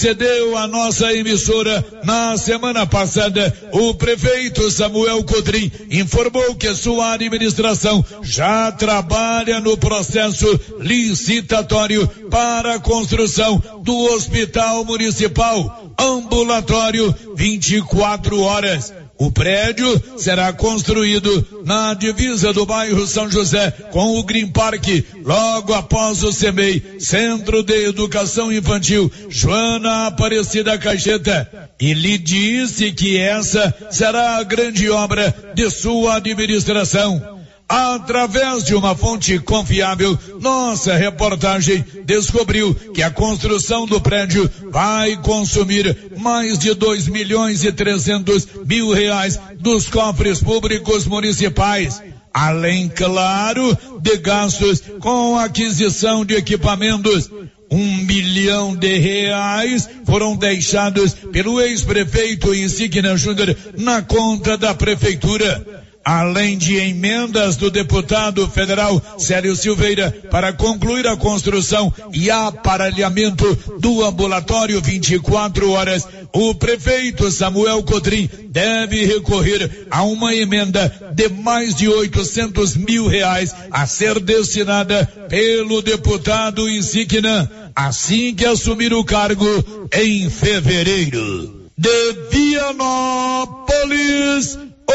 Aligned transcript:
cedeu 0.00 0.56
a 0.56 0.66
nossa 0.66 1.12
emissora 1.12 1.84
na 2.04 2.34
semana 2.38 2.86
passada, 2.86 3.54
o 3.70 3.92
prefeito 3.92 4.70
Samuel 4.70 5.22
Codrim 5.24 5.70
informou 5.90 6.54
que 6.54 6.74
sua 6.74 7.12
administração 7.12 8.02
já 8.22 8.72
trabalha 8.72 9.60
no 9.60 9.76
processo 9.76 10.58
licitatório 10.78 12.08
para 12.30 12.76
a 12.76 12.80
construção 12.80 13.62
do 13.82 13.94
Hospital 14.14 14.86
Municipal 14.86 15.92
Ambulatório 15.98 17.14
24 17.36 18.40
horas. 18.40 18.94
O 19.20 19.30
prédio 19.30 20.02
será 20.16 20.50
construído 20.50 21.62
na 21.66 21.92
divisa 21.92 22.54
do 22.54 22.64
bairro 22.64 23.06
São 23.06 23.30
José 23.30 23.70
com 23.90 24.18
o 24.18 24.24
Green 24.24 24.46
Park, 24.46 24.86
logo 25.22 25.74
após 25.74 26.24
o 26.24 26.32
CEMEI, 26.32 26.96
Centro 26.98 27.62
de 27.62 27.84
Educação 27.84 28.50
Infantil, 28.50 29.12
Joana 29.28 30.06
Aparecida 30.06 30.78
Caixeta. 30.78 31.68
E 31.78 31.92
lhe 31.92 32.16
disse 32.16 32.92
que 32.92 33.18
essa 33.18 33.74
será 33.90 34.38
a 34.38 34.42
grande 34.42 34.88
obra 34.88 35.52
de 35.54 35.70
sua 35.70 36.16
administração. 36.16 37.39
Através 37.70 38.64
de 38.64 38.74
uma 38.74 38.96
fonte 38.96 39.38
confiável, 39.38 40.18
nossa 40.40 40.96
reportagem 40.96 41.84
descobriu 42.04 42.74
que 42.74 43.00
a 43.00 43.12
construção 43.12 43.86
do 43.86 44.00
prédio 44.00 44.50
vai 44.72 45.16
consumir 45.18 45.96
mais 46.18 46.58
de 46.58 46.74
dois 46.74 47.06
milhões 47.06 47.64
e 47.64 47.70
trezentos 47.70 48.44
mil 48.66 48.90
reais 48.90 49.38
dos 49.60 49.86
cofres 49.86 50.42
públicos 50.42 51.06
municipais. 51.06 52.02
Além, 52.34 52.88
claro, 52.88 53.78
de 54.00 54.16
gastos 54.16 54.82
com 54.98 55.38
aquisição 55.38 56.24
de 56.24 56.34
equipamentos. 56.34 57.30
Um 57.70 57.98
milhão 57.98 58.74
de 58.74 58.98
reais 58.98 59.88
foram 60.04 60.34
deixados 60.34 61.14
pelo 61.14 61.60
ex-prefeito 61.60 62.52
Insignia 62.52 63.16
Júnior 63.16 63.56
na 63.78 64.02
conta 64.02 64.58
da 64.58 64.74
prefeitura 64.74 65.86
além 66.04 66.56
de 66.56 66.76
emendas 66.76 67.56
do 67.56 67.70
deputado 67.70 68.48
federal 68.48 69.00
Célio 69.18 69.54
Silveira 69.54 70.10
para 70.30 70.52
concluir 70.52 71.06
a 71.06 71.16
construção 71.16 71.92
e 72.12 72.30
aparelhamento 72.30 73.56
do 73.78 74.04
ambulatório 74.04 74.80
24 74.80 75.70
horas, 75.70 76.06
o 76.32 76.54
prefeito 76.54 77.30
Samuel 77.30 77.82
Cotrim 77.82 78.28
deve 78.48 79.04
recorrer 79.04 79.86
a 79.90 80.02
uma 80.04 80.34
emenda 80.34 81.12
de 81.14 81.28
mais 81.28 81.74
de 81.74 81.88
800 81.88 82.76
mil 82.76 83.06
reais 83.06 83.54
a 83.70 83.86
ser 83.86 84.20
destinada 84.20 85.06
pelo 85.28 85.82
deputado 85.82 86.68
Insigna 86.68 87.50
assim 87.74 88.34
que 88.34 88.44
assumir 88.44 88.92
o 88.92 89.04
cargo 89.04 89.46
em 89.92 90.28
fevereiro. 90.28 91.60
De 91.76 92.12
Vianópolis, 92.30 93.38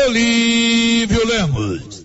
Olívio 0.03 1.25
Lemos. 1.25 2.04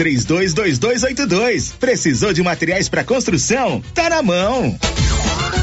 322282. 0.01 1.73
Precisou 1.79 2.33
de 2.33 2.41
materiais 2.41 2.89
para 2.89 3.03
construção? 3.03 3.83
Tá 3.93 4.09
na 4.09 4.23
mão. 4.23 4.75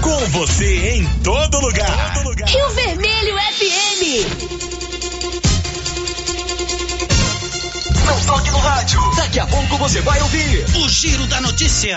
Com 0.00 0.26
você 0.28 0.90
em 0.90 1.04
todo 1.24 1.60
lugar. 1.60 2.14
Todo 2.14 2.28
lugar. 2.28 2.48
Rio 2.48 2.70
Vermelho 2.70 3.36
FM. 3.36 4.02
Não 8.06 8.20
toque 8.26 8.50
no 8.52 8.58
rádio. 8.58 9.00
Daqui 9.16 9.40
a 9.40 9.46
pouco 9.46 9.76
você 9.76 10.00
vai 10.02 10.22
ouvir 10.22 10.64
o 10.76 10.88
Giro 10.88 11.26
da 11.26 11.40
Notícia. 11.40 11.96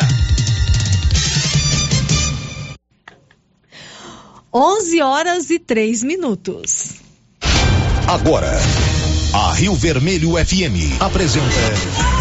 11 4.53 5.01
horas 5.01 5.49
e 5.51 5.59
3 5.59 6.03
minutos. 6.03 6.95
Agora, 8.07 8.51
a 9.33 9.53
Rio 9.53 9.75
Vermelho 9.75 10.31
FM 10.43 10.99
apresenta 10.99 12.20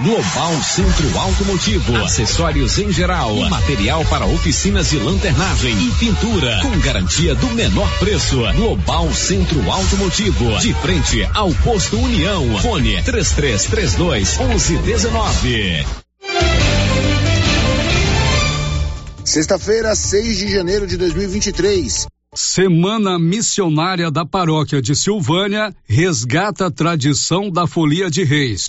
Global 0.00 0.62
Centro 0.62 1.18
Automotivo, 1.18 1.96
acessórios 1.96 2.78
em 2.78 2.92
geral, 2.92 3.34
material 3.50 4.04
para 4.04 4.24
oficinas 4.26 4.90
de 4.90 4.96
lanternagem 4.96 5.76
e 5.76 5.90
pintura, 5.96 6.60
com 6.62 6.78
garantia 6.78 7.34
do 7.34 7.48
menor 7.48 7.90
preço. 7.98 8.36
Global 8.54 9.12
Centro 9.12 9.68
Automotivo, 9.68 10.56
de 10.60 10.72
frente 10.74 11.28
ao 11.34 11.52
posto 11.64 11.98
União. 11.98 12.60
Fone 12.60 13.02
3332 13.02 14.38
1119. 14.38 15.84
Sexta-feira, 19.24 19.96
6 19.96 20.38
de 20.38 20.48
janeiro 20.48 20.86
de 20.86 20.96
2023. 20.96 22.06
Semana 22.36 23.18
Missionária 23.18 24.12
da 24.12 24.24
Paróquia 24.24 24.80
de 24.80 24.94
Silvânia 24.94 25.74
resgata 25.88 26.66
a 26.66 26.70
tradição 26.70 27.50
da 27.50 27.66
Folia 27.66 28.08
de 28.08 28.22
Reis. 28.22 28.68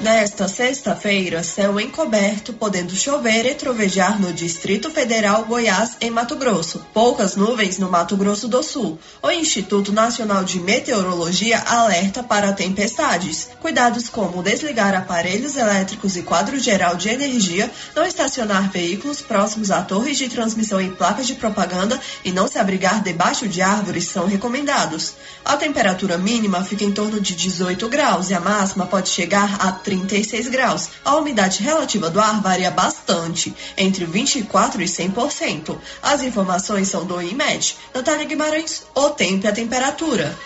Nesta 0.00 0.48
sexta-feira, 0.48 1.42
céu 1.42 1.80
encoberto, 1.80 2.52
podendo 2.52 2.94
chover 2.94 3.46
e 3.46 3.54
trovejar 3.54 4.20
no 4.20 4.32
Distrito 4.32 4.90
Federal 4.90 5.44
Goiás, 5.44 5.96
em 6.00 6.10
Mato 6.10 6.36
Grosso. 6.36 6.84
Poucas 6.92 7.36
nuvens 7.36 7.78
no 7.78 7.88
Mato 7.88 8.16
Grosso 8.16 8.46
do 8.46 8.62
Sul. 8.62 8.98
O 9.22 9.30
Instituto 9.30 9.92
Nacional 9.92 10.44
de 10.44 10.60
Meteorologia 10.60 11.58
alerta 11.60 12.22
para 12.22 12.52
tempestades. 12.52 13.48
Cuidados 13.60 14.08
como 14.08 14.42
desligar 14.42 14.94
aparelhos 14.94 15.56
elétricos 15.56 16.16
e 16.16 16.22
quadro 16.22 16.58
geral 16.58 16.96
de 16.96 17.08
energia, 17.08 17.70
não 17.94 18.04
estacionar 18.04 18.70
veículos 18.70 19.22
próximos 19.22 19.70
a 19.70 19.80
torres 19.80 20.18
de 20.18 20.28
transmissão 20.28 20.82
e 20.82 20.90
placas 20.90 21.26
de 21.26 21.34
propaganda 21.34 21.98
e 22.24 22.32
não 22.32 22.46
se 22.46 22.58
abrigar 22.58 23.02
debaixo 23.02 23.48
de 23.48 23.62
árvores 23.62 24.08
são 24.08 24.26
recomendados. 24.26 25.14
A 25.44 25.56
temperatura 25.56 26.18
mínima 26.18 26.64
fica 26.64 26.84
em 26.84 26.92
torno 26.92 27.20
de 27.20 27.34
18 27.34 27.88
graus 27.88 28.28
e 28.28 28.34
a 28.34 28.40
máxima 28.40 28.86
pode 28.86 29.08
chegar 29.08 29.56
a 29.60 29.84
36 29.98 30.48
graus. 30.48 30.90
A 31.04 31.16
umidade 31.16 31.62
relativa 31.62 32.10
do 32.10 32.20
ar 32.20 32.40
varia 32.40 32.70
bastante, 32.70 33.54
entre 33.76 34.06
24% 34.06 34.80
e 34.80 34.84
100%. 34.84 35.76
As 36.02 36.22
informações 36.22 36.88
são 36.88 37.04
do 37.04 37.20
IMED. 37.20 37.76
Natália 37.94 38.24
Guimarães, 38.24 38.84
o 38.94 39.10
tempo 39.10 39.46
e 39.46 39.48
a 39.48 39.52
temperatura. 39.52 40.36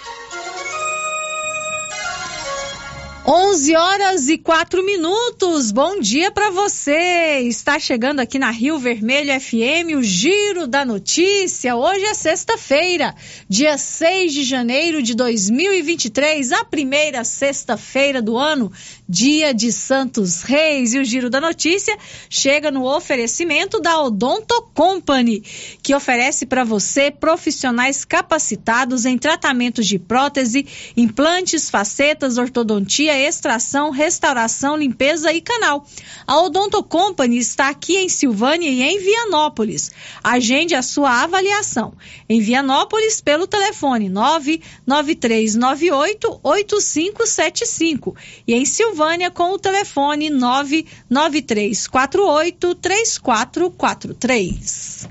11 3.30 3.76
horas 3.76 4.28
e 4.30 4.38
4 4.38 4.82
minutos. 4.82 5.70
Bom 5.70 6.00
dia 6.00 6.30
para 6.30 6.48
você. 6.48 7.40
Está 7.40 7.78
chegando 7.78 8.20
aqui 8.20 8.38
na 8.38 8.50
Rio 8.50 8.78
Vermelho 8.78 9.38
FM 9.38 9.98
o 9.98 10.02
Giro 10.02 10.66
da 10.66 10.82
Notícia. 10.82 11.76
Hoje 11.76 12.06
é 12.06 12.14
sexta-feira, 12.14 13.14
dia 13.46 13.76
6 13.76 14.32
de 14.32 14.44
janeiro 14.44 15.02
de 15.02 15.14
2023, 15.14 16.52
a 16.52 16.64
primeira 16.64 17.22
sexta-feira 17.22 18.22
do 18.22 18.38
ano, 18.38 18.72
dia 19.08 19.54
de 19.54 19.72
Santos 19.72 20.42
Reis. 20.42 20.92
E 20.92 20.98
o 20.98 21.04
Giro 21.04 21.30
da 21.30 21.40
Notícia 21.40 21.96
chega 22.28 22.70
no 22.70 22.84
oferecimento 22.84 23.80
da 23.80 24.02
Odonto 24.02 24.68
Company, 24.74 25.40
que 25.82 25.94
oferece 25.94 26.44
para 26.44 26.64
você 26.64 27.10
profissionais 27.10 28.04
capacitados 28.04 29.06
em 29.06 29.16
tratamentos 29.16 29.86
de 29.86 29.98
prótese, 29.98 30.66
implantes, 30.96 31.70
facetas, 31.70 32.36
ortodontia 32.36 33.18
extração, 33.18 33.88
restauração, 33.90 34.76
limpeza 34.76 35.32
e 35.32 35.40
canal. 35.40 35.86
A 36.26 36.42
Odonto 36.42 36.82
Company 36.82 37.38
está 37.38 37.70
aqui 37.70 37.96
em 37.96 38.10
Silvânia 38.10 38.68
e 38.68 38.82
em 38.82 38.98
Vianópolis. 38.98 39.90
Agende 40.22 40.74
a 40.74 40.82
sua 40.82 41.22
avaliação. 41.22 41.94
Em 42.28 42.40
Vianópolis, 42.40 43.22
pelo 43.22 43.46
telefone 43.46 44.10
99398 44.10 46.40
8575 46.42 48.14
e 48.46 48.52
em 48.54 48.66
Silvânia 48.66 48.97
com 49.30 49.54
o 49.54 49.58
telefone 49.58 50.28
99348 50.30 52.74
3443. 52.74 55.08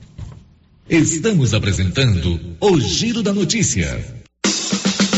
Estamos 0.90 1.54
apresentando 1.54 2.58
o 2.60 2.78
Giro 2.80 3.24
da 3.24 3.34
Notícia. 3.34 4.27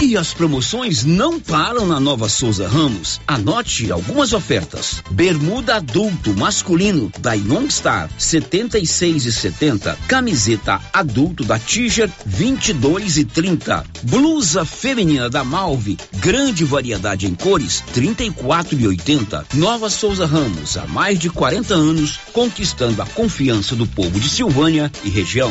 E 0.00 0.14
as 0.14 0.34
promoções 0.34 1.04
não 1.04 1.40
param 1.40 1.86
na 1.86 1.98
Nova 1.98 2.28
Souza 2.28 2.68
Ramos. 2.68 3.18
Anote 3.26 3.90
algumas 3.90 4.34
ofertas. 4.34 5.02
Bermuda 5.10 5.76
adulto 5.76 6.36
masculino 6.36 7.10
da 7.18 7.32
Youngstar 7.32 8.10
76 8.18 9.24
e 9.24 9.32
70. 9.32 9.98
Camiseta 10.06 10.80
adulto 10.92 11.44
da 11.44 11.58
Tiger 11.58 12.10
22 12.26 13.16
e 13.16 13.24
30. 13.24 13.84
Blusa 14.02 14.66
feminina 14.66 15.30
da 15.30 15.42
Malve, 15.42 15.96
grande 16.18 16.62
variedade 16.62 17.26
em 17.26 17.34
cores 17.34 17.82
34 17.94 18.78
e 18.78 18.86
80. 18.86 19.46
Nova 19.54 19.88
Souza 19.88 20.26
Ramos, 20.26 20.76
há 20.76 20.86
mais 20.86 21.18
de 21.18 21.30
40 21.30 21.74
anos, 21.74 22.20
conquistando 22.34 23.00
a 23.00 23.06
confiança 23.06 23.74
do 23.74 23.86
povo 23.86 24.20
de 24.20 24.28
Silvânia 24.28 24.92
e 25.02 25.08
região. 25.08 25.50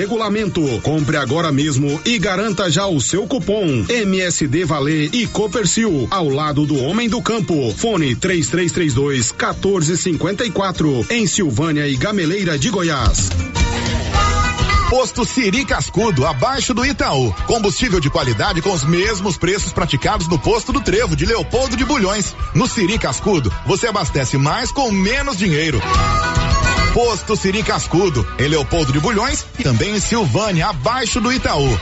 regulamento. 0.01 0.61
Compre 0.81 1.15
agora 1.15 1.51
mesmo 1.51 2.01
e 2.03 2.17
garanta 2.17 2.71
já 2.71 2.87
o 2.87 2.99
seu 2.99 3.27
cupom 3.27 3.85
MSD 3.87 4.65
Valer 4.65 5.13
e 5.13 5.27
Copercil 5.27 6.07
ao 6.09 6.27
lado 6.27 6.65
do 6.65 6.75
Homem 6.75 7.07
do 7.07 7.21
Campo. 7.21 7.71
Fone 7.77 8.15
3332 8.15 9.31
1454 9.31 11.05
em 11.11 11.27
Silvânia 11.27 11.87
e 11.87 11.95
Gameleira 11.95 12.57
de 12.57 12.71
Goiás. 12.71 13.29
Posto 14.89 15.23
Siri 15.23 15.65
Cascudo, 15.65 16.25
abaixo 16.25 16.73
do 16.73 16.83
Itaú. 16.83 17.31
Combustível 17.45 17.99
de 17.99 18.09
qualidade 18.09 18.61
com 18.61 18.73
os 18.73 18.83
mesmos 18.83 19.37
preços 19.37 19.71
praticados 19.71 20.27
no 20.27 20.39
posto 20.39 20.73
do 20.73 20.81
Trevo 20.81 21.15
de 21.15 21.27
Leopoldo 21.27 21.77
de 21.77 21.85
Bulhões. 21.85 22.35
No 22.55 22.67
Siri 22.67 22.97
Cascudo, 22.97 23.53
você 23.67 23.87
abastece 23.87 24.37
mais 24.37 24.71
com 24.71 24.91
menos 24.91 25.37
dinheiro. 25.37 25.79
Posto 26.93 27.35
Siri 27.37 27.63
Cascudo, 27.63 28.27
em 28.37 28.47
Leopoldo 28.47 28.91
de 28.91 28.99
Bulhões 28.99 29.45
e 29.57 29.63
também 29.63 29.95
em 29.95 29.99
Silvânia, 29.99 30.67
abaixo 30.67 31.21
do 31.21 31.31
Itaú. 31.31 31.79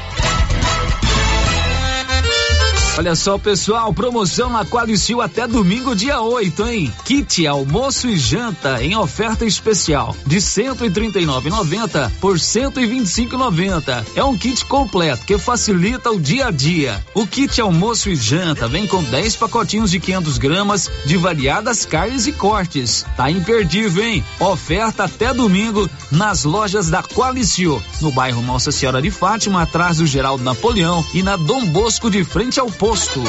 Olha 3.00 3.16
só, 3.16 3.38
pessoal, 3.38 3.94
promoção 3.94 4.50
na 4.50 4.66
Qualicil 4.66 5.22
até 5.22 5.48
domingo, 5.48 5.96
dia 5.96 6.20
8, 6.20 6.68
hein? 6.68 6.94
Kit 7.06 7.48
almoço 7.48 8.10
e 8.10 8.18
janta 8.18 8.84
em 8.84 8.94
oferta 8.94 9.46
especial 9.46 10.14
de 10.28 10.36
139,90 10.36 12.12
por 12.20 12.36
125,90. 12.36 14.04
É 14.18 14.22
um 14.22 14.38
kit 14.38 14.66
completo 14.66 15.26
que 15.26 15.38
facilita 15.38 16.12
o 16.12 16.20
dia 16.20 16.48
a 16.48 16.52
dia. 16.52 17.02
O 17.14 17.26
kit 17.26 17.62
almoço 17.62 18.10
e 18.10 18.18
janta 18.18 18.68
vem 18.68 18.86
com 18.86 19.02
10 19.02 19.38
pacotinhos 19.38 19.92
de 19.92 20.00
500 20.02 20.38
gramas 20.38 20.92
de 21.06 21.16
variadas 21.16 21.86
carnes 21.86 22.28
e 22.28 22.34
cortes. 22.34 23.06
Tá 23.16 23.32
imperdível, 23.32 24.04
hein? 24.04 24.26
Oferta 24.42 25.06
até 25.06 25.34
domingo 25.34 25.90
nas 26.12 26.44
lojas 26.44 26.90
da 26.90 27.02
Qualicil, 27.02 27.82
no 28.02 28.12
bairro 28.12 28.42
Nossa 28.42 28.74
Senhora 28.74 29.02
de 29.02 29.10
Fátima, 29.10 29.62
atrás 29.62 30.00
do 30.00 30.06
Geraldo 30.06 30.44
Napoleão 30.44 31.06
e 31.14 31.24
na 31.24 31.38
Dom 31.38 31.66
Bosco 31.68 32.12
de 32.12 32.26
frente 32.26 32.60
ao 32.60 32.70
posto. 32.90 33.22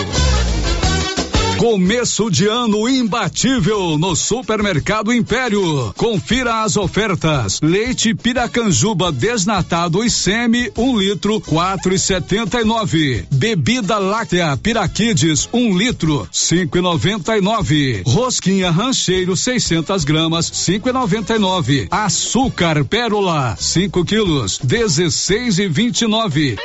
Começo 1.58 2.30
de 2.30 2.46
ano 2.46 2.88
imbatível 2.88 3.98
no 3.98 4.16
Supermercado 4.16 5.12
Império. 5.12 5.92
Confira 5.98 6.62
as 6.62 6.78
ofertas. 6.78 7.60
Leite 7.62 8.14
Piracanjuba 8.14 9.12
desnatado 9.12 10.02
e 10.02 10.08
semi, 10.08 10.72
um 10.78 10.98
litro, 10.98 11.42
quatro 11.42 11.94
e 11.94 11.98
setenta 11.98 12.58
e 12.62 12.64
nove. 12.64 13.26
Bebida 13.30 13.98
láctea 13.98 14.56
Piraquides, 14.56 15.46
um 15.52 15.76
litro, 15.76 16.26
cinco 16.32 16.78
e 16.78 16.80
noventa 16.80 17.36
e 17.36 17.42
nove. 17.42 18.02
Rosquinha 18.06 18.70
Rancheiro, 18.70 19.36
600 19.36 20.04
gramas, 20.04 20.50
cinco 20.54 20.88
e 20.88 20.92
noventa 20.92 21.36
e 21.36 21.38
nove. 21.38 21.86
Açúcar 21.90 22.82
Pérola, 22.86 23.54
5 23.60 24.06
quilos, 24.06 24.58
dezesseis 24.64 25.58
e 25.58 25.68
vinte 25.68 26.00
e 26.00 26.06
nove. 26.06 26.56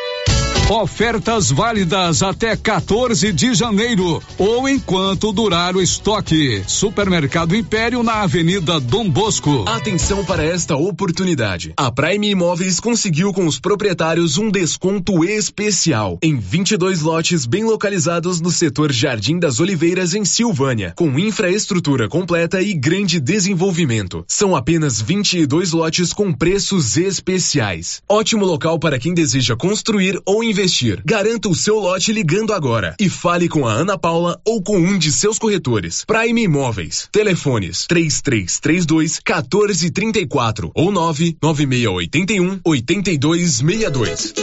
Ofertas 0.67 1.51
válidas 1.51 2.23
até 2.23 2.57
14 2.57 3.31
de 3.31 3.53
janeiro 3.53 4.19
ou 4.35 4.67
enquanto 4.67 5.31
durar 5.31 5.75
o 5.75 5.81
estoque. 5.81 6.63
Supermercado 6.65 7.55
Império 7.55 8.01
na 8.01 8.23
Avenida 8.23 8.79
Dom 8.79 9.07
Bosco. 9.07 9.63
Atenção 9.67 10.25
para 10.25 10.43
esta 10.43 10.75
oportunidade. 10.75 11.71
A 11.77 11.91
Prime 11.91 12.31
Imóveis 12.31 12.79
conseguiu 12.79 13.31
com 13.31 13.45
os 13.45 13.59
proprietários 13.59 14.39
um 14.39 14.49
desconto 14.49 15.23
especial 15.23 16.17
em 16.23 16.35
22 16.35 17.03
lotes 17.03 17.45
bem 17.45 17.63
localizados 17.63 18.41
no 18.41 18.49
setor 18.49 18.91
Jardim 18.91 19.37
das 19.37 19.59
Oliveiras 19.59 20.15
em 20.15 20.25
Silvânia, 20.25 20.93
com 20.95 21.19
infraestrutura 21.19 22.09
completa 22.09 22.59
e 22.59 22.73
grande 22.73 23.19
desenvolvimento. 23.19 24.25
São 24.27 24.55
apenas 24.55 24.99
22 24.99 25.73
lotes 25.73 26.11
com 26.11 26.33
preços 26.33 26.97
especiais. 26.97 28.01
Ótimo 28.09 28.43
local 28.45 28.79
para 28.79 28.97
quem 28.97 29.13
deseja 29.13 29.55
construir 29.55 30.19
ou 30.25 30.43
investir 30.43 30.54
investir. 30.55 31.01
Garanta 31.05 31.49
o 31.49 31.55
seu 31.55 31.77
lote 31.77 32.13
ligando 32.13 32.53
agora 32.53 32.95
e 32.99 33.09
fale 33.09 33.49
com 33.49 33.67
a 33.67 33.73
Ana 33.73 33.97
Paula 33.97 34.39
ou 34.45 34.63
com 34.63 34.77
um 34.77 34.97
de 34.97 35.11
seus 35.11 35.37
corretores. 35.37 36.05
Prime 36.05 36.43
Imóveis. 36.43 37.09
Telefones 37.11 37.85
3332 37.87 39.19
1434 39.19 40.71
ou 40.73 40.91
99681 40.91 42.61
8262. 42.63 44.33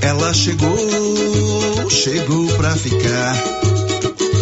Ela 0.00 0.32
chegou, 0.32 1.90
chegou 1.90 2.46
pra 2.56 2.74
ficar 2.76 3.65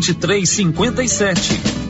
2357. 0.00 1.89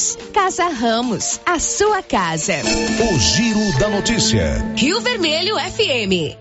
Casa 0.33 0.67
Ramos, 0.67 1.39
a 1.45 1.59
sua 1.59 2.01
casa. 2.01 2.55
O 3.13 3.19
Giro 3.19 3.79
da 3.79 3.87
Notícia. 3.87 4.65
Rio 4.75 4.99
Vermelho 4.99 5.55
FM. 5.57 6.35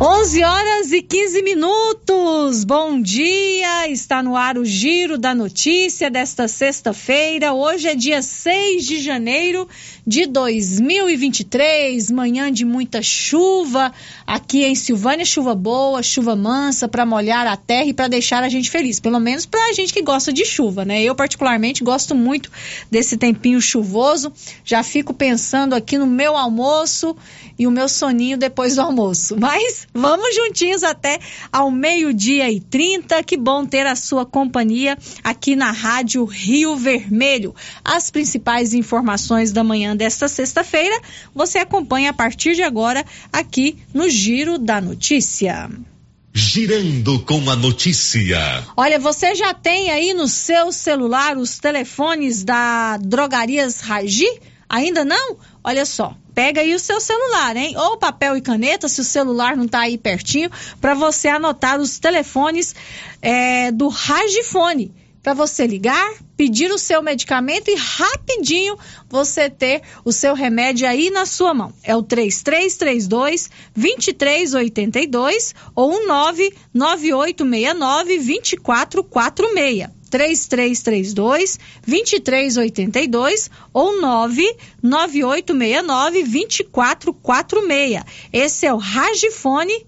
11 0.00 0.44
horas 0.44 0.92
e 0.92 1.02
15 1.02 1.42
minutos. 1.42 2.62
Bom 2.64 3.00
dia. 3.00 3.88
Está 3.88 4.22
no 4.22 4.36
ar 4.36 4.56
o 4.56 4.64
Giro 4.64 5.18
da 5.18 5.34
Notícia 5.34 6.08
desta 6.08 6.46
sexta-feira. 6.46 7.54
Hoje 7.54 7.88
é 7.88 7.94
dia 7.96 8.22
6 8.22 8.86
de 8.86 9.00
janeiro 9.00 9.66
de 10.06 10.24
2023. 10.26 12.10
Manhã 12.12 12.52
de 12.52 12.64
muita 12.64 13.02
chuva 13.02 13.92
aqui 14.24 14.64
em 14.64 14.74
Silvânia, 14.76 15.24
chuva 15.24 15.54
boa, 15.54 16.02
chuva 16.02 16.36
mansa 16.36 16.86
para 16.86 17.04
molhar 17.04 17.46
a 17.46 17.56
terra 17.56 17.86
e 17.86 17.92
para 17.92 18.06
deixar 18.06 18.44
a 18.44 18.48
gente 18.48 18.70
feliz. 18.70 19.00
Pelo 19.00 19.18
menos 19.18 19.44
para 19.44 19.68
a 19.68 19.72
gente 19.72 19.92
que 19.92 20.02
gosta 20.02 20.32
de 20.32 20.44
chuva, 20.44 20.84
né? 20.84 21.02
Eu 21.02 21.14
particularmente 21.14 21.82
gosto 21.82 22.14
muito 22.14 22.52
desse 22.88 23.16
tempinho 23.16 23.60
chuvoso. 23.60 24.32
Já 24.64 24.84
fico 24.84 25.12
pensando 25.12 25.74
aqui 25.74 25.98
no 25.98 26.06
meu 26.06 26.36
almoço 26.36 27.16
e 27.58 27.66
o 27.66 27.70
meu 27.70 27.88
soninho 27.88 28.38
depois 28.38 28.76
do 28.76 28.82
almoço. 28.82 29.36
Mas 29.40 29.88
vamos 29.92 30.34
juntinhos 30.36 30.84
até 30.84 31.18
ao 31.50 31.70
meio-dia 31.70 32.50
e 32.50 32.60
30. 32.60 33.24
Que 33.24 33.36
bom 33.36 33.66
ter 33.66 33.86
a 33.86 33.96
sua 33.96 34.24
companhia 34.24 34.96
aqui 35.24 35.56
na 35.56 35.72
Rádio 35.72 36.24
Rio 36.24 36.76
Vermelho. 36.76 37.54
As 37.84 38.10
principais 38.10 38.72
informações 38.72 39.50
da 39.50 39.64
manhã 39.64 39.95
desta 39.96 40.28
sexta-feira 40.28 41.00
você 41.34 41.58
acompanha 41.58 42.10
a 42.10 42.14
partir 42.14 42.54
de 42.54 42.62
agora 42.62 43.04
aqui 43.32 43.78
no 43.92 44.08
Giro 44.08 44.58
da 44.58 44.80
Notícia. 44.80 45.68
Girando 46.38 47.18
com 47.20 47.48
a 47.48 47.56
notícia. 47.56 48.38
Olha, 48.76 48.98
você 48.98 49.34
já 49.34 49.54
tem 49.54 49.90
aí 49.90 50.12
no 50.12 50.28
seu 50.28 50.70
celular 50.70 51.38
os 51.38 51.58
telefones 51.58 52.44
da 52.44 52.98
Drogarias 52.98 53.80
Ragi? 53.80 54.28
Ainda 54.68 55.02
não? 55.02 55.38
Olha 55.64 55.86
só, 55.86 56.14
pega 56.34 56.60
aí 56.60 56.74
o 56.74 56.78
seu 56.78 57.00
celular, 57.00 57.56
hein? 57.56 57.74
Ou 57.78 57.96
papel 57.96 58.36
e 58.36 58.42
caneta, 58.42 58.86
se 58.86 59.00
o 59.00 59.04
celular 59.04 59.56
não 59.56 59.64
está 59.64 59.80
aí 59.80 59.96
pertinho, 59.96 60.50
para 60.78 60.92
você 60.92 61.28
anotar 61.28 61.80
os 61.80 61.98
telefones 61.98 62.74
é, 63.22 63.72
do 63.72 63.88
Ragifone. 63.88 64.92
Para 65.22 65.32
você 65.32 65.66
ligar, 65.66 66.12
pedir 66.36 66.70
o 66.70 66.78
seu 66.78 67.02
medicamento 67.02 67.68
e 67.68 67.74
rapidinho 67.74 68.78
você 69.08 69.48
ter 69.48 69.80
o 70.04 70.12
seu 70.12 70.34
remédio 70.34 70.86
aí 70.86 71.08
na 71.10 71.24
sua 71.26 71.52
mão. 71.54 71.72
É 71.82 71.96
o 71.96 72.02
3332 72.02 73.50
2382 73.74 75.54
ou 75.74 75.94
o 75.94 76.06
99869 76.06 78.18
2446. 78.18 79.96
3332 80.08 81.58
2382 81.86 83.50
ou 83.72 84.00
99869 84.00 86.22
2446. 86.22 88.04
Esse 88.32 88.66
é 88.66 88.72
o 88.72 88.76
Ragifone. 88.76 89.84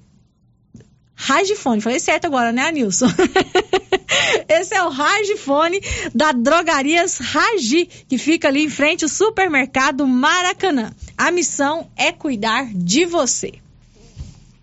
Ragifone, 1.21 1.81
falei 1.81 1.99
certo 1.99 2.27
agora, 2.27 2.53
né, 2.53 2.71
Nilson? 2.71 3.09
Esse 4.49 4.75
é 4.75 4.83
o 4.85 4.89
Ragifone 4.89 5.81
da 6.15 6.31
Drogarias 6.31 7.19
Ragi, 7.19 7.87
que 8.09 8.17
fica 8.17 8.47
ali 8.47 8.63
em 8.63 8.71
frente 8.71 9.05
ao 9.05 9.09
supermercado 9.09 10.07
Maracanã. 10.07 10.93
A 11.17 11.33
missão 11.33 11.91
é 11.97 12.13
cuidar 12.13 12.69
de 12.73 13.05
você. 13.05 13.55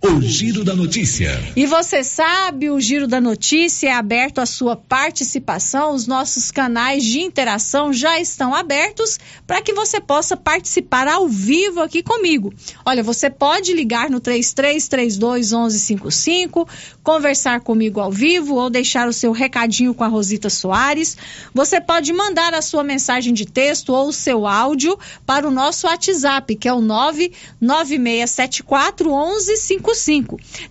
O 0.08 0.22
Giro 0.22 0.64
da 0.64 0.76
Notícia. 0.76 1.32
E 1.56 1.66
você 1.66 2.04
sabe, 2.04 2.70
o 2.70 2.80
Giro 2.80 3.08
da 3.08 3.20
Notícia 3.20 3.88
é 3.88 3.92
aberto 3.92 4.38
à 4.38 4.46
sua 4.46 4.76
participação. 4.76 5.96
Os 5.96 6.06
nossos 6.06 6.52
canais 6.52 7.04
de 7.04 7.22
interação 7.22 7.92
já 7.92 8.20
estão 8.20 8.54
abertos 8.54 9.18
para 9.48 9.64
que 9.64 9.74
você 9.74 10.00
possa 10.00 10.38
participar 10.38 11.08
ao 11.08 11.28
vivo 11.28 11.82
aqui 11.82 12.04
comigo. 12.04 12.54
Olha, 12.86 13.02
você 13.02 13.32
pode 13.32 13.74
ligar 13.74 14.12
no 14.12 14.20
3332 14.20 15.52
1155, 15.52 16.70
conversar 17.02 17.62
comigo 17.62 18.00
ao 18.00 18.12
vivo 18.12 18.54
ou 18.54 18.70
deixar 18.70 19.08
o 19.08 19.14
seu 19.14 19.32
recadinho 19.32 19.96
com 19.96 20.04
a 20.04 20.08
Rosita 20.08 20.52
Soares. 20.52 21.18
Você 21.52 21.82
pode 21.82 22.14
mandar 22.14 22.54
a 22.54 22.62
sua 22.62 22.84
mensagem 22.84 23.34
de 23.34 23.48
texto 23.48 23.92
ou 23.92 24.10
o 24.10 24.14
seu 24.14 24.46
áudio 24.46 25.00
para 25.26 25.48
o 25.48 25.52
nosso 25.52 25.88
WhatsApp, 25.88 26.56
que 26.56 26.68
é 26.68 26.74
o 26.74 26.80
99674 26.80 29.10
1155. 29.10 29.95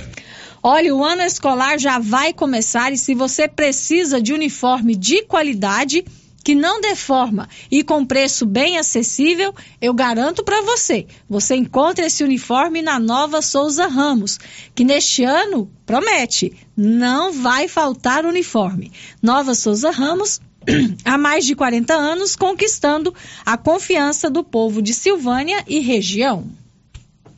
Olha, 0.63 0.95
o 0.95 1.03
ano 1.03 1.23
escolar 1.23 1.79
já 1.79 1.99
vai 1.99 2.35
começar 2.35 2.93
e 2.93 2.99
se 2.99 3.15
você 3.15 3.49
precisa 3.49 4.21
de 4.21 4.35
uniforme 4.35 4.95
de 4.95 5.23
qualidade, 5.23 6.05
que 6.47 6.55
não 6.55 6.81
deforma 6.81 7.49
e 7.69 7.83
com 7.83 8.07
preço 8.07 8.47
bem 8.47 8.79
acessível, 8.79 9.53
eu 9.81 9.93
garanto 9.93 10.45
para 10.45 10.63
você, 10.63 11.05
você 11.29 11.57
encontra 11.57 12.07
esse 12.07 12.23
uniforme 12.23 12.83
na 12.83 13.01
Nova 13.01 13.43
Souza 13.43 13.89
Ramos, 13.89 14.39
que 14.73 14.85
neste 14.85 15.25
ano 15.25 15.69
promete, 15.85 16.53
não 16.77 17.33
vai 17.33 17.67
faltar 17.67 18.25
uniforme. 18.25 18.93
Nova 19.21 19.57
Souza 19.57 19.91
Ramos 19.91 20.41
há 21.05 21.19
mais 21.19 21.45
de 21.45 21.57
40 21.57 21.93
anos 21.93 22.37
conquistando 22.37 23.13
a 23.45 23.59
confiança 23.59 24.31
do 24.31 24.45
povo 24.45 24.81
de 24.81 24.95
Silvânia 24.95 25.65
e 25.67 25.81
região. 25.81 26.49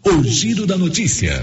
O 0.04 0.22
Giro 0.22 0.66
da 0.66 0.76
Notícia. 0.76 1.42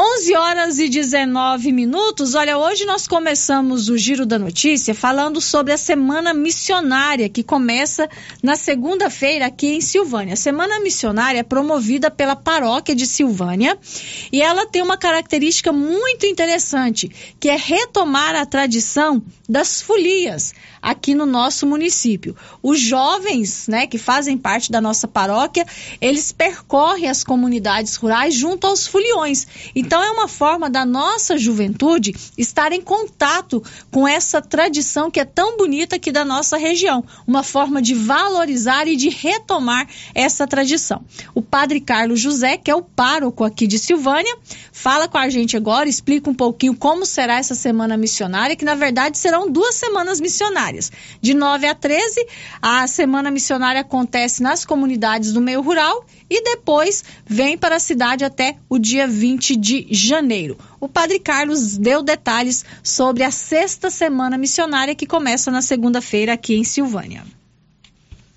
11 0.00 0.36
horas 0.36 0.78
e 0.78 0.88
19 0.88 1.72
minutos. 1.72 2.36
Olha, 2.36 2.56
hoje 2.56 2.86
nós 2.86 3.08
começamos 3.08 3.88
o 3.88 3.98
Giro 3.98 4.24
da 4.24 4.38
Notícia 4.38 4.94
falando 4.94 5.40
sobre 5.40 5.72
a 5.72 5.76
Semana 5.76 6.32
Missionária, 6.32 7.28
que 7.28 7.42
começa 7.42 8.08
na 8.40 8.54
segunda-feira 8.54 9.46
aqui 9.46 9.66
em 9.66 9.80
Silvânia. 9.80 10.34
A 10.34 10.36
Semana 10.36 10.78
Missionária 10.78 11.40
é 11.40 11.42
promovida 11.42 12.12
pela 12.12 12.36
Paróquia 12.36 12.94
de 12.94 13.08
Silvânia 13.08 13.76
e 14.30 14.40
ela 14.40 14.66
tem 14.66 14.82
uma 14.82 14.96
característica 14.96 15.72
muito 15.72 16.26
interessante, 16.26 17.10
que 17.40 17.48
é 17.48 17.56
retomar 17.56 18.36
a 18.36 18.46
tradição 18.46 19.20
das 19.48 19.82
folias. 19.82 20.54
Aqui 20.88 21.14
no 21.14 21.26
nosso 21.26 21.66
município. 21.66 22.34
Os 22.62 22.80
jovens, 22.80 23.68
né, 23.68 23.86
que 23.86 23.98
fazem 23.98 24.38
parte 24.38 24.72
da 24.72 24.80
nossa 24.80 25.06
paróquia, 25.06 25.66
eles 26.00 26.32
percorrem 26.32 27.10
as 27.10 27.22
comunidades 27.22 27.94
rurais 27.96 28.34
junto 28.34 28.66
aos 28.66 28.86
foliões. 28.86 29.46
Então 29.74 30.02
é 30.02 30.10
uma 30.10 30.26
forma 30.26 30.70
da 30.70 30.86
nossa 30.86 31.36
juventude 31.36 32.14
estar 32.38 32.72
em 32.72 32.80
contato 32.80 33.62
com 33.90 34.08
essa 34.08 34.40
tradição 34.40 35.10
que 35.10 35.20
é 35.20 35.26
tão 35.26 35.58
bonita 35.58 35.96
aqui 35.96 36.10
da 36.10 36.24
nossa 36.24 36.56
região, 36.56 37.04
uma 37.26 37.42
forma 37.42 37.82
de 37.82 37.92
valorizar 37.94 38.88
e 38.88 38.96
de 38.96 39.10
retomar 39.10 39.86
essa 40.14 40.46
tradição. 40.46 41.04
O 41.34 41.42
Padre 41.42 41.82
Carlos 41.82 42.18
José, 42.18 42.56
que 42.56 42.70
é 42.70 42.74
o 42.74 42.82
pároco 42.82 43.44
aqui 43.44 43.66
de 43.66 43.78
Silvânia, 43.78 44.34
fala 44.72 45.06
com 45.06 45.18
a 45.18 45.28
gente 45.28 45.54
agora, 45.54 45.86
explica 45.86 46.30
um 46.30 46.34
pouquinho 46.34 46.74
como 46.74 47.04
será 47.04 47.36
essa 47.36 47.54
semana 47.54 47.94
missionária, 47.98 48.56
que 48.56 48.64
na 48.64 48.74
verdade 48.74 49.18
serão 49.18 49.50
duas 49.50 49.74
semanas 49.74 50.18
missionárias. 50.18 50.77
De 51.20 51.34
9 51.34 51.66
a 51.66 51.74
13, 51.74 52.26
a 52.62 52.86
semana 52.86 53.30
missionária 53.30 53.80
acontece 53.80 54.42
nas 54.42 54.64
comunidades 54.64 55.32
do 55.32 55.40
meio 55.40 55.60
rural 55.60 56.04
e 56.30 56.42
depois 56.42 57.04
vem 57.26 57.56
para 57.56 57.76
a 57.76 57.80
cidade 57.80 58.24
até 58.24 58.56
o 58.68 58.78
dia 58.78 59.06
20 59.06 59.56
de 59.56 59.86
janeiro. 59.90 60.58
O 60.80 60.88
Padre 60.88 61.18
Carlos 61.18 61.76
deu 61.76 62.02
detalhes 62.02 62.64
sobre 62.82 63.24
a 63.24 63.30
sexta 63.30 63.90
semana 63.90 64.38
missionária 64.38 64.94
que 64.94 65.06
começa 65.06 65.50
na 65.50 65.62
segunda-feira 65.62 66.32
aqui 66.32 66.54
em 66.54 66.64
Silvânia. 66.64 67.24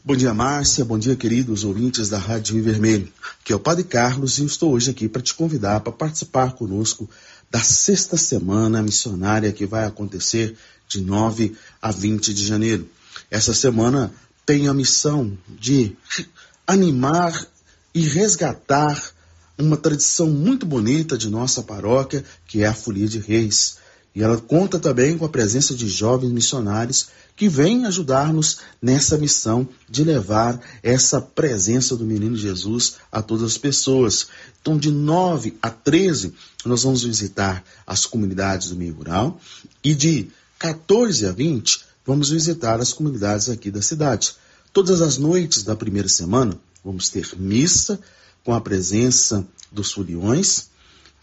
Bom 0.04 0.16
dia, 0.16 0.34
Márcia. 0.34 0.84
Bom 0.84 0.98
dia, 0.98 1.16
queridos 1.16 1.64
ouvintes 1.64 2.10
da 2.10 2.18
Rádio 2.18 2.56
Rio 2.56 2.64
Vermelho. 2.64 3.08
Aqui 3.40 3.54
é 3.54 3.56
o 3.56 3.60
Padre 3.60 3.84
Carlos 3.84 4.40
e 4.40 4.42
eu 4.42 4.48
estou 4.48 4.72
hoje 4.72 4.90
aqui 4.90 5.08
para 5.08 5.22
te 5.22 5.36
convidar 5.36 5.80
para 5.82 5.94
participar 5.94 6.54
conosco 6.54 7.08
da 7.52 7.60
sexta 7.60 8.18
semana 8.18 8.82
missionária 8.82 9.52
que 9.52 9.66
vai 9.66 9.86
acontecer 9.86 10.58
de 10.92 11.02
9 11.02 11.56
a 11.82 11.92
20 11.92 12.34
de 12.34 12.46
janeiro. 12.46 12.88
Essa 13.30 13.54
semana 13.54 14.14
tem 14.46 14.68
a 14.68 14.74
missão 14.74 15.38
de 15.48 15.96
animar 16.68 17.48
e 17.94 18.02
resgatar 18.02 19.02
uma 19.58 19.78
tradição 19.78 20.28
muito 20.28 20.66
bonita 20.66 21.18
de 21.18 21.30
nossa 21.30 21.64
paróquia, 21.64 22.26
que 22.48 22.64
é 22.64 22.68
a 22.68 22.74
Folia 22.74 23.08
de 23.08 23.20
Reis. 23.20 23.78
E 24.14 24.22
ela 24.22 24.38
conta 24.38 24.78
também 24.78 25.18
com 25.18 25.24
a 25.24 25.30
presença 25.30 25.74
de 25.74 25.88
jovens 25.88 26.32
missionários 26.32 27.08
que 27.38 27.48
vêm 27.48 27.86
ajudar-nos 27.86 28.58
nessa 28.82 29.18
missão 29.18 29.68
de 29.90 30.04
levar 30.04 30.60
essa 30.84 31.22
presença 31.22 31.96
do 31.96 32.06
menino 32.06 32.36
Jesus 32.36 32.96
a 33.10 33.22
todas 33.22 33.46
as 33.46 33.58
pessoas. 33.58 34.28
Então, 34.62 34.78
de 34.78 34.92
9 34.92 35.58
a 35.62 35.70
13, 35.70 36.34
nós 36.66 36.84
vamos 36.84 37.04
visitar 37.04 37.64
as 37.88 38.06
comunidades 38.06 38.68
do 38.70 38.76
meio 38.76 38.94
rural 38.94 39.40
e 39.82 39.96
de 39.96 40.30
14 40.62 41.26
a 41.26 41.32
20, 41.32 41.82
vamos 42.06 42.30
visitar 42.30 42.80
as 42.80 42.94
comunidades 42.94 43.50
aqui 43.50 43.72
da 43.72 43.82
cidade. 43.82 44.36
Todas 44.72 45.02
as 45.02 45.18
noites 45.18 45.64
da 45.64 45.76
primeira 45.76 46.08
semana, 46.08 46.56
vamos 46.86 47.10
ter 47.10 47.36
missa 47.36 48.00
com 48.44 48.54
a 48.54 48.62
presença 48.62 49.44
dos 49.72 49.92
foliões 49.92 50.68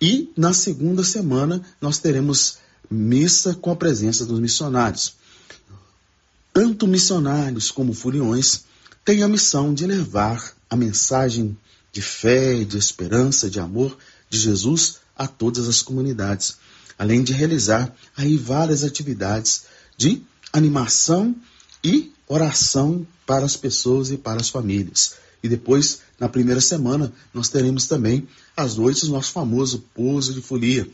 e 0.01 0.33
na 0.37 0.53
segunda 0.53 1.05
semana 1.05 1.64
nós 1.81 1.98
teremos 1.98 2.59
missa 2.90 3.55
com 3.55 3.70
a 3.70 3.77
presença 3.77 4.27
dos 4.27 4.40
missionários. 4.40 5.14
Tanto 6.53 6.88
missionários 6.88 7.70
como 7.70 7.94
furiões 7.94 8.64
têm 9.05 9.22
a 9.22 9.29
missão 9.29 9.72
de 9.72 9.87
levar 9.87 10.53
a 10.68 10.74
mensagem 10.74 11.57
de 11.92 12.03
fé, 12.03 12.64
de 12.64 12.77
esperança, 12.77 13.48
de 13.48 13.61
amor 13.61 13.96
de 14.29 14.37
Jesus 14.37 14.96
a 15.16 15.29
todas 15.29 15.68
as 15.68 15.81
comunidades, 15.81 16.57
além 16.99 17.23
de 17.23 17.33
realizar 17.33 17.95
aí 18.17 18.37
várias 18.37 18.85
atividades 18.85 19.65
de 19.97 20.23
animação 20.53 21.35
e 21.83 22.13
oração 22.27 23.07
para 23.27 23.45
as 23.45 23.57
pessoas 23.57 24.11
e 24.11 24.17
para 24.17 24.41
as 24.41 24.49
famílias. 24.49 25.15
E 25.43 25.49
depois, 25.49 26.01
na 26.19 26.29
primeira 26.29 26.61
semana, 26.61 27.13
nós 27.33 27.49
teremos 27.49 27.87
também 27.87 28.27
as 28.57 28.77
noites 28.77 29.05
do 29.05 29.13
nosso 29.13 29.33
famoso 29.33 29.85
pouso 29.95 30.35
de 30.35 30.43
folia, 30.43 30.89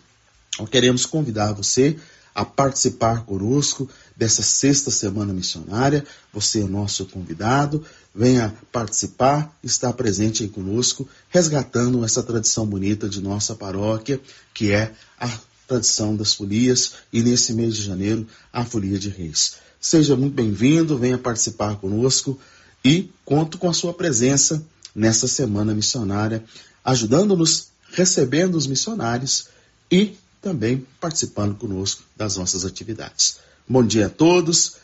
então, 0.54 0.66
queremos 0.66 1.04
convidar 1.04 1.52
você 1.52 1.96
a 2.32 2.44
participar 2.44 3.24
conosco 3.24 3.88
dessa 4.16 4.42
sexta 4.42 4.90
semana 4.90 5.32
missionária. 5.32 6.04
Você 6.32 6.62
é 6.62 6.64
nosso 6.64 7.06
convidado. 7.06 7.84
Venha 8.14 8.54
participar, 8.70 9.52
estar 9.62 9.92
presente 9.92 10.44
aí 10.44 10.48
conosco, 10.48 11.08
resgatando 11.28 12.04
essa 12.04 12.22
tradição 12.22 12.64
bonita 12.64 13.08
de 13.08 13.20
nossa 13.20 13.54
paróquia, 13.56 14.20
que 14.52 14.70
é 14.70 14.92
a 15.18 15.28
tradição 15.66 16.14
das 16.14 16.34
folias 16.34 16.94
e 17.12 17.22
nesse 17.22 17.52
mês 17.52 17.74
de 17.76 17.82
janeiro, 17.82 18.26
a 18.52 18.64
Folia 18.64 18.98
de 18.98 19.08
Reis. 19.08 19.56
Seja 19.80 20.16
muito 20.16 20.34
bem-vindo, 20.34 20.98
venha 20.98 21.18
participar 21.18 21.76
conosco 21.76 22.38
e 22.84 23.10
conto 23.24 23.58
com 23.58 23.68
a 23.68 23.74
sua 23.74 23.92
presença 23.92 24.64
nessa 24.94 25.26
semana 25.26 25.74
missionária, 25.74 26.44
ajudando-nos, 26.84 27.68
recebendo 27.90 28.56
os 28.56 28.66
missionários 28.66 29.48
e 29.90 30.16
também 30.40 30.86
participando 31.00 31.54
conosco 31.54 32.02
das 32.16 32.36
nossas 32.36 32.64
atividades. 32.64 33.38
Bom 33.68 33.84
dia 33.84 34.06
a 34.06 34.10
todos, 34.10 34.76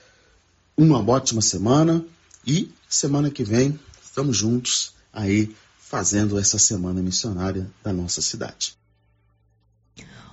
uma 0.76 0.98
ótima 0.98 1.42
semana 1.42 2.04
e 2.46 2.72
semana 2.88 3.30
que 3.30 3.44
vem 3.44 3.78
estamos 4.02 4.36
juntos 4.36 4.92
aí 5.12 5.54
fazendo 5.78 6.38
essa 6.38 6.58
semana 6.58 7.02
missionária 7.02 7.70
da 7.82 7.92
nossa 7.92 8.22
cidade. 8.22 8.79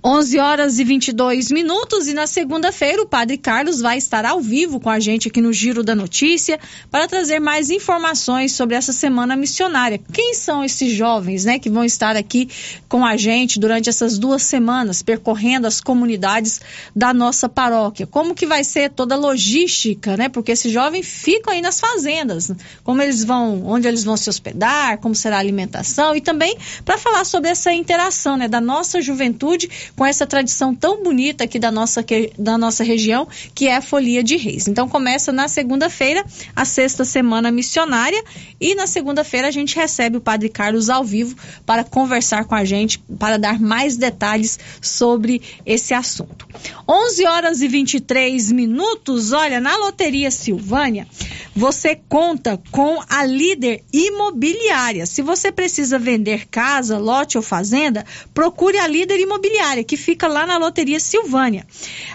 11 0.09 0.39
horas 0.39 0.79
e 0.79 0.85
22 0.85 1.51
minutos 1.51 2.07
e 2.07 2.13
na 2.13 2.25
segunda-feira 2.25 3.01
o 3.01 3.05
Padre 3.05 3.37
Carlos 3.37 3.81
vai 3.81 3.97
estar 3.97 4.23
ao 4.23 4.39
vivo 4.39 4.79
com 4.79 4.89
a 4.89 5.01
gente 5.01 5.27
aqui 5.27 5.41
no 5.41 5.51
Giro 5.51 5.83
da 5.83 5.93
Notícia 5.93 6.57
para 6.89 7.09
trazer 7.09 7.41
mais 7.41 7.69
informações 7.69 8.53
sobre 8.53 8.77
essa 8.77 8.93
semana 8.93 9.35
missionária. 9.35 9.99
Quem 10.13 10.33
são 10.33 10.63
esses 10.63 10.93
jovens, 10.93 11.43
né, 11.43 11.59
que 11.59 11.69
vão 11.69 11.83
estar 11.83 12.15
aqui 12.15 12.47
com 12.87 13.05
a 13.05 13.17
gente 13.17 13.59
durante 13.59 13.89
essas 13.89 14.17
duas 14.17 14.43
semanas 14.43 15.01
percorrendo 15.01 15.67
as 15.67 15.81
comunidades 15.81 16.61
da 16.95 17.13
nossa 17.13 17.49
paróquia? 17.49 18.07
Como 18.07 18.33
que 18.33 18.45
vai 18.45 18.63
ser 18.63 18.91
toda 18.91 19.15
a 19.15 19.17
logística, 19.17 20.15
né? 20.15 20.29
Porque 20.29 20.53
esses 20.53 20.71
jovens 20.71 21.05
ficam 21.05 21.51
aí 21.51 21.59
nas 21.59 21.81
fazendas, 21.81 22.49
como 22.81 23.01
eles 23.01 23.25
vão, 23.25 23.61
onde 23.65 23.89
eles 23.89 24.05
vão 24.05 24.15
se 24.15 24.29
hospedar, 24.29 24.99
como 24.99 25.13
será 25.13 25.35
a 25.35 25.39
alimentação 25.39 26.15
e 26.15 26.21
também 26.21 26.57
para 26.85 26.97
falar 26.97 27.25
sobre 27.25 27.49
essa 27.49 27.73
interação, 27.73 28.37
né, 28.37 28.47
da 28.47 28.61
nossa 28.61 29.01
juventude 29.01 29.69
com 29.97 30.05
essa 30.05 30.27
tradição 30.27 30.75
tão 30.75 31.01
bonita 31.01 31.45
aqui 31.45 31.57
da 31.57 31.71
nossa, 31.71 32.05
da 32.37 32.55
nossa 32.55 32.83
região, 32.83 33.27
que 33.55 33.67
é 33.67 33.75
a 33.75 33.81
Folia 33.81 34.23
de 34.23 34.37
Reis. 34.37 34.67
Então 34.67 34.87
começa 34.87 35.31
na 35.31 35.47
segunda-feira, 35.47 36.23
a 36.55 36.63
sexta 36.63 37.03
semana 37.03 37.49
missionária, 37.49 38.23
e 38.61 38.75
na 38.75 38.85
segunda-feira 38.85 39.47
a 39.47 39.51
gente 39.51 39.75
recebe 39.75 40.17
o 40.17 40.21
Padre 40.21 40.49
Carlos 40.49 40.91
ao 40.91 41.03
vivo 41.03 41.35
para 41.65 41.83
conversar 41.83 42.45
com 42.45 42.53
a 42.53 42.63
gente, 42.63 42.99
para 43.17 43.37
dar 43.37 43.59
mais 43.59 43.97
detalhes 43.97 44.59
sobre 44.79 45.41
esse 45.65 45.95
assunto. 45.95 46.47
11 46.87 47.25
horas 47.25 47.61
e 47.61 47.67
23 47.67 48.51
minutos. 48.51 49.31
Olha, 49.31 49.59
na 49.59 49.75
Loteria 49.77 50.29
Silvânia, 50.29 51.07
você 51.55 51.99
conta 52.07 52.61
com 52.69 53.01
a 53.09 53.25
líder 53.25 53.83
imobiliária. 53.91 55.07
Se 55.07 55.23
você 55.23 55.51
precisa 55.51 55.97
vender 55.97 56.47
casa, 56.47 56.99
lote 56.99 57.35
ou 57.35 57.41
fazenda, 57.41 58.05
procure 58.31 58.77
a 58.77 58.87
líder 58.87 59.19
imobiliária 59.19 59.86
que 59.87 59.97
fica 59.97 60.27
lá 60.27 60.45
na 60.45 60.57
Loteria 60.57 60.99
Silvânia. 60.99 61.65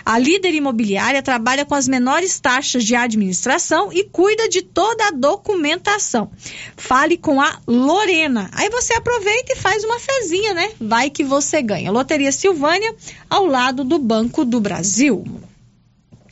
A 0.05 0.19
líder 0.19 0.55
imobiliária 0.55 1.23
trabalha 1.23 1.65
com 1.65 1.75
as 1.75 1.89
menores 1.89 2.39
taxas 2.39 2.85
de 2.85 2.95
administração 2.95 3.93
e 3.93 4.05
cuida 4.05 4.49
de 4.49 4.63
toda 4.63 5.09
a 5.09 5.11
documentação. 5.11 6.31
Fale 6.77 7.17
com 7.17 7.41
a 7.41 7.59
Lorena. 7.67 8.51
Aí 8.53 8.69
você 8.69 8.93
aproveita 8.93 9.55
e 9.55 9.57
faz 9.57 9.83
uma 9.83 9.99
fezinha, 9.99 10.53
né? 10.55 10.71
Vai 10.79 11.09
que 11.09 11.25
você 11.25 11.63
ganha. 11.63 11.91
Loteria 11.91 12.31
Silvânia, 12.31 12.95
ao 13.29 13.47
lado 13.47 13.83
do 13.83 13.99
Banco 13.99 14.45
do 14.45 14.61
Brasil. 14.61 15.25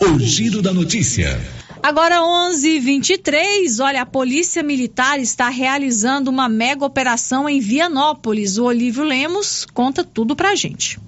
O 0.00 0.18
giro 0.18 0.60
da 0.60 0.72
notícia. 0.72 1.40
Agora 1.82 2.20
11:23, 2.20 3.80
olha, 3.80 4.02
a 4.02 4.06
Polícia 4.06 4.62
Militar 4.62 5.18
está 5.18 5.48
realizando 5.48 6.30
uma 6.30 6.46
mega 6.48 6.84
operação 6.84 7.48
em 7.48 7.58
Vianópolis. 7.58 8.58
O 8.58 8.64
Olívio 8.64 9.02
Lemos 9.02 9.66
conta 9.72 10.04
tudo 10.04 10.36
pra 10.36 10.54
gente. 10.54 10.98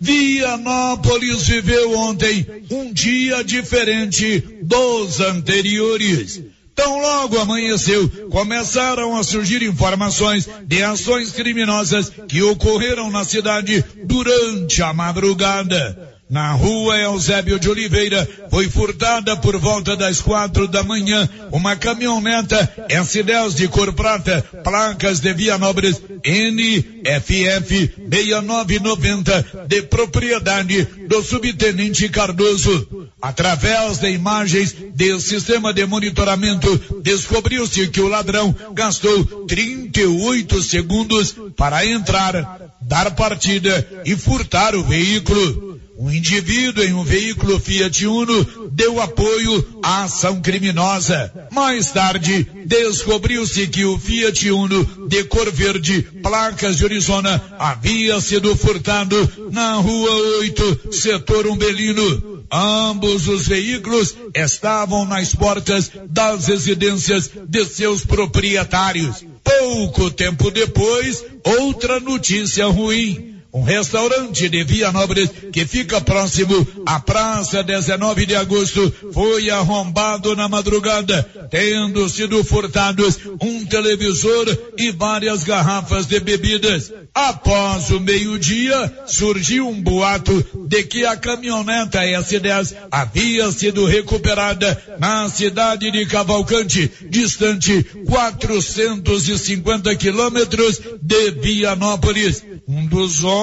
Vianópolis 0.00 1.46
viveu 1.46 1.94
ontem 1.98 2.46
um 2.70 2.90
dia 2.90 3.44
diferente 3.44 4.40
dos 4.62 5.20
anteriores. 5.20 6.42
Tão 6.74 7.00
logo 7.02 7.38
amanheceu, 7.38 8.08
começaram 8.30 9.14
a 9.14 9.22
surgir 9.22 9.62
informações 9.62 10.48
de 10.66 10.82
ações 10.82 11.30
criminosas 11.32 12.10
que 12.26 12.42
ocorreram 12.42 13.10
na 13.10 13.24
cidade 13.24 13.84
durante 14.06 14.82
a 14.82 14.92
madrugada 14.94 16.09
na 16.30 16.52
rua 16.52 16.96
Eusébio 16.96 17.58
de 17.58 17.68
Oliveira, 17.68 18.26
foi 18.48 18.68
furtada 18.68 19.36
por 19.36 19.58
volta 19.58 19.96
das 19.96 20.20
quatro 20.20 20.68
da 20.68 20.84
manhã 20.84 21.28
uma 21.50 21.74
caminhoneta 21.74 22.72
S10 22.88 23.54
de 23.54 23.66
cor 23.66 23.92
prata, 23.92 24.40
placas 24.62 25.18
de 25.18 25.32
Via 25.34 25.58
Nobres 25.58 26.00
NFF 26.24 27.92
6990, 28.08 29.66
de 29.66 29.82
propriedade 29.82 30.84
do 31.08 31.20
subtenente 31.22 32.08
Cardoso. 32.08 33.08
Através 33.20 33.98
de 33.98 34.10
imagens 34.12 34.74
do 34.94 35.20
sistema 35.20 35.74
de 35.74 35.84
monitoramento, 35.84 37.02
descobriu-se 37.02 37.88
que 37.88 38.00
o 38.00 38.08
ladrão 38.08 38.54
gastou 38.72 39.24
38 39.46 40.62
segundos 40.62 41.34
para 41.56 41.84
entrar, 41.84 42.70
dar 42.80 43.10
partida 43.16 43.86
e 44.04 44.16
furtar 44.16 44.74
o 44.76 44.84
veículo. 44.84 45.69
Um 46.00 46.10
indivíduo 46.10 46.82
em 46.82 46.94
um 46.94 47.04
veículo 47.04 47.60
Fiat 47.60 48.06
Uno 48.06 48.70
deu 48.72 49.02
apoio 49.02 49.80
à 49.82 50.04
ação 50.04 50.40
criminosa. 50.40 51.30
Mais 51.52 51.92
tarde, 51.92 52.48
descobriu-se 52.64 53.66
que 53.66 53.84
o 53.84 53.98
Fiat 53.98 54.50
Uno 54.50 54.82
de 55.08 55.24
cor 55.24 55.52
verde, 55.52 56.00
placas 56.22 56.78
de 56.78 56.86
Arizona, 56.86 57.42
havia 57.58 58.18
sido 58.18 58.56
furtado 58.56 59.30
na 59.52 59.74
rua 59.74 60.10
8, 60.38 60.88
setor 60.90 61.46
Umbelino. 61.46 62.46
Ambos 62.50 63.28
os 63.28 63.46
veículos 63.46 64.16
estavam 64.34 65.04
nas 65.04 65.34
portas 65.34 65.90
das 66.08 66.46
residências 66.46 67.30
de 67.46 67.66
seus 67.66 68.06
proprietários. 68.06 69.22
Pouco 69.44 70.10
tempo 70.10 70.50
depois, 70.50 71.22
outra 71.44 72.00
notícia 72.00 72.66
ruim. 72.68 73.29
Um 73.52 73.62
restaurante 73.62 74.48
de 74.48 74.62
Vianópolis 74.62 75.28
que 75.52 75.66
fica 75.66 76.00
próximo 76.00 76.66
à 76.86 77.00
Praça 77.00 77.64
19 77.64 78.24
de 78.24 78.36
Agosto 78.36 78.92
foi 79.12 79.50
arrombado 79.50 80.36
na 80.36 80.48
madrugada, 80.48 81.28
tendo 81.50 82.08
sido 82.08 82.44
furtados 82.44 83.18
um 83.42 83.66
televisor 83.66 84.46
e 84.78 84.92
várias 84.92 85.42
garrafas 85.42 86.06
de 86.06 86.20
bebidas. 86.20 86.92
Após 87.12 87.90
o 87.90 87.98
meio-dia, 87.98 88.98
surgiu 89.06 89.68
um 89.68 89.82
boato 89.82 90.46
de 90.68 90.84
que 90.84 91.04
a 91.04 91.16
caminhoneta 91.16 92.02
S10 92.02 92.76
havia 92.88 93.50
sido 93.50 93.84
recuperada 93.84 94.80
na 95.00 95.28
cidade 95.28 95.90
de 95.90 96.06
Cavalcante, 96.06 96.88
distante 97.08 97.82
450 98.06 99.96
quilômetros 99.96 100.80
de 101.02 101.30
Vianópolis. 101.32 102.44
Um 102.68 102.86
dos 102.86 103.24
homens 103.24 103.39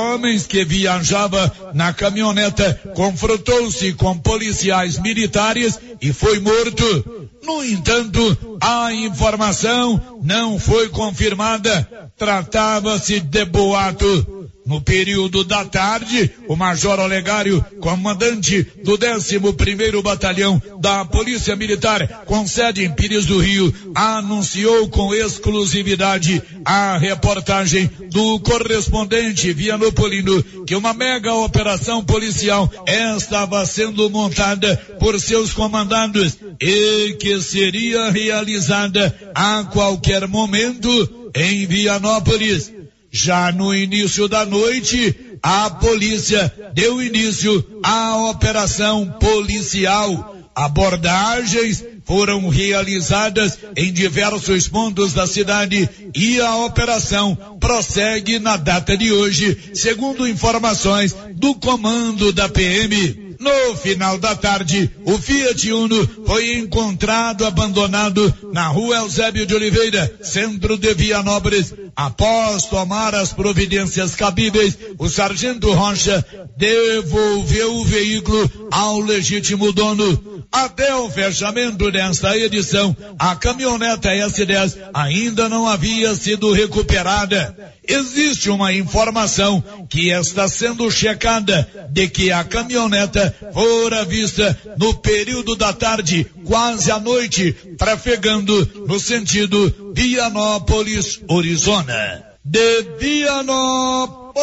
que 0.47 0.63
viajava 0.63 1.51
na 1.73 1.93
caminhoneta 1.93 2.79
confrontou-se 2.93 3.93
com 3.93 4.17
policiais 4.17 4.97
militares 4.99 5.79
e 6.01 6.11
foi 6.13 6.39
morto. 6.39 7.29
No 7.43 7.63
entanto, 7.63 8.57
a 8.61 8.93
informação 8.93 10.19
não 10.23 10.59
foi 10.59 10.89
confirmada. 10.89 11.87
Tratava-se 12.17 13.19
de 13.19 13.45
boato. 13.45 14.49
No 14.67 14.81
período 14.81 15.45
da 15.45 15.63
tarde, 15.63 16.29
o 16.45 16.55
Major 16.55 16.99
Olegário, 16.99 17.65
comandante 17.79 18.63
do 18.83 18.97
11º 18.97 20.01
Batalhão 20.01 20.61
da 20.81 21.05
Polícia 21.05 21.55
Militar, 21.55 22.25
com 22.25 22.45
sede 22.45 22.83
em 22.83 22.91
Pires 22.91 23.25
do 23.25 23.39
Rio, 23.39 23.73
anunciou 23.95 24.89
com 24.89 25.15
exclusividade 25.15 26.43
a 26.65 26.97
reportagem 26.97 27.89
do 28.11 28.41
correspondente 28.41 29.53
Vianopolino 29.53 30.43
que 30.65 30.75
uma 30.75 30.93
mega 30.93 31.33
operação 31.33 32.03
policial 32.03 32.69
estava 32.85 33.65
sendo 33.65 34.09
montada 34.09 34.75
por 34.99 35.17
seus 35.17 35.53
comandantes 35.53 36.37
e 36.59 37.15
que 37.21 37.39
seria 37.41 38.11
realizada 38.11 39.15
a 39.33 39.63
qualquer 39.63 40.27
momento 40.27 41.31
em 41.33 41.65
Vianópolis. 41.65 42.76
Já 43.19 43.51
no 43.51 43.73
início 43.73 44.27
da 44.27 44.45
noite, 44.45 45.15
a 45.41 45.71
polícia 45.71 46.53
deu 46.75 47.01
início 47.01 47.65
à 47.81 48.29
operação 48.29 49.07
policial. 49.19 50.35
Abordagens 50.53 51.83
foram 52.05 52.47
realizadas 52.47 53.57
em 53.75 53.91
diversos 53.91 54.67
pontos 54.67 55.13
da 55.13 55.25
cidade 55.25 55.89
e 56.15 56.39
a 56.39 56.57
operação 56.57 57.35
prossegue 57.59 58.37
na 58.37 58.55
data 58.55 58.95
de 58.95 59.11
hoje, 59.11 59.71
segundo 59.73 60.27
informações 60.27 61.15
do 61.33 61.55
comando 61.55 62.31
da 62.31 62.47
PM. 62.47 63.35
No 63.39 63.75
final 63.75 64.17
da 64.17 64.35
tarde, 64.35 64.89
o 65.05 65.17
Fiat 65.17 65.71
Uno 65.71 66.07
foi 66.25 66.57
encontrado 66.57 67.45
abandonado 67.45 68.33
na 68.51 68.67
rua 68.67 68.97
Eusébio 68.97 69.45
de 69.45 69.53
Oliveira, 69.53 70.19
centro 70.21 70.77
de 70.77 70.93
Vianópolis. 70.93 71.73
Após 71.97 72.67
tomar 72.67 73.15
as 73.15 73.33
providências 73.33 74.13
cabíveis, 74.13 74.77
o 74.99 75.09
sargento 75.09 75.73
Rocha 75.73 76.23
devolveu 76.55 77.73
o 77.73 77.85
veículo 77.85 78.69
ao 78.69 78.99
legítimo 78.99 79.73
dono. 79.73 80.36
Até 80.51 80.95
o 80.95 81.09
fechamento 81.09 81.91
desta 81.91 82.37
edição, 82.37 82.95
a 83.19 83.35
caminhoneta 83.35 84.09
S10 84.09 84.77
ainda 84.93 85.49
não 85.49 85.67
havia 85.67 86.15
sido 86.15 86.51
recuperada. 86.53 87.73
Existe 87.87 88.49
uma 88.49 88.71
informação 88.73 89.61
que 89.89 90.09
está 90.09 90.47
sendo 90.47 90.89
checada 90.89 91.69
de 91.91 92.07
que 92.07 92.31
a 92.31 92.43
caminhoneta 92.43 93.35
fora 93.53 94.05
vista 94.05 94.57
no 94.77 94.93
período 94.95 95.55
da 95.55 95.73
tarde, 95.73 96.25
quase 96.45 96.91
à 96.91 96.99
noite, 96.99 97.53
trafegando 97.77 98.85
no 98.87 98.99
sentido 98.99 99.93
Vianópolis, 99.93 101.21
Arizona. 101.29 102.23
De 102.43 102.83
Vianópolis, 102.99 104.37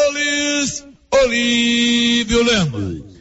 Olívio 1.11 2.43
Lemos. 2.43 3.13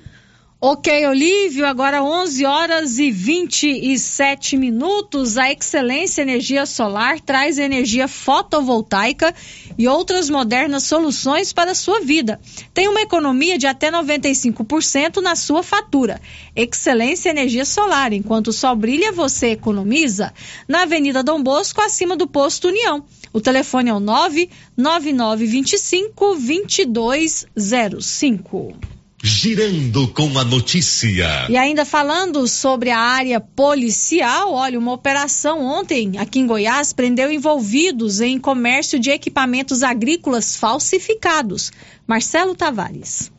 Ok, 0.66 1.06
Olívio, 1.08 1.66
agora 1.66 2.02
11 2.02 2.46
horas 2.46 2.98
e 2.98 3.12
27 3.12 4.56
minutos. 4.56 5.38
A 5.38 5.52
Excelência 5.52 6.22
Energia 6.22 6.66
Solar 6.66 7.20
traz 7.20 7.58
energia 7.58 8.08
fotovoltaica 8.08 9.36
e 9.78 9.90
outras 9.90 10.30
modernas 10.30 10.84
soluções 10.84 11.52
para 11.52 11.72
a 11.72 11.76
sua 11.76 12.00
vida. 12.00 12.40
Tem 12.74 12.88
uma 12.88 13.02
economia 13.02 13.58
de 13.58 13.68
até 13.68 13.92
95% 13.92 15.18
na 15.18 15.36
sua 15.36 15.64
fatura. 15.64 16.22
Excelência 16.56 17.30
Energia 17.30 17.66
Solar. 17.66 18.14
Enquanto 18.14 18.48
o 18.48 18.54
sol 18.54 18.78
brilha, 18.78 19.12
você 19.12 19.48
economiza. 19.48 20.34
Na 20.66 20.84
Avenida 20.84 21.22
Dom 21.22 21.44
Bosco, 21.44 21.82
acima 21.82 22.16
do 22.16 22.26
posto 22.26 22.70
União. 22.70 23.04
O 23.34 23.42
telefone 23.42 23.90
é 23.90 23.94
o 23.94 24.00
99925 24.00 26.38
2205 26.38 29.03
girando 29.26 30.06
com 30.10 30.38
a 30.38 30.44
notícia. 30.44 31.48
E 31.48 31.56
ainda 31.56 31.86
falando 31.86 32.46
sobre 32.46 32.90
a 32.90 33.00
área 33.00 33.40
policial, 33.40 34.52
olha, 34.52 34.78
uma 34.78 34.92
operação 34.92 35.64
ontem 35.64 36.18
aqui 36.18 36.40
em 36.40 36.46
Goiás 36.46 36.92
prendeu 36.92 37.32
envolvidos 37.32 38.20
em 38.20 38.38
comércio 38.38 39.00
de 39.00 39.12
equipamentos 39.12 39.82
agrícolas 39.82 40.58
falsificados. 40.58 41.72
Marcelo 42.06 42.54
Tavares. 42.54 43.32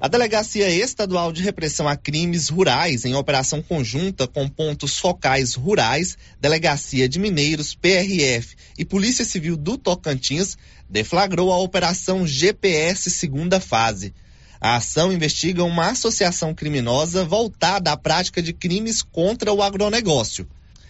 A 0.00 0.08
Delegacia 0.08 0.68
Estadual 0.68 1.30
de 1.30 1.40
Repressão 1.40 1.86
a 1.86 1.94
Crimes 1.94 2.48
Rurais, 2.48 3.04
em 3.04 3.14
operação 3.14 3.62
conjunta 3.62 4.26
com 4.26 4.48
pontos 4.48 4.98
focais 4.98 5.54
rurais, 5.54 6.18
Delegacia 6.40 7.08
de 7.08 7.20
Mineiros, 7.20 7.76
PRF 7.76 8.56
e 8.76 8.84
Polícia 8.84 9.24
Civil 9.24 9.56
do 9.56 9.78
Tocantins, 9.78 10.58
deflagrou 10.88 11.52
a 11.52 11.58
Operação 11.58 12.26
GPS 12.26 13.08
segunda 13.08 13.60
fase. 13.60 14.12
A 14.62 14.76
ação 14.76 15.10
investiga 15.10 15.64
uma 15.64 15.88
associação 15.88 16.54
criminosa 16.54 17.24
voltada 17.24 17.92
à 17.92 17.96
prática 17.96 18.42
de 18.42 18.52
crimes 18.52 19.00
contra 19.00 19.50
o 19.54 19.62
agronegócio. 19.62 20.46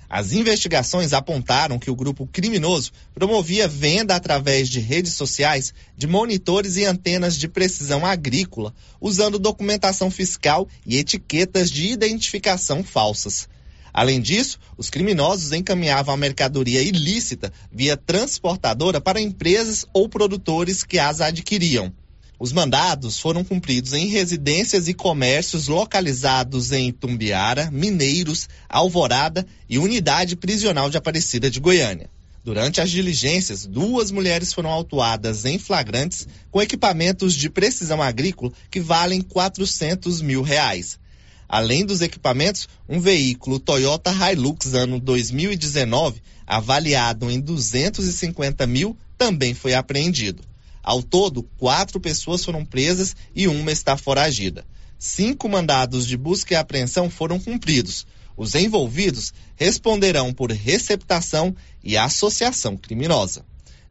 As 0.08 0.32
investigações 0.32 1.12
apontaram 1.12 1.78
que 1.78 1.88
o 1.88 1.94
grupo 1.94 2.26
criminoso 2.26 2.90
promovia 3.14 3.68
venda 3.68 4.16
através 4.16 4.68
de 4.68 4.80
redes 4.80 5.12
sociais 5.14 5.72
de 5.96 6.08
monitores 6.08 6.76
e 6.76 6.84
antenas 6.84 7.36
de 7.36 7.46
precisão 7.46 8.04
agrícola, 8.04 8.74
usando 9.00 9.38
documentação 9.38 10.10
fiscal 10.10 10.66
e 10.84 10.96
etiquetas 10.96 11.70
de 11.70 11.86
identificação 11.86 12.82
falsas. 12.82 13.48
Além 13.92 14.20
disso, 14.20 14.58
os 14.76 14.90
criminosos 14.90 15.52
encaminhavam 15.52 16.12
a 16.12 16.18
mercadoria 16.18 16.82
ilícita 16.82 17.52
via 17.70 17.96
transportadora 17.96 19.00
para 19.00 19.20
empresas 19.20 19.86
ou 19.92 20.08
produtores 20.08 20.82
que 20.82 20.98
as 20.98 21.20
adquiriam. 21.20 21.92
Os 22.40 22.54
mandados 22.54 23.18
foram 23.18 23.44
cumpridos 23.44 23.92
em 23.92 24.06
residências 24.06 24.88
e 24.88 24.94
comércios 24.94 25.68
localizados 25.68 26.72
em 26.72 26.90
Tumbiara, 26.90 27.70
Mineiros, 27.70 28.48
Alvorada 28.66 29.46
e 29.68 29.78
Unidade 29.78 30.36
Prisional 30.36 30.88
de 30.88 30.96
Aparecida 30.96 31.50
de 31.50 31.60
Goiânia. 31.60 32.08
Durante 32.42 32.80
as 32.80 32.90
diligências, 32.90 33.66
duas 33.66 34.10
mulheres 34.10 34.54
foram 34.54 34.70
autuadas 34.70 35.44
em 35.44 35.58
flagrantes 35.58 36.26
com 36.50 36.62
equipamentos 36.62 37.34
de 37.34 37.50
precisão 37.50 38.00
agrícola 38.00 38.50
que 38.70 38.80
valem 38.80 39.20
400 39.20 40.22
mil 40.22 40.40
reais. 40.40 40.98
Além 41.46 41.84
dos 41.84 42.00
equipamentos, 42.00 42.66
um 42.88 42.98
veículo 42.98 43.60
Toyota 43.60 44.10
Hilux 44.10 44.72
ano 44.72 44.98
2019, 44.98 46.22
avaliado 46.46 47.30
em 47.30 47.38
250 47.38 48.66
mil, 48.66 48.96
também 49.18 49.52
foi 49.52 49.74
apreendido. 49.74 50.49
Ao 50.82 51.02
todo, 51.02 51.42
quatro 51.58 52.00
pessoas 52.00 52.44
foram 52.44 52.64
presas 52.64 53.14
e 53.34 53.46
uma 53.46 53.70
está 53.70 53.96
foragida. 53.96 54.64
cinco 54.98 55.48
mandados 55.48 56.06
de 56.06 56.16
busca 56.16 56.54
e 56.54 56.56
apreensão 56.56 57.08
foram 57.08 57.38
cumpridos. 57.38 58.06
Os 58.36 58.54
envolvidos 58.54 59.32
responderão 59.56 60.32
por 60.32 60.50
receptação 60.50 61.54
e 61.84 61.96
associação 61.96 62.76
criminosa. 62.76 63.44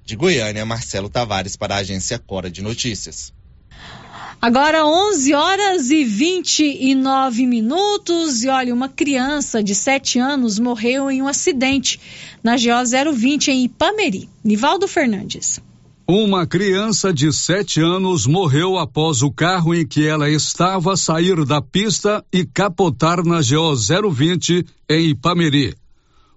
De 0.03 0.15
Goiânia, 0.15 0.65
Marcelo 0.65 1.09
Tavares 1.09 1.55
para 1.55 1.75
a 1.75 1.79
agência 1.79 2.17
Cora 2.17 2.49
de 2.49 2.61
Notícias. 2.61 3.31
Agora 4.41 4.85
11 4.85 5.33
horas 5.33 5.91
e 5.91 6.03
29 6.03 7.45
minutos 7.45 8.43
e 8.43 8.47
olha, 8.47 8.73
uma 8.73 8.87
criança 8.87 9.61
de 9.61 9.75
7 9.75 10.17
anos 10.17 10.57
morreu 10.57 11.11
em 11.11 11.21
um 11.21 11.27
acidente 11.27 11.99
na 12.41 12.55
GO 12.55 13.13
020 13.13 13.51
em 13.51 13.65
Ipameri. 13.65 14.29
Nivaldo 14.43 14.87
Fernandes. 14.87 15.59
Uma 16.11 16.47
criança 16.47 17.13
de 17.13 17.31
7 17.31 17.81
anos 17.81 18.25
morreu 18.25 18.79
após 18.79 19.21
o 19.21 19.29
carro 19.31 19.75
em 19.75 19.85
que 19.85 20.07
ela 20.07 20.27
estava 20.27 20.97
sair 20.97 21.45
da 21.45 21.61
pista 21.61 22.25
e 22.33 22.43
capotar 22.43 23.23
na 23.23 23.41
GO 23.41 23.75
020 24.11 24.65
em 24.89 25.09
Ipameri. 25.09 25.75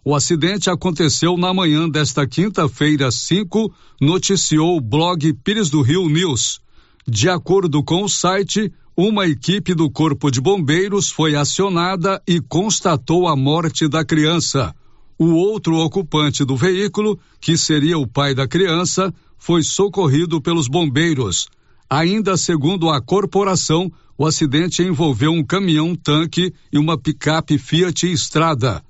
O 0.04 0.14
acidente 0.14 0.68
aconteceu 0.68 1.38
na 1.38 1.54
manhã 1.54 1.88
desta 1.88 2.26
quinta-feira 2.26 3.10
5, 3.10 3.72
noticiou 3.98 4.76
o 4.76 4.80
blog 4.82 5.32
Pires 5.42 5.70
do 5.70 5.80
Rio 5.80 6.06
News. 6.06 6.60
De 7.08 7.30
acordo 7.30 7.82
com 7.82 8.02
o 8.02 8.10
site, 8.10 8.70
uma 8.94 9.26
equipe 9.26 9.72
do 9.72 9.90
Corpo 9.90 10.30
de 10.30 10.38
Bombeiros 10.38 11.10
foi 11.10 11.34
acionada 11.34 12.20
e 12.26 12.42
constatou 12.42 13.26
a 13.26 13.34
morte 13.34 13.88
da 13.88 14.04
criança. 14.04 14.74
O 15.18 15.32
outro 15.32 15.76
ocupante 15.76 16.44
do 16.44 16.56
veículo, 16.56 17.18
que 17.40 17.56
seria 17.56 17.96
o 17.96 18.06
pai 18.06 18.34
da 18.34 18.46
criança, 18.46 19.14
foi 19.42 19.64
socorrido 19.64 20.40
pelos 20.40 20.68
bombeiros. 20.68 21.48
Ainda 21.90 22.36
segundo 22.36 22.88
a 22.88 23.00
corporação, 23.00 23.90
o 24.16 24.24
acidente 24.24 24.84
envolveu 24.84 25.32
um 25.32 25.42
caminhão-tanque 25.42 26.54
e 26.72 26.78
uma 26.78 26.96
picape 26.96 27.58
Fiat 27.58 28.06
Estrada. 28.06 28.80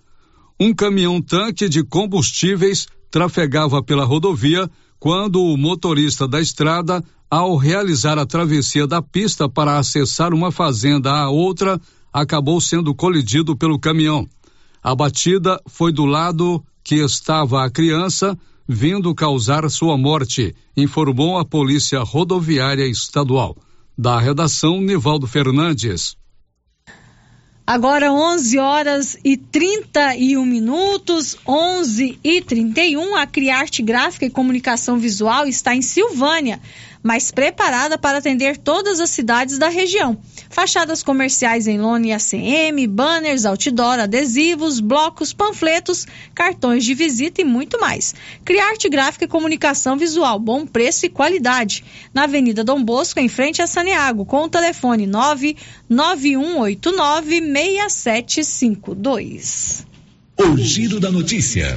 Um 0.60 0.74
caminhão-tanque 0.74 1.70
de 1.70 1.82
combustíveis 1.82 2.86
trafegava 3.10 3.82
pela 3.82 4.04
rodovia 4.04 4.70
quando 5.00 5.42
o 5.42 5.56
motorista 5.56 6.28
da 6.28 6.38
estrada 6.38 7.02
ao 7.30 7.56
realizar 7.56 8.18
a 8.18 8.26
travessia 8.26 8.86
da 8.86 9.00
pista 9.00 9.48
para 9.48 9.78
acessar 9.78 10.34
uma 10.34 10.52
fazenda 10.52 11.10
à 11.12 11.30
outra, 11.30 11.80
acabou 12.12 12.60
sendo 12.60 12.94
colidido 12.94 13.56
pelo 13.56 13.78
caminhão. 13.78 14.28
A 14.82 14.94
batida 14.94 15.58
foi 15.66 15.92
do 15.92 16.04
lado 16.04 16.62
que 16.84 16.96
estava 16.96 17.64
a 17.64 17.70
criança, 17.70 18.38
vindo 18.68 19.14
causar 19.14 19.68
sua 19.70 19.96
morte, 19.96 20.54
informou 20.76 21.38
a 21.38 21.44
Polícia 21.44 22.00
Rodoviária 22.00 22.86
Estadual. 22.86 23.56
Da 23.96 24.18
redação, 24.18 24.80
Nivaldo 24.80 25.26
Fernandes. 25.26 26.16
Agora 27.64 28.12
11 28.12 28.58
horas 28.58 29.16
e 29.24 29.36
31 29.36 30.44
minutos, 30.44 31.36
11 31.46 32.18
e 32.22 32.42
31. 32.42 33.14
A 33.14 33.26
Criarte 33.26 33.82
Gráfica 33.82 34.26
e 34.26 34.30
Comunicação 34.30 34.98
Visual 34.98 35.46
está 35.46 35.74
em 35.74 35.80
Silvânia 35.80 36.60
mas 37.02 37.30
preparada 37.30 37.98
para 37.98 38.16
atender 38.18 38.56
todas 38.56 39.00
as 39.00 39.10
cidades 39.10 39.58
da 39.58 39.68
região. 39.68 40.16
Fachadas 40.48 41.02
comerciais 41.02 41.66
em 41.66 41.80
lona 41.80 42.06
e 42.06 42.12
ACM, 42.12 42.86
banners, 42.86 43.44
outdoor, 43.44 43.98
adesivos, 43.98 44.78
blocos, 44.80 45.32
panfletos, 45.32 46.06
cartões 46.34 46.84
de 46.84 46.94
visita 46.94 47.40
e 47.40 47.44
muito 47.44 47.80
mais. 47.80 48.14
Criarte 48.44 48.88
Gráfica 48.88 49.24
e 49.24 49.28
Comunicação 49.28 49.96
Visual, 49.96 50.38
bom 50.38 50.64
preço 50.66 51.06
e 51.06 51.08
qualidade. 51.08 51.82
Na 52.14 52.22
Avenida 52.24 52.62
Dom 52.62 52.84
Bosco, 52.84 53.18
em 53.18 53.28
frente 53.28 53.62
a 53.62 53.66
Saneago, 53.66 54.24
com 54.24 54.44
o 54.44 54.48
telefone 54.48 55.04
99189 55.06 57.40
6752. 57.40 59.86
O 60.38 60.56
Giro 60.56 60.98
da 60.98 61.10
Notícia. 61.10 61.76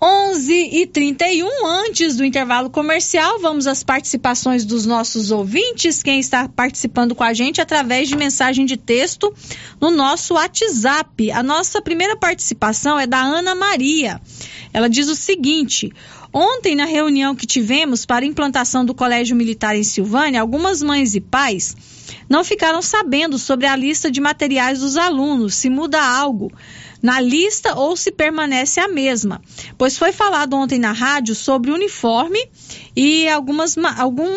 11 0.00 0.52
e 0.52 0.86
31 0.86 1.66
antes 1.66 2.16
do 2.16 2.24
intervalo 2.24 2.68
comercial, 2.68 3.38
vamos 3.40 3.66
às 3.66 3.82
participações 3.82 4.62
dos 4.62 4.84
nossos 4.84 5.30
ouvintes. 5.30 6.02
Quem 6.02 6.20
está 6.20 6.46
participando 6.46 7.14
com 7.14 7.24
a 7.24 7.32
gente 7.32 7.62
através 7.62 8.06
de 8.06 8.14
mensagem 8.14 8.66
de 8.66 8.76
texto 8.76 9.32
no 9.80 9.90
nosso 9.90 10.34
WhatsApp. 10.34 11.30
A 11.30 11.42
nossa 11.42 11.80
primeira 11.80 12.14
participação 12.14 12.98
é 12.98 13.06
da 13.06 13.22
Ana 13.22 13.54
Maria. 13.54 14.20
Ela 14.70 14.90
diz 14.90 15.08
o 15.08 15.16
seguinte: 15.16 15.90
Ontem, 16.30 16.76
na 16.76 16.84
reunião 16.84 17.34
que 17.34 17.46
tivemos 17.46 18.04
para 18.04 18.26
implantação 18.26 18.84
do 18.84 18.94
Colégio 18.94 19.34
Militar 19.34 19.74
em 19.74 19.82
Silvânia, 19.82 20.42
algumas 20.42 20.82
mães 20.82 21.14
e 21.14 21.20
pais 21.22 21.74
não 22.28 22.44
ficaram 22.44 22.82
sabendo 22.82 23.38
sobre 23.38 23.66
a 23.66 23.74
lista 23.74 24.10
de 24.10 24.20
materiais 24.20 24.80
dos 24.80 24.98
alunos, 24.98 25.54
se 25.54 25.70
muda 25.70 26.02
algo 26.02 26.52
na 27.02 27.20
lista 27.20 27.74
ou 27.74 27.96
se 27.96 28.10
permanece 28.10 28.80
a 28.80 28.88
mesma. 28.88 29.40
Pois 29.76 29.98
foi 29.98 30.12
falado 30.12 30.54
ontem 30.54 30.78
na 30.78 30.92
rádio 30.92 31.34
sobre 31.34 31.70
uniforme 31.70 32.38
e 32.94 33.28
algumas, 33.28 33.76
algum, 33.98 34.30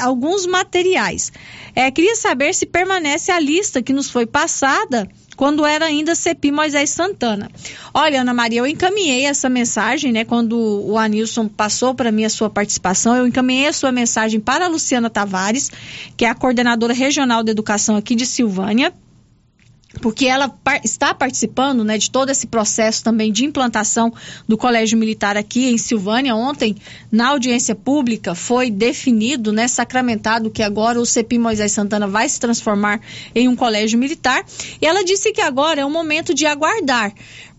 alguns 0.00 0.46
materiais. 0.46 1.32
É, 1.74 1.90
queria 1.90 2.14
saber 2.14 2.54
se 2.54 2.66
permanece 2.66 3.32
a 3.32 3.40
lista 3.40 3.82
que 3.82 3.92
nos 3.92 4.10
foi 4.10 4.26
passada 4.26 5.08
quando 5.36 5.66
era 5.66 5.86
ainda 5.86 6.14
CEPI 6.14 6.52
Moisés 6.52 6.90
Santana. 6.90 7.50
Olha, 7.92 8.20
Ana 8.20 8.32
Maria, 8.32 8.60
eu 8.60 8.66
encaminhei 8.66 9.24
essa 9.24 9.48
mensagem, 9.48 10.12
né? 10.12 10.24
Quando 10.24 10.56
o 10.56 10.96
Anilson 10.96 11.48
passou 11.48 11.94
para 11.94 12.12
mim 12.12 12.24
a 12.24 12.30
sua 12.30 12.48
participação, 12.48 13.16
eu 13.16 13.26
encaminhei 13.26 13.66
a 13.66 13.72
sua 13.72 13.90
mensagem 13.90 14.38
para 14.38 14.66
a 14.66 14.68
Luciana 14.68 15.10
Tavares, 15.10 15.70
que 16.16 16.24
é 16.24 16.28
a 16.28 16.34
coordenadora 16.34 16.94
regional 16.94 17.42
de 17.42 17.50
educação 17.50 17.96
aqui 17.96 18.14
de 18.14 18.26
Silvânia 18.26 18.92
porque 20.00 20.26
ela 20.26 20.52
está 20.82 21.14
participando 21.14 21.84
né, 21.84 21.98
de 21.98 22.10
todo 22.10 22.30
esse 22.30 22.46
processo 22.46 23.02
também 23.02 23.32
de 23.32 23.44
implantação 23.44 24.12
do 24.46 24.56
Colégio 24.56 24.98
Militar 24.98 25.36
aqui 25.36 25.70
em 25.70 25.78
Silvânia. 25.78 26.34
Ontem, 26.34 26.76
na 27.10 27.28
audiência 27.28 27.74
pública, 27.74 28.34
foi 28.34 28.70
definido, 28.70 29.52
né, 29.52 29.68
sacramentado, 29.68 30.50
que 30.50 30.62
agora 30.62 31.00
o 31.00 31.06
CEPI 31.06 31.38
Moisés 31.38 31.72
Santana 31.72 32.06
vai 32.06 32.28
se 32.28 32.40
transformar 32.40 33.00
em 33.34 33.48
um 33.48 33.56
colégio 33.56 33.98
militar. 33.98 34.44
E 34.80 34.86
ela 34.86 35.04
disse 35.04 35.32
que 35.32 35.40
agora 35.40 35.80
é 35.80 35.84
o 35.84 35.90
momento 35.90 36.34
de 36.34 36.46
aguardar, 36.46 37.12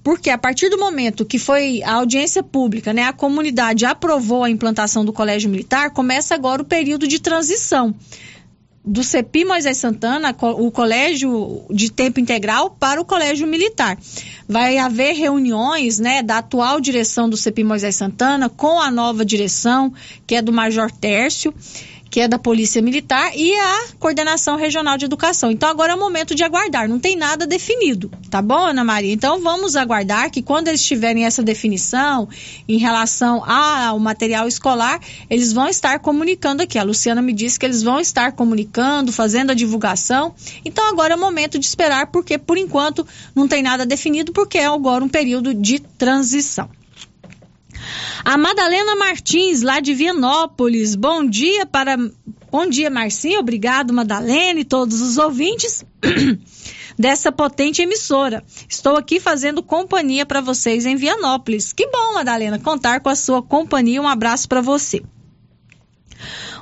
porque 0.04 0.30
a 0.30 0.38
partir 0.38 0.70
do 0.70 0.78
momento 0.78 1.26
que 1.26 1.40
foi 1.40 1.82
a 1.84 1.94
audiência 1.94 2.44
pública, 2.44 2.94
né, 2.94 3.04
a 3.04 3.14
comunidade 3.14 3.86
aprovou 3.86 4.44
a 4.44 4.50
implantação 4.50 5.04
do 5.04 5.12
Colégio 5.12 5.50
Militar, 5.50 5.92
começa 5.92 6.36
agora 6.36 6.62
o 6.62 6.66
período 6.66 7.08
de 7.08 7.20
transição 7.20 7.96
do 8.86 9.04
CEPI 9.04 9.46
Moisés 9.46 9.78
Santana, 9.78 10.36
o 10.40 10.70
colégio 10.70 11.66
de 11.72 11.92
tempo 11.92 12.20
integral, 12.20 12.70
para 12.70 13.02
o 13.02 13.06
colégio 13.06 13.48
militar. 13.48 13.98
Vai 14.48 14.78
haver 14.78 15.14
reuniões 15.16 15.98
né, 16.00 16.22
da 16.22 16.38
atual 16.38 16.80
direção 16.80 17.28
do 17.28 17.36
CEPI 17.36 17.64
Moisés 17.64 17.96
Santana 17.96 18.48
com 18.48 18.80
a 18.80 18.92
nova 18.92 19.26
direção, 19.26 19.92
que 20.28 20.36
é 20.36 20.42
do 20.42 20.54
Major 20.54 20.92
Tércio 20.92 21.54
que 22.16 22.22
é 22.22 22.30
da 22.30 22.40
Polícia 22.40 22.82
Militar, 22.82 23.34
e 23.36 23.54
a 23.60 23.88
Coordenação 24.00 24.56
Regional 24.56 24.98
de 24.98 25.04
Educação. 25.04 25.52
Então 25.52 25.68
agora 25.68 25.92
é 25.92 25.96
o 25.98 26.00
momento 26.00 26.34
de 26.34 26.46
aguardar, 26.46 26.88
não 26.88 26.98
tem 26.98 27.14
nada 27.14 27.46
definido, 27.46 28.10
tá 28.30 28.42
bom, 28.42 28.68
Ana 28.68 28.86
Maria? 28.86 29.12
Então 29.12 29.42
vamos 29.42 29.76
aguardar 29.76 30.32
que 30.32 30.42
quando 30.42 30.70
eles 30.70 30.82
tiverem 30.82 31.26
essa 31.26 31.44
definição 31.44 32.30
em 32.70 32.78
relação 32.78 33.44
ao 33.44 34.00
material 34.00 34.48
escolar, 34.48 35.02
eles 35.30 35.52
vão 35.52 35.68
estar 35.68 36.00
comunicando 36.00 36.64
aqui. 36.64 36.80
A 36.80 36.84
Luciana 36.84 37.22
me 37.22 37.34
disse 37.34 37.60
que 37.60 37.66
eles 37.66 37.84
vão 37.84 38.00
estar 38.00 38.32
comunicando, 38.32 39.12
fazendo 39.12 39.52
a 39.52 39.54
divulgação. 39.54 40.34
Então 40.64 40.88
agora 40.88 41.16
é 41.16 41.18
o 41.18 41.20
momento 41.20 41.60
de 41.60 41.66
esperar, 41.66 42.08
porque 42.08 42.38
por 42.38 42.58
enquanto 42.58 43.06
não 43.36 43.46
tem 43.46 43.62
nada 43.62 43.86
definido, 43.86 44.32
porque 44.32 44.58
é 44.58 44.68
agora 44.68 45.04
um 45.04 45.10
período 45.10 45.54
de 45.54 45.80
transição. 45.80 46.70
A 48.24 48.38
Madalena 48.38 48.96
Martins, 48.96 49.62
lá 49.62 49.80
de 49.80 49.94
Vianópolis. 49.94 50.96
Bom 50.96 51.26
dia 51.26 51.66
para. 51.66 51.98
Bom 52.52 52.68
dia, 52.68 52.90
Marcinho. 52.90 53.40
Obrigado, 53.40 53.94
Madalena 53.94 54.60
e 54.60 54.66
todos 54.66 55.02
os 55.02 55.18
ouvintes 55.18 55.84
dessa 56.98 57.32
potente 57.32 57.82
emissora. 57.82 58.44
Estou 58.70 58.96
aqui 58.96 59.20
fazendo 59.20 59.62
companhia 59.62 60.26
para 60.26 60.42
vocês 60.42 60.86
em 60.86 60.96
Vianópolis. 60.96 61.74
Que 61.74 61.88
bom, 61.88 62.14
Madalena, 62.14 62.58
contar 62.58 63.02
com 63.02 63.10
a 63.10 63.16
sua 63.16 63.42
companhia. 63.42 64.02
Um 64.02 64.08
abraço 64.08 64.48
para 64.48 64.62
você. 64.62 65.04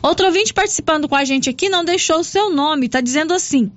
Outro 0.01 0.25
ouvinte 0.25 0.53
participando 0.53 1.07
com 1.07 1.15
a 1.15 1.23
gente 1.23 1.49
aqui 1.49 1.69
não 1.69 1.85
deixou 1.85 2.19
o 2.19 2.23
seu 2.23 2.49
nome, 2.49 2.87
está 2.87 2.99
dizendo 2.99 3.33
assim. 3.33 3.71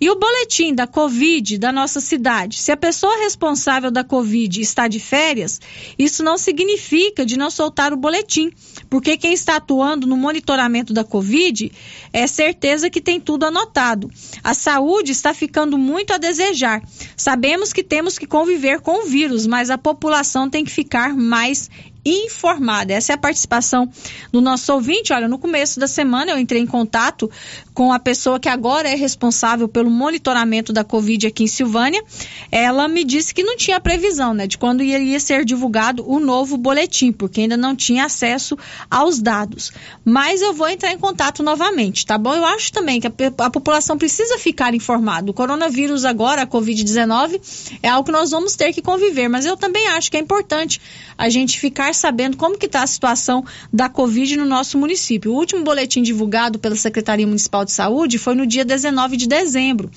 E 0.00 0.08
o 0.08 0.18
boletim 0.18 0.74
da 0.74 0.86
Covid 0.86 1.58
da 1.58 1.70
nossa 1.70 2.00
cidade, 2.00 2.58
se 2.58 2.72
a 2.72 2.76
pessoa 2.76 3.18
responsável 3.18 3.90
da 3.90 4.02
Covid 4.02 4.58
está 4.58 4.88
de 4.88 4.98
férias, 4.98 5.60
isso 5.98 6.22
não 6.22 6.38
significa 6.38 7.26
de 7.26 7.36
não 7.36 7.50
soltar 7.50 7.92
o 7.92 7.98
boletim, 7.98 8.50
porque 8.88 9.18
quem 9.18 9.34
está 9.34 9.56
atuando 9.56 10.06
no 10.06 10.16
monitoramento 10.16 10.94
da 10.94 11.04
Covid 11.04 11.70
é 12.14 12.26
certeza 12.26 12.88
que 12.88 13.00
tem 13.00 13.20
tudo 13.20 13.44
anotado. 13.44 14.10
A 14.42 14.54
saúde 14.54 15.12
está 15.12 15.34
ficando 15.34 15.76
muito 15.76 16.14
a 16.14 16.18
desejar. 16.18 16.82
Sabemos 17.14 17.70
que 17.70 17.84
temos 17.84 18.18
que 18.18 18.26
conviver 18.26 18.80
com 18.80 19.04
o 19.04 19.06
vírus, 19.06 19.46
mas 19.46 19.68
a 19.68 19.76
população 19.76 20.48
tem 20.48 20.64
que 20.64 20.70
ficar 20.70 21.14
mais 21.14 21.68
informada. 22.04 22.92
Essa 22.92 23.12
é 23.12 23.14
a 23.14 23.18
participação 23.18 23.90
do 24.32 24.40
nosso 24.40 24.72
ouvinte. 24.72 25.12
Olha, 25.12 25.28
no 25.28 25.38
começo 25.38 25.78
da 25.78 25.86
semana 25.86 26.32
eu 26.32 26.38
entrei 26.38 26.60
em 26.60 26.66
contato 26.66 27.30
com 27.74 27.92
a 27.92 27.98
pessoa 27.98 28.40
que 28.40 28.48
agora 28.48 28.88
é 28.88 28.94
responsável 28.94 29.68
pelo 29.68 29.90
monitoramento 29.90 30.72
da 30.72 30.84
Covid 30.84 31.26
aqui 31.26 31.44
em 31.44 31.46
Silvânia. 31.46 32.02
Ela 32.50 32.88
me 32.88 33.04
disse 33.04 33.34
que 33.34 33.42
não 33.42 33.56
tinha 33.56 33.80
previsão, 33.80 34.34
né, 34.34 34.46
de 34.46 34.58
quando 34.58 34.82
iria 34.82 35.20
ser 35.20 35.44
divulgado 35.44 36.04
o 36.08 36.18
novo 36.18 36.56
boletim, 36.56 37.12
porque 37.12 37.42
ainda 37.42 37.56
não 37.56 37.74
tinha 37.76 38.04
acesso 38.04 38.56
aos 38.90 39.18
dados. 39.18 39.72
Mas 40.04 40.42
eu 40.42 40.52
vou 40.52 40.68
entrar 40.68 40.92
em 40.92 40.98
contato 40.98 41.42
novamente, 41.42 42.04
tá 42.04 42.18
bom? 42.18 42.34
Eu 42.34 42.44
acho 42.44 42.72
também 42.72 43.00
que 43.00 43.06
a, 43.06 43.12
a 43.38 43.50
população 43.50 43.96
precisa 43.96 44.38
ficar 44.38 44.74
informada. 44.74 45.30
O 45.30 45.34
coronavírus 45.34 46.04
agora, 46.04 46.42
a 46.42 46.46
Covid-19, 46.46 47.78
é 47.82 47.88
algo 47.88 48.04
que 48.04 48.12
nós 48.12 48.30
vamos 48.30 48.56
ter 48.56 48.72
que 48.72 48.82
conviver, 48.82 49.28
mas 49.28 49.44
eu 49.44 49.56
também 49.56 49.86
acho 49.88 50.10
que 50.10 50.16
é 50.16 50.20
importante 50.20 50.80
a 51.16 51.28
gente 51.28 51.58
ficar 51.58 51.89
sabendo 51.96 52.36
como 52.36 52.56
que 52.56 52.66
está 52.66 52.82
a 52.82 52.86
situação 52.86 53.44
da 53.72 53.88
Covid 53.88 54.36
no 54.36 54.44
nosso 54.44 54.78
município. 54.78 55.32
O 55.32 55.36
último 55.36 55.62
boletim 55.62 56.02
divulgado 56.02 56.58
pela 56.58 56.76
Secretaria 56.76 57.26
Municipal 57.26 57.64
de 57.64 57.72
Saúde 57.72 58.18
foi 58.18 58.34
no 58.34 58.46
dia 58.46 58.64
19 58.64 59.16
de 59.16 59.26
dezembro. 59.26 59.90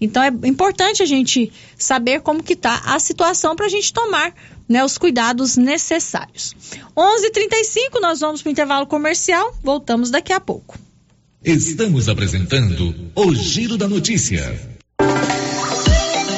Então 0.00 0.22
é 0.22 0.28
importante 0.44 1.02
a 1.02 1.06
gente 1.06 1.52
saber 1.76 2.20
como 2.20 2.42
que 2.42 2.52
está 2.52 2.82
a 2.86 2.98
situação 2.98 3.56
para 3.56 3.66
a 3.66 3.70
gente 3.70 3.92
tomar 3.92 4.32
né, 4.68 4.84
os 4.84 4.98
cuidados 4.98 5.56
necessários. 5.56 6.54
11:35 6.96 8.00
nós 8.00 8.20
vamos 8.20 8.42
para 8.42 8.50
o 8.50 8.52
intervalo 8.52 8.86
comercial. 8.86 9.56
Voltamos 9.62 10.10
daqui 10.10 10.32
a 10.32 10.40
pouco. 10.40 10.78
Estamos 11.42 12.08
apresentando 12.08 12.94
o 13.14 13.34
Giro 13.34 13.76
da 13.76 13.88
Notícia. 13.88 14.77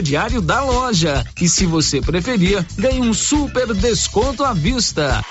crediário 0.00 0.40
da 0.40 0.64
loja. 0.64 1.26
E 1.38 1.46
se 1.46 1.66
você 1.66 2.00
preferir, 2.00 2.64
ganhe 2.78 3.02
um 3.02 3.12
super 3.12 3.74
desconto 3.74 4.42
à 4.42 4.54
vista. 4.54 5.22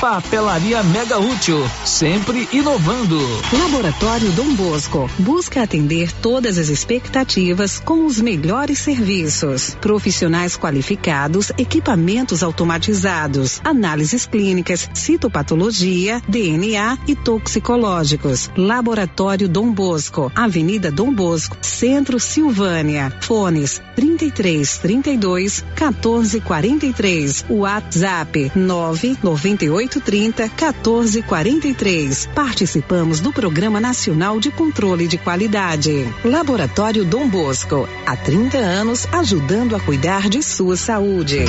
Papelaria 0.00 0.82
Mega 0.82 1.18
Útil, 1.18 1.58
sempre 1.84 2.48
inovando. 2.54 3.18
Laboratório 3.52 4.32
Dom 4.32 4.54
Bosco 4.54 5.10
busca 5.18 5.62
atender 5.62 6.10
todas 6.10 6.56
as 6.56 6.70
expectativas 6.70 7.78
com 7.78 8.06
os 8.06 8.18
melhores 8.18 8.78
serviços. 8.78 9.76
Profissionais 9.78 10.56
qualificados, 10.56 11.52
equipamentos 11.58 12.42
automatizados, 12.42 13.60
análises 13.62 14.24
clínicas, 14.24 14.88
citopatologia, 14.94 16.22
DNA 16.26 16.96
e 17.06 17.14
toxicológicos. 17.14 18.50
Laboratório 18.56 19.50
Dom 19.50 19.70
Bosco, 19.70 20.32
Avenida 20.34 20.90
Dom 20.90 21.12
Bosco, 21.12 21.58
Centro 21.60 22.18
Silvânia. 22.18 23.12
Fones 23.20 23.82
33 23.94 24.78
32 24.78 25.62
14 25.76 26.40
43. 26.40 27.44
WhatsApp 27.50 28.50
998 28.56 29.89
3830 29.98 30.42
1443. 30.44 32.28
Participamos 32.34 33.20
do 33.20 33.32
Programa 33.32 33.80
Nacional 33.80 34.38
de 34.38 34.50
Controle 34.50 35.08
de 35.08 35.18
Qualidade. 35.18 36.06
Laboratório 36.24 37.04
Dom 37.04 37.28
Bosco, 37.28 37.88
há 38.06 38.16
30 38.16 38.58
anos 38.58 39.06
ajudando 39.12 39.74
a 39.74 39.80
cuidar 39.80 40.28
de 40.28 40.42
sua 40.42 40.76
saúde. 40.76 41.44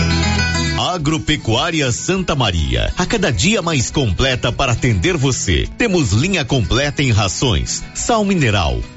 Agropecuária 0.90 1.92
Santa 1.92 2.36
Maria, 2.36 2.92
a 2.98 3.06
cada 3.06 3.32
dia 3.32 3.62
mais 3.62 3.92
completa 3.92 4.52
para 4.52 4.72
atender 4.72 5.16
você. 5.16 5.70
Temos 5.78 6.12
linha 6.12 6.44
completa 6.44 7.04
em 7.04 7.12
rações, 7.12 7.84
sal 7.94 8.26
mineral, 8.26 8.82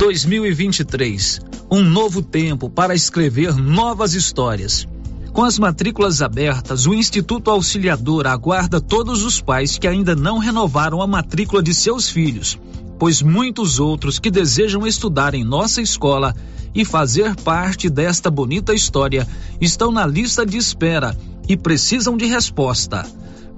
2023, 0.00 1.42
um 1.70 1.82
novo 1.84 2.22
tempo 2.22 2.70
para 2.70 2.94
escrever 2.94 3.54
novas 3.54 4.14
histórias. 4.14 4.88
Com 5.30 5.44
as 5.44 5.58
matrículas 5.58 6.22
abertas, 6.22 6.86
o 6.86 6.94
Instituto 6.94 7.50
Auxiliador 7.50 8.26
aguarda 8.26 8.80
todos 8.80 9.22
os 9.22 9.42
pais 9.42 9.76
que 9.76 9.86
ainda 9.86 10.16
não 10.16 10.38
renovaram 10.38 11.02
a 11.02 11.06
matrícula 11.06 11.62
de 11.62 11.74
seus 11.74 12.08
filhos, 12.08 12.58
pois 12.98 13.20
muitos 13.20 13.78
outros 13.78 14.18
que 14.18 14.30
desejam 14.30 14.86
estudar 14.86 15.34
em 15.34 15.44
nossa 15.44 15.82
escola 15.82 16.34
e 16.74 16.82
fazer 16.82 17.36
parte 17.36 17.90
desta 17.90 18.30
bonita 18.30 18.72
história 18.72 19.28
estão 19.60 19.92
na 19.92 20.06
lista 20.06 20.46
de 20.46 20.56
espera 20.56 21.14
e 21.46 21.58
precisam 21.58 22.16
de 22.16 22.24
resposta. 22.24 23.06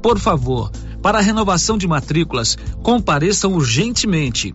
Por 0.03 0.19
favor, 0.19 0.73
para 1.01 1.19
a 1.19 1.23
renovação 1.23 1.79
de 1.79 1.87
matrículas, 1.87 2.59
compareçam 2.83 3.53
urgentemente. 3.53 4.53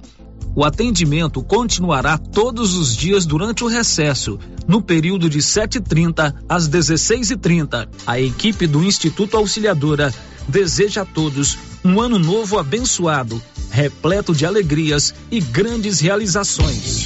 O 0.56 0.64
atendimento 0.66 1.44
continuará 1.44 2.18
todos 2.18 2.76
os 2.76 2.96
dias 2.96 3.26
durante 3.26 3.64
o 3.64 3.68
recesso, 3.68 4.40
no 4.68 4.82
período 4.82 5.30
de 5.30 5.40
7h30 5.40 6.34
às 6.50 6.68
16h30. 6.68 7.88
A 8.06 8.20
equipe 8.20 8.68
do 8.68 8.84
Instituto 8.84 9.38
Auxiliadora 9.38 10.14
deseja 10.48 11.02
a 11.02 11.06
todos 11.06 11.58
um 11.84 12.02
ano 12.02 12.18
novo 12.18 12.58
abençoado, 12.58 13.42
repleto 13.70 14.34
de 14.34 14.46
alegrias 14.46 15.14
e 15.30 15.40
grandes 15.40 16.00
realizações. 16.00 17.06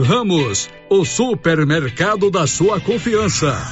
Ramos, 0.00 0.70
o 0.88 1.04
supermercado 1.04 2.30
da 2.30 2.46
sua 2.46 2.80
confiança. 2.80 3.68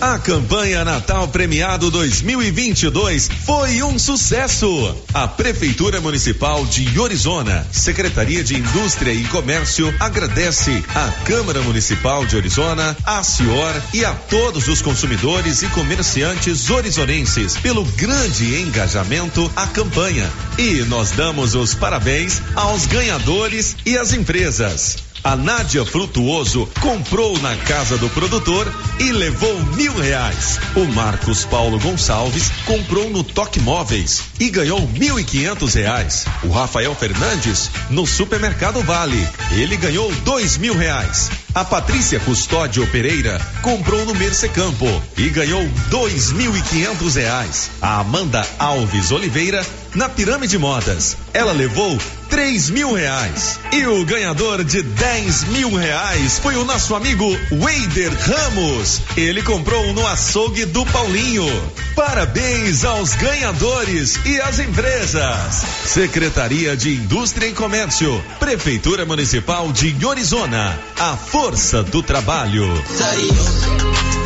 A 0.00 0.18
campanha 0.18 0.84
Natal 0.84 1.28
Premiado 1.28 1.88
2022 1.88 3.30
foi 3.46 3.82
um 3.84 3.98
sucesso. 3.98 4.96
A 5.14 5.28
Prefeitura 5.28 6.00
Municipal 6.00 6.64
de 6.66 6.98
Orizona, 6.98 7.64
Secretaria 7.70 8.42
de 8.42 8.56
Indústria 8.56 9.12
e 9.12 9.22
Comércio 9.24 9.94
agradece 10.00 10.82
à 10.92 11.08
Câmara 11.24 11.62
Municipal 11.62 12.26
de 12.26 12.36
Orizona, 12.36 12.96
à 13.04 13.22
Cior 13.22 13.80
e 13.94 14.04
a 14.04 14.12
todos 14.12 14.66
os 14.66 14.82
consumidores 14.82 15.62
e 15.62 15.68
comerciantes 15.68 16.68
orizonenses 16.68 17.56
pelo 17.56 17.84
grande 17.84 18.60
engajamento 18.60 19.48
à 19.54 19.68
campanha. 19.68 20.28
E 20.58 20.82
nós 20.88 21.12
damos 21.12 21.54
os 21.54 21.74
parabéns 21.74 22.42
aos 22.56 22.86
ganhadores 22.86 23.76
e 23.86 23.96
às 23.96 24.12
empresas. 24.12 25.11
A 25.24 25.36
Nádia 25.36 25.84
Frutuoso 25.86 26.68
comprou 26.80 27.38
na 27.38 27.56
casa 27.58 27.96
do 27.96 28.08
produtor 28.10 28.66
e 28.98 29.12
levou 29.12 29.56
mil 29.76 29.94
reais. 29.94 30.58
O 30.74 30.84
Marcos 30.86 31.44
Paulo 31.44 31.78
Gonçalves 31.78 32.50
comprou 32.66 33.08
no 33.08 33.22
Toque 33.22 33.60
Móveis 33.60 34.20
e 34.40 34.50
ganhou 34.50 34.80
mil 34.88 35.20
e 35.20 35.22
quinhentos 35.24 35.74
reais. 35.74 36.24
O 36.42 36.48
Rafael 36.48 36.92
Fernandes 36.96 37.70
no 37.88 38.04
Supermercado 38.04 38.82
Vale. 38.82 39.28
Ele 39.52 39.76
ganhou 39.76 40.12
dois 40.24 40.56
mil 40.56 40.76
reais. 40.76 41.30
A 41.54 41.64
Patrícia 41.64 42.18
Custódio 42.18 42.84
Pereira 42.88 43.40
comprou 43.62 44.04
no 44.04 44.16
Mercecampo 44.16 44.88
e 45.16 45.28
ganhou 45.28 45.64
dois 45.88 46.32
mil 46.32 46.56
e 46.56 46.62
quinhentos 46.62 47.14
reais. 47.14 47.70
A 47.80 48.00
Amanda 48.00 48.44
Alves 48.58 49.12
Oliveira 49.12 49.64
na 49.94 50.08
Pirâmide 50.08 50.58
Modas. 50.58 51.16
Ela 51.32 51.52
levou 51.52 51.98
três 52.28 52.70
mil 52.70 52.92
reais. 52.92 53.60
E 53.72 53.86
o 53.86 54.04
ganhador 54.04 54.64
de 54.64 54.82
dez 54.82 55.44
mil 55.44 55.74
reais 55.74 56.38
foi 56.38 56.56
o 56.56 56.64
nosso 56.64 56.94
amigo 56.94 57.26
Weider 57.50 58.12
Ramos. 58.12 59.02
Ele 59.16 59.42
comprou 59.42 59.92
no 59.92 60.06
açougue 60.06 60.64
do 60.64 60.84
Paulinho. 60.86 61.46
Parabéns 61.94 62.84
aos 62.84 63.14
ganhadores 63.14 64.18
e 64.24 64.40
às 64.40 64.58
empresas. 64.58 65.62
Secretaria 65.86 66.76
de 66.76 66.94
Indústria 66.94 67.46
e 67.46 67.52
Comércio, 67.52 68.24
Prefeitura 68.38 69.04
Municipal 69.04 69.70
de 69.72 70.04
Orizona. 70.04 70.78
A 70.98 71.16
força 71.16 71.82
do 71.82 72.02
trabalho. 72.02 72.66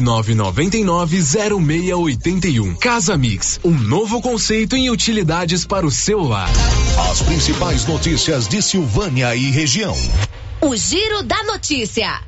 999990681. 0.00 2.76
Casa 2.78 3.16
Mix, 3.16 3.58
um 3.64 3.72
novo 3.72 4.20
conceito 4.20 4.76
em 4.76 4.90
utilidades 4.90 5.64
para 5.64 5.86
o 5.86 5.90
celular. 5.90 6.50
As 7.10 7.22
principais 7.22 7.86
notícias 7.86 8.46
de 8.48 8.60
Silvânia 8.62 9.34
e 9.34 9.50
região. 9.50 9.96
O 10.60 10.76
Giro 10.76 11.22
da 11.22 11.42
Notícia. 11.44 12.20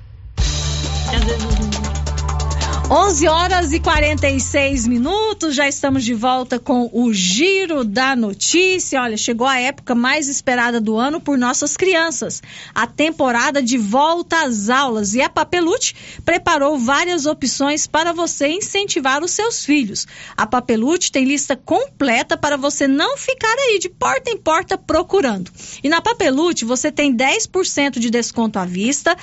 11 2.89 3.27
horas 3.27 3.73
e 3.73 3.81
46 3.81 4.87
minutos, 4.87 5.57
já 5.57 5.67
estamos 5.67 6.05
de 6.05 6.15
volta 6.15 6.57
com 6.57 6.89
o 6.93 7.13
Giro 7.13 7.83
da 7.83 8.15
Notícia. 8.15 9.03
Olha, 9.03 9.17
chegou 9.17 9.45
a 9.45 9.59
época 9.59 9.93
mais 9.93 10.29
esperada 10.29 10.81
do 10.81 10.97
ano 10.97 11.21
por 11.21 11.37
nossas 11.37 11.77
crianças, 11.77 12.41
a 12.73 12.87
temporada 12.87 13.61
de 13.61 13.77
volta 13.77 14.45
às 14.45 14.71
aulas. 14.71 15.15
E 15.15 15.21
a 15.21 15.29
Papelute 15.29 15.97
preparou 16.25 16.79
várias 16.79 17.27
opções 17.27 17.89
para 17.89 18.13
você 18.13 18.47
incentivar 18.47 19.25
os 19.25 19.33
seus 19.33 19.65
filhos. 19.65 20.07
A 20.37 20.47
Papelute 20.47 21.11
tem 21.11 21.25
lista 21.25 21.57
completa 21.57 22.37
para 22.37 22.57
você 22.57 22.87
não 22.87 23.17
ficar 23.17 23.57
aí 23.67 23.81
de 23.81 23.89
porta 23.89 24.31
em 24.31 24.37
porta 24.37 24.79
procurando. 24.79 25.51
E 25.83 25.89
na 25.89 26.01
Papelute 26.01 26.65
você 26.65 26.93
tem 26.93 27.13
10% 27.13 27.99
de 27.99 28.11
desconto 28.11 28.61
à 28.61 28.65
vista, 28.65 29.17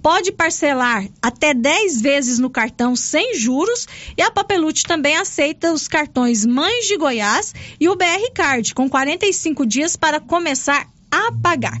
pode 0.00 0.32
parcelar 0.32 1.06
até 1.20 1.52
10 1.52 2.00
vezes 2.00 2.38
no 2.38 2.48
cartão 2.48 2.96
sem 3.10 3.34
juros 3.34 3.88
e 4.16 4.22
a 4.22 4.30
Papelute 4.30 4.84
também 4.84 5.16
aceita 5.16 5.72
os 5.72 5.88
cartões 5.88 6.46
Mães 6.46 6.86
de 6.86 6.96
Goiás 6.96 7.52
e 7.80 7.88
o 7.88 7.96
BR 7.96 8.30
Card 8.32 8.72
com 8.72 8.88
45 8.88 9.66
dias 9.66 9.96
para 9.96 10.20
começar 10.20 10.86
a 11.10 11.32
pagar. 11.32 11.78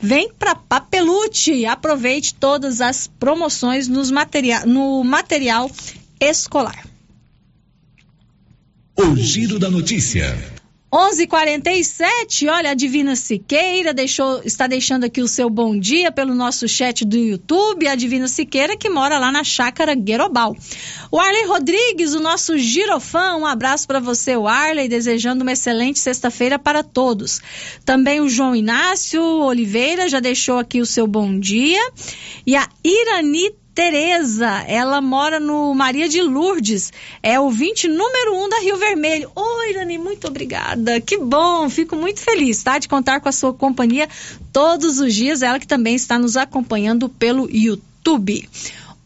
Vem 0.00 0.32
para 0.32 0.54
Papelute, 0.54 1.66
aproveite 1.66 2.34
todas 2.34 2.80
as 2.80 3.06
promoções 3.06 3.88
nos 3.88 4.10
materia 4.10 4.64
no 4.64 5.04
material 5.04 5.70
escolar. 6.18 6.86
O 8.96 9.16
Giro 9.16 9.58
da 9.58 9.70
Notícia. 9.70 10.59
11:47. 10.92 12.48
Olha, 12.48 12.70
a 12.70 12.74
Divina 12.74 13.14
Siqueira 13.14 13.94
deixou, 13.94 14.42
está 14.44 14.66
deixando 14.66 15.04
aqui 15.04 15.22
o 15.22 15.28
seu 15.28 15.48
bom 15.48 15.78
dia 15.78 16.10
pelo 16.10 16.34
nosso 16.34 16.66
chat 16.66 17.04
do 17.04 17.16
YouTube. 17.16 17.86
A 17.86 17.94
Divina 17.94 18.26
Siqueira 18.26 18.76
que 18.76 18.90
mora 18.90 19.16
lá 19.18 19.30
na 19.30 19.44
Chácara 19.44 19.94
Guerobal. 19.94 20.56
O 21.08 21.20
Arley 21.20 21.46
Rodrigues, 21.46 22.12
o 22.14 22.20
nosso 22.20 22.58
girofã, 22.58 23.36
um 23.36 23.46
abraço 23.46 23.86
para 23.86 24.00
você, 24.00 24.36
o 24.36 24.48
Arley, 24.48 24.88
desejando 24.88 25.42
uma 25.42 25.52
excelente 25.52 26.00
sexta-feira 26.00 26.58
para 26.58 26.82
todos. 26.82 27.40
Também 27.84 28.20
o 28.20 28.28
João 28.28 28.56
Inácio 28.56 29.22
Oliveira 29.22 30.08
já 30.08 30.18
deixou 30.18 30.58
aqui 30.58 30.80
o 30.80 30.86
seu 30.86 31.06
bom 31.06 31.38
dia. 31.38 31.80
E 32.44 32.56
a 32.56 32.68
Irani 32.82 33.59
Tereza, 33.74 34.64
ela 34.66 35.00
mora 35.00 35.38
no 35.38 35.72
Maria 35.74 36.08
de 36.08 36.20
Lourdes, 36.20 36.92
é 37.22 37.38
ouvinte 37.38 37.86
número 37.86 38.34
um 38.34 38.48
da 38.48 38.58
Rio 38.58 38.76
Vermelho. 38.76 39.30
Oi, 39.34 39.70
Irani, 39.70 39.96
muito 39.96 40.26
obrigada. 40.26 41.00
Que 41.00 41.16
bom, 41.16 41.70
fico 41.70 41.94
muito 41.94 42.20
feliz, 42.20 42.62
tá? 42.62 42.78
De 42.78 42.88
contar 42.88 43.20
com 43.20 43.28
a 43.28 43.32
sua 43.32 43.54
companhia 43.54 44.08
todos 44.52 44.98
os 44.98 45.14
dias. 45.14 45.42
Ela 45.42 45.60
que 45.60 45.66
também 45.66 45.94
está 45.94 46.18
nos 46.18 46.36
acompanhando 46.36 47.08
pelo 47.08 47.48
YouTube. 47.48 48.48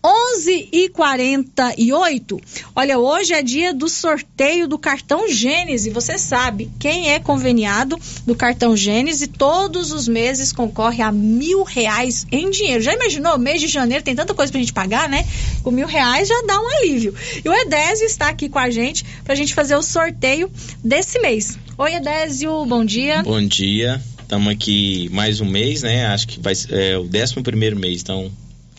11 0.04 0.68
e 0.70 0.90
48 0.90 2.38
Olha, 2.76 2.98
hoje 2.98 3.32
é 3.32 3.42
dia 3.42 3.72
do 3.72 3.88
sorteio 3.88 4.68
do 4.68 4.78
cartão 4.78 5.30
Gênese. 5.30 5.88
Você 5.88 6.18
sabe, 6.18 6.70
quem 6.78 7.10
é 7.10 7.18
conveniado 7.18 7.98
do 8.26 8.34
cartão 8.34 8.76
Gênese, 8.76 9.28
todos 9.28 9.92
os 9.92 10.06
meses 10.06 10.52
concorre 10.52 11.02
a 11.02 11.10
mil 11.10 11.62
reais 11.62 12.26
em 12.30 12.50
dinheiro. 12.50 12.82
Já 12.82 12.92
imaginou? 12.92 13.38
Mês 13.38 13.62
de 13.62 13.68
janeiro 13.68 14.04
tem 14.04 14.14
tanta 14.14 14.34
coisa 14.34 14.52
pra 14.52 14.60
gente 14.60 14.74
pagar, 14.74 15.08
né? 15.08 15.26
Com 15.62 15.70
mil 15.70 15.86
reais 15.86 16.28
já 16.28 16.42
dá 16.46 16.60
um 16.60 16.68
alívio. 16.78 17.14
E 17.42 17.48
o 17.48 17.54
Edésio 17.54 18.04
está 18.04 18.28
aqui 18.28 18.48
com 18.50 18.58
a 18.58 18.68
gente 18.68 19.04
pra 19.24 19.34
gente 19.34 19.54
fazer 19.54 19.76
o 19.76 19.82
sorteio 19.82 20.50
desse 20.82 21.18
mês. 21.20 21.58
Oi, 21.78 21.94
Edésio, 21.94 22.66
bom 22.66 22.84
dia. 22.84 23.22
Bom 23.22 23.40
dia. 23.46 24.02
Estamos 24.20 24.52
aqui 24.52 25.08
mais 25.12 25.40
um 25.40 25.46
mês, 25.46 25.82
né? 25.82 26.06
Acho 26.06 26.28
que 26.28 26.40
vai 26.40 26.54
ser 26.54 26.74
é, 26.74 26.98
o 26.98 27.04
11 27.04 27.42
primeiro 27.42 27.76
mês, 27.76 28.02
então 28.02 28.30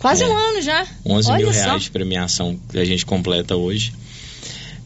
Quase 0.06 0.24
um 0.26 0.36
ano 0.38 0.62
já. 0.62 0.86
11 1.06 1.30
Olha 1.32 1.38
mil 1.46 1.54
só. 1.54 1.60
reais 1.62 1.84
de 1.84 1.92
premiação 1.92 2.60
que 2.72 2.78
a 2.78 2.86
gente 2.86 3.06
completa 3.06 3.56
hoje. 3.56 3.92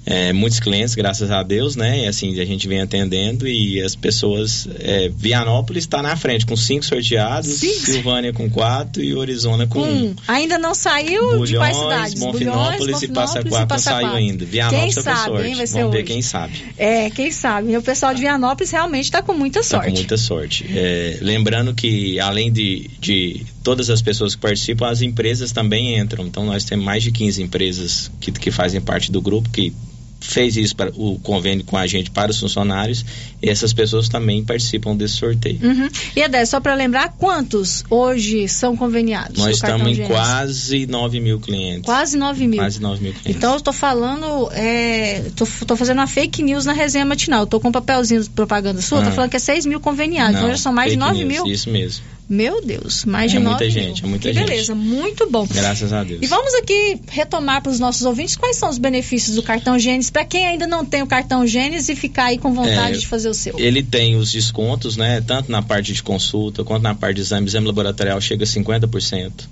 É, 0.05 0.33
muitos 0.33 0.59
clientes, 0.59 0.95
graças 0.95 1.29
a 1.29 1.43
Deus, 1.43 1.75
né? 1.75 2.05
E 2.05 2.07
assim, 2.07 2.39
a 2.39 2.45
gente 2.45 2.67
vem 2.67 2.81
atendendo 2.81 3.47
e 3.47 3.79
as 3.79 3.95
pessoas. 3.95 4.67
É, 4.79 5.07
Vianópolis 5.15 5.83
está 5.83 6.01
na 6.01 6.15
frente 6.15 6.47
com 6.47 6.55
cinco 6.55 6.83
sorteados, 6.83 7.47
Silvânia 7.49 8.33
com 8.33 8.49
quatro 8.49 9.03
e 9.03 9.13
Orizona 9.13 9.67
com 9.67 9.81
um. 9.81 10.05
Hum, 10.07 10.15
ainda 10.27 10.57
não 10.57 10.73
saiu 10.73 11.45
de 11.45 11.55
quais 11.57 11.75
cidades? 11.77 12.13
Bonfinópolis 12.19 13.01
e 13.03 13.07
Passaquá 13.09 13.65
não 13.69 13.77
saiu 13.77 14.11
ainda. 14.13 14.45
Vianópolis 14.45 14.95
quem 14.95 15.03
tá 15.03 15.15
sabe, 15.15 15.29
sorte. 15.29 15.47
hein? 15.47 15.55
Vai 15.55 15.67
ser 15.67 15.77
Vamos 15.79 15.91
ver 15.91 15.97
hoje. 15.99 16.07
quem 16.07 16.21
sabe. 16.23 16.63
É, 16.77 17.09
quem 17.11 17.31
sabe. 17.31 17.71
E 17.73 17.77
o 17.77 17.81
pessoal 17.83 18.13
de 18.15 18.21
Vianópolis 18.21 18.71
realmente 18.71 19.05
está 19.05 19.21
com 19.21 19.33
muita 19.33 19.59
Tá 19.59 19.63
sorte. 19.65 19.89
com 19.89 19.95
muita 19.95 20.17
sorte. 20.17 20.65
É, 20.73 21.19
lembrando 21.21 21.71
que 21.75 22.19
além 22.19 22.51
de, 22.51 22.89
de 22.99 23.45
todas 23.69 23.91
as 23.91 24.01
pessoas 24.01 24.33
que 24.33 24.41
participam, 24.41 24.87
as 24.87 25.03
empresas 25.03 25.51
também 25.51 25.95
entram. 25.99 26.25
Então 26.25 26.43
nós 26.43 26.63
temos 26.63 26.83
mais 26.83 27.03
de 27.03 27.11
15 27.11 27.43
empresas 27.43 28.09
que, 28.19 28.31
que 28.31 28.49
fazem 28.49 28.81
parte 28.81 29.11
do 29.11 29.21
grupo, 29.21 29.47
que 29.47 29.71
fez 30.19 30.57
isso 30.57 30.75
para 30.75 30.91
o 30.95 31.19
convênio 31.19 31.63
com 31.63 31.77
a 31.77 31.85
gente 31.85 32.09
para 32.09 32.31
os 32.31 32.39
funcionários 32.39 33.05
e 33.41 33.47
essas 33.47 33.71
pessoas 33.71 34.09
também 34.09 34.43
participam 34.43 34.95
desse 34.95 35.17
sorteio. 35.17 35.59
Uhum. 35.61 35.87
E 36.15 36.23
Adé, 36.23 36.43
só 36.45 36.59
para 36.59 36.73
lembrar, 36.73 37.13
quantos 37.15 37.83
hoje 37.91 38.47
são 38.47 38.75
conveniados? 38.75 39.37
Nós 39.37 39.57
estamos 39.57 39.99
em 39.99 40.07
quase 40.07 40.87
9 40.87 41.19
mil 41.19 41.39
clientes. 41.39 41.83
Quase 41.83 42.17
9 42.17 42.47
mil. 42.47 42.59
Quase 42.59 42.81
9 42.81 43.03
mil 43.03 43.13
clientes. 43.13 43.35
Então 43.35 43.53
eu 43.53 43.61
tô 43.61 43.71
falando, 43.71 44.49
é, 44.51 45.25
tô, 45.35 45.45
tô 45.67 45.75
fazendo 45.75 45.99
uma 45.99 46.07
fake 46.07 46.41
news 46.41 46.65
na 46.65 46.73
resenha 46.73 47.05
matinal. 47.05 47.45
Tô 47.45 47.59
com 47.59 47.67
um 47.67 47.71
papelzinho 47.71 48.23
de 48.23 48.31
propaganda 48.31 48.81
sua, 48.81 49.03
tô 49.03 49.09
Ah. 49.09 49.11
falando 49.11 49.29
que 49.29 49.37
é 49.37 49.39
6 49.39 49.67
mil 49.67 49.79
conveniados. 49.79 50.33
Não, 50.33 50.39
então 50.39 50.49
já 50.49 50.57
são 50.57 50.73
mais 50.73 50.91
de 50.91 50.97
fake 50.97 51.07
9 51.13 51.23
news, 51.23 51.43
mil. 51.43 51.53
Isso 51.53 51.69
mesmo. 51.69 52.03
Meu 52.29 52.63
Deus, 52.63 53.05
mais 53.05 53.31
de 53.31 53.37
É 53.37 53.39
9 53.39 53.49
muita 53.49 53.63
mil. 53.79 53.87
gente, 53.87 54.03
é 54.03 54.07
muita 54.07 54.27
que 54.29 54.33
gente. 54.35 54.47
beleza, 54.47 54.75
muito 54.75 55.27
bom. 55.31 55.47
Graças 55.47 55.91
a 55.91 56.03
Deus. 56.03 56.19
E 56.21 56.27
vamos 56.27 56.53
aqui 56.53 56.99
retomar 57.09 57.59
para 57.63 57.71
os 57.71 57.79
nossos 57.79 58.03
ouvintes 58.03 58.35
quais 58.35 58.55
são 58.55 58.69
os 58.69 58.77
benefícios 58.77 59.35
do 59.35 59.41
cartão 59.41 59.79
Gênesis 59.79 60.11
para 60.11 60.23
quem 60.23 60.45
ainda 60.45 60.67
não 60.67 60.85
tem 60.85 61.01
o 61.01 61.07
cartão 61.07 61.47
Gênesis 61.47 61.89
e 61.89 61.95
ficar 61.95 62.25
aí 62.25 62.37
com 62.37 62.53
vontade 62.53 62.95
É, 62.95 62.99
de 62.99 63.07
fazer 63.07 63.29
o 63.29 63.33
seu. 63.33 63.59
Ele 63.59 63.81
tem 63.81 64.15
os 64.15 64.31
descontos, 64.31 64.95
né? 64.95 65.21
Tanto 65.25 65.51
na 65.51 65.63
parte 65.63 65.91
de 65.91 66.03
consulta 66.03 66.63
quanto 66.63 66.83
na 66.83 66.93
parte 66.93 67.15
de 67.15 67.21
exame, 67.21 67.47
exame 67.47 67.65
laboratorial 67.65 68.21
chega 68.21 68.43
a 68.43 68.47
50%. 68.47 69.49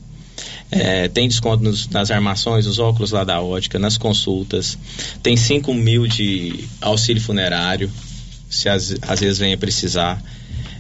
É, 0.70 1.08
tem 1.08 1.28
desconto 1.28 1.64
nos- 1.64 1.88
nas 1.88 2.12
armações, 2.12 2.68
os 2.68 2.78
óculos 2.78 3.12
lá 3.12 3.24
da 3.24 3.42
ótica, 3.42 3.80
nas 3.80 3.98
consultas. 3.98 4.78
Tem 5.24 5.36
5 5.36 5.74
mil 5.74 6.06
de 6.06 6.66
auxílio 6.82 7.22
funerário, 7.24 7.90
se 8.50 8.70
às, 8.70 8.94
às 9.02 9.20
vezes 9.20 9.40
venha 9.40 9.58
precisar. 9.58 10.22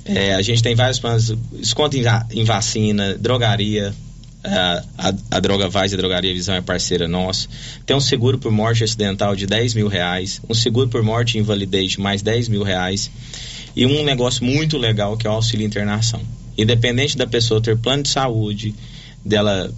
É, 0.08 0.34
a 0.34 0.41
gente 0.41 0.64
tem 0.64 0.76
vários 0.76 0.99
planos, 0.99 1.36
desconto 1.53 1.97
em, 1.97 2.03
em 2.32 2.43
vacina, 2.43 3.16
drogaria. 3.18 3.93
A, 4.43 4.84
a, 4.97 5.14
a 5.32 5.39
Droga 5.41 5.68
Vaz 5.68 5.91
e 5.91 5.95
a 5.95 5.97
Drogaria 5.97 6.34
Visão 6.34 6.55
é 6.55 6.62
parceira 6.62 7.08
nossa. 7.08 7.49
Tem 7.86 7.95
um 7.95 7.99
seguro 7.99 8.38
por 8.38 8.51
morte 8.51 8.84
acidental 8.84 9.36
de 9.36 9.45
10 9.45 9.74
mil 9.74 9.88
reais. 9.88 10.39
Um 10.47 10.53
seguro 10.53 10.88
por 10.88 11.03
morte 11.03 11.38
e 11.38 11.41
invalidez 11.41 11.91
de 11.91 11.99
mais 11.99 12.22
10 12.22 12.47
mil 12.47 12.64
reais. 12.64 13.12
E 13.76 13.86
um 13.86 14.03
negócio 14.03 14.45
muito 14.45 14.78
legal 14.78 15.18
que 15.18 15.28
é 15.28 15.30
o 15.30 15.34
auxílio 15.34 15.66
internação. 15.66 16.22
Independente 16.58 17.18
da 17.18 17.28
pessoa 17.28 17.60
ter 17.60 17.78
plano 17.78 18.03
de 18.03 18.10
saúde, 18.10 18.74
dela 19.26 19.72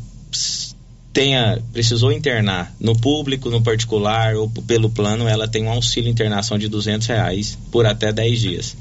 tenha 1.11 1.61
precisou 1.73 2.11
internar 2.11 2.73
no 2.79 2.95
público, 2.95 3.49
no 3.49 3.61
particular 3.61 4.35
ou 4.35 4.49
pelo 4.49 4.89
plano, 4.89 5.27
ela 5.27 5.47
tem 5.47 5.63
um 5.63 5.69
auxílio 5.69 6.09
internação 6.09 6.57
de 6.57 6.67
200 6.67 7.07
reais 7.07 7.57
por 7.71 7.85
até 7.85 8.13
10 8.13 8.39
dias. 8.39 8.77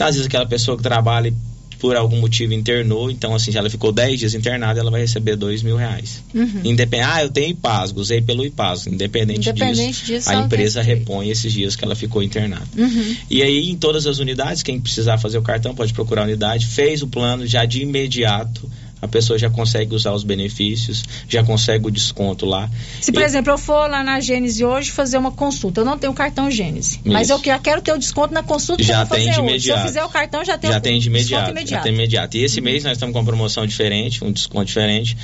Então, 0.00 0.08
às 0.08 0.14
vezes 0.14 0.28
aquela 0.28 0.46
pessoa 0.46 0.78
que 0.78 0.82
trabalha 0.82 1.28
e 1.28 1.34
por 1.78 1.94
algum 1.94 2.18
motivo 2.20 2.54
internou, 2.54 3.10
então 3.10 3.34
assim, 3.34 3.52
se 3.52 3.58
ela 3.58 3.68
ficou 3.68 3.92
10 3.92 4.18
dias 4.20 4.34
internada, 4.34 4.80
ela 4.80 4.90
vai 4.90 5.02
receber 5.02 5.36
2 5.36 5.62
mil 5.62 5.76
reais. 5.76 6.22
Uhum. 6.34 6.62
Independ... 6.64 7.02
Ah, 7.02 7.22
eu 7.22 7.28
tenho 7.28 7.50
IPASGO, 7.50 8.00
usei 8.00 8.22
pelo 8.22 8.44
IPASGO. 8.46 8.94
Independente, 8.94 9.40
Independente 9.40 9.98
disso, 9.98 10.06
disso, 10.06 10.30
a 10.30 10.36
empresa 10.36 10.82
tem 10.82 10.94
repõe 10.94 11.28
esses 11.28 11.52
dias 11.52 11.76
que 11.76 11.84
ela 11.84 11.94
ficou 11.94 12.22
internada. 12.22 12.66
Uhum. 12.78 13.16
E 13.28 13.42
aí, 13.42 13.68
em 13.68 13.76
todas 13.76 14.06
as 14.06 14.18
unidades, 14.18 14.62
quem 14.62 14.80
precisar 14.80 15.18
fazer 15.18 15.36
o 15.36 15.42
cartão 15.42 15.74
pode 15.74 15.92
procurar 15.92 16.22
a 16.22 16.24
unidade, 16.24 16.66
fez 16.66 17.02
o 17.02 17.06
plano, 17.06 17.46
já 17.46 17.66
de 17.66 17.82
imediato 17.82 18.70
a 19.02 19.08
pessoa 19.08 19.38
já 19.38 19.48
consegue 19.50 19.94
usar 19.94 20.12
os 20.12 20.22
benefícios, 20.24 21.04
já 21.28 21.42
consegue 21.42 21.86
o 21.86 21.90
desconto 21.90 22.44
lá. 22.46 22.68
Se, 23.00 23.10
por 23.12 23.22
exemplo, 23.22 23.52
eu 23.52 23.58
for 23.58 23.88
lá 23.90 24.02
na 24.02 24.20
Gênesis 24.20 24.60
hoje 24.60 24.90
fazer 24.90 25.18
uma 25.18 25.32
consulta, 25.32 25.80
eu 25.80 25.84
não 25.84 25.98
tenho 25.98 26.12
cartão 26.12 26.50
Gênesis, 26.50 27.00
mas 27.04 27.30
eu 27.30 27.40
já 27.42 27.58
quero 27.58 27.80
ter 27.80 27.92
o 27.92 27.98
desconto 27.98 28.34
na 28.34 28.42
consulta 28.42 28.82
que 28.82 28.88
Já 28.88 29.00
eu 29.02 29.06
vou 29.06 29.16
tem 29.16 29.24
de 29.24 29.30
hoje. 29.30 29.34
Se 29.36 29.40
eu 29.40 29.48
imediato. 29.48 29.82
fizer 29.86 30.04
o 30.04 30.08
cartão, 30.08 30.44
já 30.44 30.58
tem 30.58 30.70
já 30.70 30.78
o 30.78 30.80
tem 30.80 30.98
de 30.98 31.08
desconto 31.08 31.18
imediato, 31.18 31.46
já 31.46 31.50
imediato. 31.52 31.82
tem 31.84 31.92
imediato. 31.94 32.36
E 32.36 32.44
esse 32.44 32.60
mês 32.60 32.84
nós 32.84 32.92
estamos 32.92 33.12
com 33.12 33.18
uma 33.20 33.24
promoção 33.24 33.66
diferente, 33.66 34.22
um 34.24 34.32
desconto 34.32 34.66
diferente. 34.66 35.16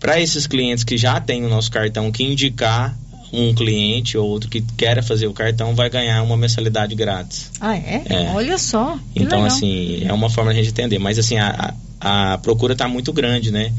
Para 0.00 0.20
esses 0.20 0.46
clientes 0.48 0.82
que 0.82 0.96
já 0.96 1.20
têm 1.20 1.44
o 1.44 1.48
nosso 1.48 1.70
cartão, 1.70 2.10
que 2.10 2.24
indicar 2.24 2.96
um 3.32 3.54
cliente 3.54 4.18
ou 4.18 4.28
outro 4.28 4.50
que 4.50 4.60
queira 4.76 5.02
fazer 5.02 5.26
o 5.26 5.32
cartão, 5.32 5.74
vai 5.74 5.88
ganhar 5.88 6.22
uma 6.22 6.36
mensalidade 6.36 6.94
grátis. 6.94 7.50
Ah, 7.60 7.74
é? 7.76 8.02
É. 8.06 8.30
Olha 8.34 8.58
só. 8.58 8.98
que 9.14 9.22
Então, 9.22 9.42
legal. 9.42 9.56
assim, 9.56 10.02
é 10.04 10.12
uma 10.12 10.28
forma 10.28 10.52
de 10.52 10.60
a 10.60 10.62
gente 10.62 10.72
entender. 10.72 10.98
Mas, 10.98 11.18
assim, 11.18 11.38
a, 11.38 11.48
a, 11.48 11.74
a 12.02 12.36
procura 12.38 12.72
está 12.72 12.88
muito 12.88 13.12
grande, 13.12 13.52
né? 13.52 13.72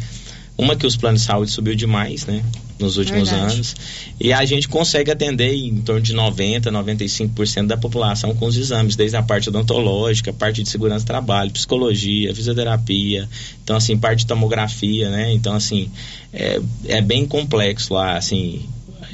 Uma 0.57 0.75
que 0.75 0.85
os 0.85 0.95
planos 0.95 1.21
de 1.21 1.27
saúde 1.27 1.51
subiu 1.51 1.75
demais, 1.75 2.25
né? 2.25 2.43
Nos 2.79 2.97
últimos 2.97 3.29
Verdade. 3.29 3.53
anos. 3.55 3.75
E 4.19 4.31
a 4.31 4.45
gente 4.45 4.67
consegue 4.67 5.11
atender 5.11 5.53
em 5.53 5.81
torno 5.81 6.01
de 6.01 6.13
90%, 6.13 6.65
95% 6.65 7.67
da 7.67 7.75
população 7.75 8.33
com 8.35 8.45
os 8.45 8.55
exames, 8.55 8.95
desde 8.95 9.17
a 9.17 9.23
parte 9.23 9.49
odontológica, 9.49 10.31
parte 10.31 10.61
de 10.63 10.69
segurança 10.69 11.03
do 11.03 11.07
trabalho, 11.07 11.51
psicologia, 11.51 12.33
fisioterapia. 12.35 13.27
Então, 13.63 13.75
assim, 13.75 13.97
parte 13.97 14.19
de 14.19 14.27
tomografia, 14.27 15.09
né? 15.09 15.33
Então, 15.33 15.55
assim, 15.55 15.89
é, 16.31 16.61
é 16.85 17.01
bem 17.01 17.25
complexo 17.25 17.93
lá, 17.93 18.15
assim. 18.15 18.61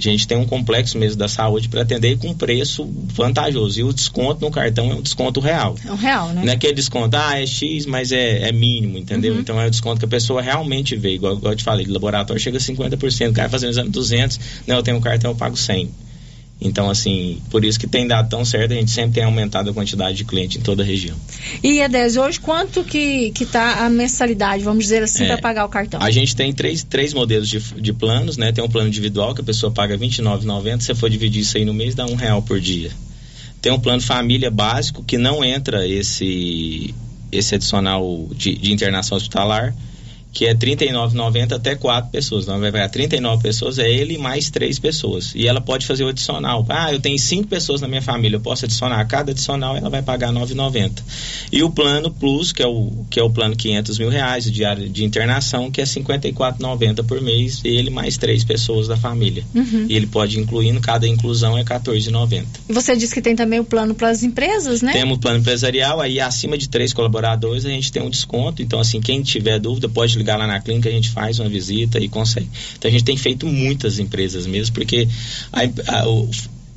A 0.07 0.11
gente 0.11 0.27
tem 0.27 0.37
um 0.37 0.45
complexo 0.45 0.97
mesmo 0.97 1.17
da 1.17 1.27
saúde 1.27 1.67
para 1.67 1.81
atender 1.81 2.17
com 2.17 2.33
preço 2.33 2.87
vantajoso. 3.13 3.79
E 3.79 3.83
o 3.83 3.93
desconto 3.93 4.41
no 4.41 4.51
cartão 4.51 4.91
é 4.91 4.95
um 4.95 5.01
desconto 5.01 5.39
real. 5.39 5.75
É 5.85 5.91
um 5.91 5.95
real, 5.95 6.29
né? 6.29 6.41
Não 6.43 6.51
é 6.51 6.55
aquele 6.55 6.73
desconto, 6.73 7.17
ah, 7.17 7.39
é 7.39 7.45
X, 7.45 7.85
mas 7.85 8.11
é, 8.11 8.47
é 8.47 8.51
mínimo, 8.51 8.97
entendeu? 8.97 9.33
Uhum. 9.33 9.39
Então 9.39 9.59
é 9.59 9.67
o 9.67 9.69
desconto 9.69 9.99
que 9.99 10.05
a 10.05 10.09
pessoa 10.09 10.41
realmente 10.41 10.95
vê. 10.95 11.15
Igual, 11.15 11.35
igual 11.35 11.53
eu 11.53 11.57
te 11.57 11.63
falei, 11.63 11.85
de 11.85 11.91
laboratório 11.91 12.41
chega 12.41 12.57
a 12.57 12.61
50%, 12.61 13.29
o 13.29 13.33
cara 13.33 13.49
fazendo 13.49 13.71
exame 13.71 13.89
200, 13.89 14.39
não, 14.67 14.77
eu 14.77 14.83
tenho 14.83 14.97
um 14.97 15.01
cartão, 15.01 15.31
eu 15.31 15.35
pago 15.35 15.57
100. 15.57 15.89
Então, 16.61 16.89
assim, 16.89 17.41
por 17.49 17.63
isso 17.63 17.79
que 17.79 17.87
tem 17.87 18.05
dado 18.05 18.29
tão 18.29 18.43
certo, 18.43 18.73
a 18.73 18.75
gente 18.75 18.91
sempre 18.91 19.13
tem 19.13 19.23
aumentado 19.23 19.69
a 19.69 19.73
quantidade 19.73 20.17
de 20.17 20.25
cliente 20.25 20.57
em 20.57 20.61
toda 20.61 20.83
a 20.83 20.85
região. 20.85 21.15
E, 21.63 21.79
Edez, 21.79 22.17
hoje 22.17 22.37
quanto 22.37 22.83
que, 22.83 23.31
que 23.31 23.45
tá 23.45 23.85
a 23.85 23.89
mensalidade, 23.89 24.61
vamos 24.61 24.83
dizer 24.83 25.01
assim, 25.01 25.23
É. 25.23 25.27
para 25.27 25.37
pagar 25.37 25.65
o 25.65 25.69
cartão? 25.69 26.01
A 26.01 26.11
gente 26.11 26.35
tem 26.35 26.51
três, 26.51 26.83
três 26.83 27.13
modelos 27.13 27.47
de, 27.47 27.59
de 27.59 27.93
planos, 27.93 28.35
né? 28.35 28.51
Tem 28.51 28.61
um 28.61 28.67
plano 28.69 28.89
individual 28.89 29.33
que 29.33 29.39
a 29.39 29.43
pessoa 29.43 29.71
paga 29.71 29.95
R$ 29.95 30.05
29,90. 30.05 30.79
Se 30.81 30.87
você 30.87 30.95
for 30.95 31.09
dividir 31.09 31.41
isso 31.43 31.55
aí 31.57 31.63
no 31.63 31.73
mês, 31.73 31.95
dá 31.95 32.05
um 32.05 32.15
real 32.15 32.41
por 32.41 32.59
dia. 32.59 32.91
Tem 33.61 33.71
um 33.71 33.79
plano 33.79 34.01
família 34.01 34.51
básico 34.51 35.01
que 35.01 35.17
não 35.17 35.41
entra 35.43 35.87
esse, 35.87 36.93
esse 37.31 37.55
adicional 37.55 38.27
de, 38.35 38.55
de 38.55 38.73
internação 38.73 39.17
hospitalar, 39.17 39.73
que 40.31 40.45
é 40.45 40.49
R$ 40.49 40.55
39,90 40.55 41.53
até 41.53 41.75
quatro 41.75 42.11
pessoas. 42.11 42.43
Então 42.43 42.59
vai 42.59 42.71
pegar 42.71 42.89
39 42.89 43.41
pessoas, 43.41 43.79
é 43.79 43.89
ele 43.89 44.17
mais 44.17 44.49
três 44.49 44.77
pessoas. 44.77 45.33
E 45.35 45.47
ela 45.47 45.59
pode 45.59 45.85
fazer 45.85 46.03
o 46.03 46.07
adicional. 46.07 46.65
Ah, 46.69 46.93
eu 46.93 46.99
tenho 46.99 47.17
cinco 47.17 47.47
pessoas 47.47 47.81
na 47.81 47.87
minha 47.87 48.01
família, 48.01 48.37
eu 48.37 48.41
posso 48.41 48.65
adicionar. 48.65 49.03
Cada 49.05 49.31
adicional 49.31 49.75
ela 49.75 49.89
vai 49.89 50.01
pagar 50.01 50.31
R$ 50.31 50.39
9,90. 50.39 51.01
E 51.51 51.63
o 51.63 51.69
plano 51.69 52.11
Plus, 52.11 52.51
que 52.51 52.61
é 52.61 52.67
o, 52.67 52.91
que 53.09 53.19
é 53.19 53.23
o 53.23 53.29
plano 53.29 53.55
500 53.55 53.99
mil 53.99 54.09
reais, 54.09 54.45
o 54.45 54.51
diário 54.51 54.87
de 54.89 55.03
internação, 55.03 55.71
que 55.71 55.81
é 55.81 55.83
R$ 55.83 55.89
54,90 55.89 57.03
por 57.05 57.21
mês, 57.21 57.61
ele 57.63 57.89
mais 57.89 58.17
três 58.17 58.43
pessoas 58.43 58.87
da 58.87 58.95
família. 58.95 59.43
Uhum. 59.53 59.87
E 59.89 59.95
ele 59.95 60.07
pode 60.07 60.39
incluir, 60.39 60.79
cada 60.79 61.07
inclusão 61.07 61.57
é 61.57 61.61
R$ 61.61 61.67
14,90. 61.67 62.45
E 62.69 62.73
você 62.73 62.95
disse 62.95 63.13
que 63.13 63.21
tem 63.21 63.35
também 63.35 63.59
o 63.59 63.63
plano 63.63 63.95
para 63.95 64.09
as 64.09 64.21
empresas, 64.21 64.81
né? 64.81 64.93
Temos 64.93 65.17
o 65.17 65.19
plano 65.19 65.39
empresarial, 65.39 65.99
aí 65.99 66.19
acima 66.19 66.57
de 66.57 66.69
três 66.69 66.93
colaboradores 66.93 67.65
a 67.65 67.69
gente 67.69 67.91
tem 67.91 68.01
um 68.01 68.09
desconto. 68.09 68.61
Então, 68.61 68.79
assim, 68.79 69.01
quem 69.01 69.21
tiver 69.21 69.59
dúvida 69.59 69.89
pode 69.89 70.18
ligar 70.19 70.37
lá 70.37 70.45
na 70.45 70.59
clínica, 70.59 70.87
a 70.87 70.91
gente 70.91 71.09
faz 71.09 71.39
uma 71.39 71.49
visita 71.49 71.99
e 71.99 72.07
consegue. 72.07 72.47
Então, 72.77 72.87
a 72.89 72.91
gente 72.91 73.03
tem 73.03 73.17
feito 73.17 73.47
muitas 73.47 73.97
empresas 73.97 74.45
mesmo, 74.45 74.75
porque 74.75 75.07
a- 75.51 75.99
a- 76.01 76.07
o- 76.07 76.29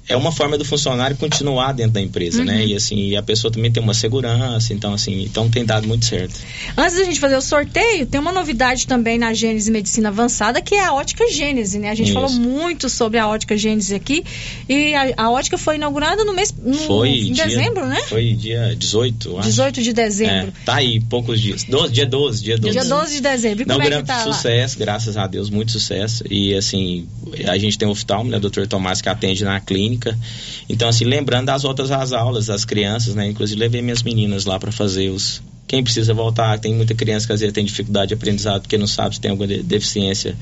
é 0.09 0.17
uma 0.17 0.33
forma 0.33 0.59
do 0.59 0.65
funcionário 0.65 1.17
continuar 1.17 1.73
dentro 1.73 1.93
da 1.93 2.01
empresa, 2.01 2.39
Uhum. 2.41 2.45
né? 2.45 2.67
E 2.67 2.75
assim, 2.75 3.15
a 3.17 3.23
pessoa 3.23 3.53
também 3.53 3.71
tem 3.71 3.83
uma 3.83 3.95
segurança, 3.95 4.73
então 4.75 4.93
assim, 4.93 5.23
então 5.23 5.49
tem 5.49 5.65
dado 5.65 5.87
muito 5.87 6.05
certo. 6.05 6.35
Antes 6.77 6.97
da 6.99 7.05
gente 7.05 7.21
fazer 7.21 7.37
o 7.37 7.41
sorteio, 7.43 8.07
tem 8.07 8.21
uma 8.21 8.33
novidade 8.33 8.87
também 8.87 9.19
na 9.19 9.33
Gênese 9.33 9.71
Medicina 9.71 10.09
Avançada, 10.09 10.61
que 10.61 10.75
é 10.75 10.85
a 10.85 10.93
ótica 10.93 11.31
Gênese, 11.31 11.79
né? 11.79 11.91
A 11.91 11.95
gente 11.95 12.07
Isso. 12.11 12.15
falou 12.15 12.31
muito 12.31 12.89
sobre 12.89 13.19
a 13.19 13.29
ótica 13.29 13.57
Gênese 13.57 13.95
aqui. 13.95 14.25
E 14.69 14.95
a, 14.95 15.15
a 15.25 15.31
ótica 15.31 15.57
foi 15.57 15.77
inaugurada 15.77 16.25
no 16.25 16.33
mês. 16.35 16.53
No, 16.63 16.75
Foi 16.75 17.09
em 17.09 17.33
dia- 17.33 17.47
dezembro, 17.47 17.87
né? 17.87 18.01
Foi 18.09 18.33
dia 18.35 18.75
18, 18.77 19.29
eu 19.31 19.39
acho. 19.39 19.49
18 19.49 19.83
de 19.83 19.93
dezembro. 19.93 20.49
É, 20.49 20.65
tá 20.65 20.75
aí, 20.77 21.01
poucos 21.01 21.41
dias. 21.41 21.65
12, 21.65 21.93
dia 21.93 22.07
12, 22.07 22.43
dia 22.43 22.59
12. 22.59 22.73
Dia 22.79 22.85
12 22.89 23.15
de 23.15 23.21
dezembro. 23.21 23.63
E 23.63 23.65
como 23.67 23.81
é 23.81 23.85
que 23.85 23.91
grande 23.91 24.07
tá 24.07 24.25
lá? 24.25 24.33
sucesso, 24.33 24.79
graças 24.79 25.17
a 25.17 25.27
Deus, 25.27 25.49
muito 25.51 25.73
sucesso. 25.73 26.25
E 26.31 26.55
assim, 26.55 27.07
a 27.47 27.57
gente 27.59 27.79
tem 27.79 27.87
o 27.87 27.93
oftalmo, 27.93 28.31
né, 28.31 28.39
Dr. 28.41 28.67
Tomás, 28.67 29.01
que 29.01 29.09
atende 29.09 29.45
na 29.45 29.61
clínica. 29.61 29.92
Então, 30.69 30.89
assim, 30.89 31.05
lembrando 31.05 31.47
das 31.47 31.63
voltas 31.63 31.91
às 31.91 32.13
aulas, 32.13 32.47
das 32.47 32.65
crianças, 32.65 33.15
né? 33.15 33.27
Inclusive, 33.29 33.59
levei 33.59 33.83
minhas 33.83 34.03
meninas 34.03 34.45
lá 34.45 34.59
para 34.59 34.73
fazer 34.73 35.11
os. 35.11 35.43
Quem 35.67 35.83
precisa 35.83 36.13
voltar, 36.13 36.59
tem 36.59 36.75
muita 36.75 36.95
criança 36.95 37.27
que 37.27 37.33
às 37.33 37.41
vezes 37.41 37.53
tem 37.55 37.65
dificuldade 37.65 38.09
de 38.09 38.15
aprendizado 38.15 38.63
porque 38.63 38.77
não 38.77 38.87
sabe 38.87 39.15
se 39.15 39.21
tem 39.21 39.31
alguma 39.31 39.47
de- 39.47 39.63
deficiência. 39.63 40.37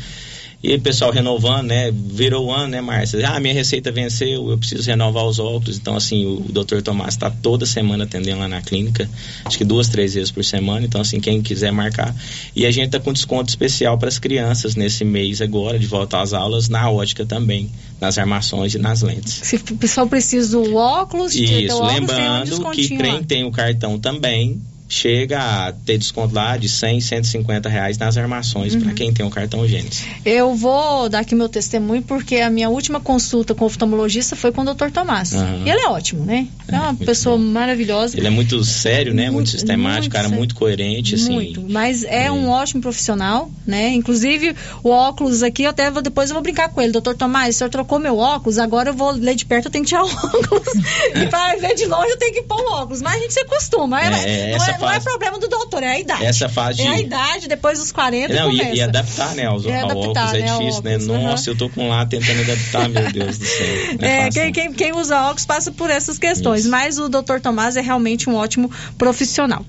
E 0.62 0.74
o 0.74 0.80
pessoal 0.80 1.10
renovando, 1.10 1.68
né? 1.68 1.90
Virou 1.90 2.52
ano, 2.52 2.68
né, 2.68 2.82
Márcia? 2.82 3.26
Ah, 3.26 3.40
minha 3.40 3.54
receita 3.54 3.90
venceu, 3.90 4.50
eu 4.50 4.58
preciso 4.58 4.90
renovar 4.90 5.24
os 5.24 5.38
óculos. 5.38 5.78
Então, 5.78 5.96
assim, 5.96 6.26
o, 6.26 6.34
o 6.40 6.52
Dr. 6.52 6.82
Tomás 6.82 7.14
está 7.14 7.30
toda 7.30 7.64
semana 7.64 8.04
atendendo 8.04 8.40
lá 8.40 8.48
na 8.48 8.60
clínica, 8.60 9.08
acho 9.46 9.56
que 9.56 9.64
duas, 9.64 9.88
três 9.88 10.12
vezes 10.12 10.30
por 10.30 10.44
semana. 10.44 10.84
Então, 10.84 11.00
assim, 11.00 11.18
quem 11.18 11.40
quiser 11.40 11.72
marcar. 11.72 12.14
E 12.54 12.66
a 12.66 12.70
gente 12.70 12.86
está 12.86 13.00
com 13.00 13.10
desconto 13.10 13.48
especial 13.48 13.96
para 13.96 14.08
as 14.08 14.18
crianças 14.18 14.74
nesse 14.74 15.02
mês 15.02 15.40
agora, 15.40 15.78
de 15.78 15.86
volta 15.86 16.20
às 16.20 16.34
aulas, 16.34 16.68
na 16.68 16.90
ótica 16.90 17.24
também, 17.24 17.70
nas 17.98 18.18
armações 18.18 18.74
e 18.74 18.78
nas 18.78 19.00
lentes. 19.00 19.32
Se 19.42 19.56
o 19.56 19.76
pessoal 19.76 20.06
precisa 20.06 20.58
do 20.58 20.74
óculos, 20.74 21.34
Isso, 21.34 21.52
óculos, 21.52 21.68
tem 21.68 21.74
um 21.74 21.86
lembrando 21.86 22.70
que 22.72 22.88
quem 22.88 23.24
tem 23.24 23.44
o 23.44 23.50
cartão 23.50 23.98
também 23.98 24.60
chega 24.92 25.38
a 25.40 25.72
ter 25.72 25.96
desconto 25.98 26.34
lá 26.34 26.56
de 26.56 26.68
100, 26.68 27.00
150 27.00 27.68
reais 27.68 27.96
nas 27.96 28.16
armações 28.18 28.74
Uhum. 28.74 28.80
para 28.80 28.92
quem 28.92 29.12
tem 29.14 29.24
o 29.24 29.30
cartão 29.30 29.66
Gênesis. 29.66 30.04
Eu 30.24 30.52
vou 30.56 31.08
dar 31.08 31.20
aqui 31.20 31.32
meu 31.34 31.48
testemunho 31.48 32.02
porque 32.02 32.36
a 32.36 32.50
minha 32.50 32.68
última 32.68 32.98
consulta 33.00 33.54
com 33.54 33.62
o 33.64 33.66
oftalmologista 33.68 34.34
foi 34.34 34.50
com 34.50 34.62
o 34.62 34.74
Dr. 34.74 34.90
Tomás. 34.90 35.32
Aham. 35.32 35.62
E 35.64 35.70
ele 35.70 35.80
é 35.80 35.88
ótimo, 35.88 36.24
né? 36.24 36.48
É 36.66 36.76
uma 36.76 36.94
pessoa 36.94 37.38
maravilhosa. 37.38 38.16
Ele 38.18 38.26
é 38.26 38.30
muito 38.30 38.62
sério, 38.64 39.14
né? 39.14 39.24
Muito, 39.24 39.34
Muito- 39.34 39.50
sistemático, 39.50 40.00
muito 40.00 40.10
cara, 40.12 40.24
sério. 40.24 40.38
muito 40.38 40.54
coerente, 40.56 41.14
assim. 41.14 41.32
Muito, 41.32 41.62
mas 41.68 42.02
é 42.02 42.30
um 42.32 42.48
ótimo 42.50 42.82
profissional, 42.82 43.48
né? 43.64 43.90
Inclusive, 43.90 44.56
o 44.82 44.90
óculos 44.90 45.44
aqui, 45.44 45.62
eu 45.62 45.70
até 45.70 45.88
vou, 45.88 46.02
depois 46.02 46.30
eu 46.30 46.34
vou 46.34 46.42
brincar 46.42 46.68
com 46.68 46.80
ele. 46.82 46.90
Doutor 46.90 47.14
Tomás, 47.14 47.54
o 47.54 47.58
senhor 47.58 47.70
trocou 47.70 48.00
meu 48.00 48.18
óculos, 48.18 48.58
agora 48.58 48.90
eu 48.90 48.94
vou 48.94 49.12
ler 49.12 49.36
de 49.36 49.46
perto, 49.46 49.66
eu 49.66 49.70
tenho 49.70 49.84
que 49.84 49.90
tirar 49.90 50.02
o 50.04 50.08
óculos. 50.10 50.74
e 51.14 51.26
para 51.28 51.54
ver 51.56 51.76
de 51.76 51.86
longe, 51.86 52.10
eu 52.10 52.18
tenho 52.18 52.34
que 52.34 52.42
pôr 52.42 52.60
o 52.60 52.72
óculos. 52.72 53.00
Mas 53.02 53.14
a 53.14 53.18
gente 53.20 53.32
se 53.34 53.40
acostuma. 53.40 54.00
É, 54.00 54.06
É, 54.06 54.10
não, 54.10 54.56
essa 54.56 54.70
é, 54.72 54.79
não 54.80 54.90
é 54.90 55.00
problema 55.00 55.38
do 55.38 55.48
doutor, 55.48 55.82
é 55.82 55.88
a 55.88 55.98
idade. 55.98 56.24
Essa 56.24 56.48
fase 56.48 56.82
É 56.82 56.88
a 56.88 56.94
de- 56.94 57.00
idade, 57.02 57.48
depois 57.48 57.78
dos 57.78 57.92
40 57.92 58.32
Não, 58.34 58.50
começa. 58.50 58.70
e, 58.70 58.76
e 58.76 58.80
adaptar, 58.82 59.34
né, 59.34 59.46
aos, 59.46 59.64
É 59.66 59.80
ao 59.80 59.90
adaptar, 59.90 60.08
óculos 60.26 60.32
é 60.34 60.38
né, 60.40 60.58
difícil, 60.58 60.82
né? 60.82 60.94
óculos, 60.96 61.06
Nossa, 61.06 61.50
eu 61.50 61.56
tô 61.56 61.68
com 61.68 61.88
lá 61.88 62.06
tentando 62.06 62.40
adaptar, 62.42 62.88
meu 62.88 63.08
Deus 63.12 63.38
do 63.38 63.44
céu. 63.46 63.66
É, 64.00 64.24
fácil, 64.24 64.32
quem, 64.42 64.52
quem, 64.52 64.72
quem 64.72 64.92
usa 64.94 65.20
óculos 65.22 65.46
passa 65.46 65.70
por 65.72 65.90
essas 65.90 66.18
questões, 66.18 66.66
mas 66.66 66.98
o 66.98 67.08
Dr. 67.08 67.40
Tomás 67.42 67.76
é 67.76 67.80
realmente 67.80 68.28
um 68.28 68.34
ótimo 68.34 68.70
profissional. 68.98 69.64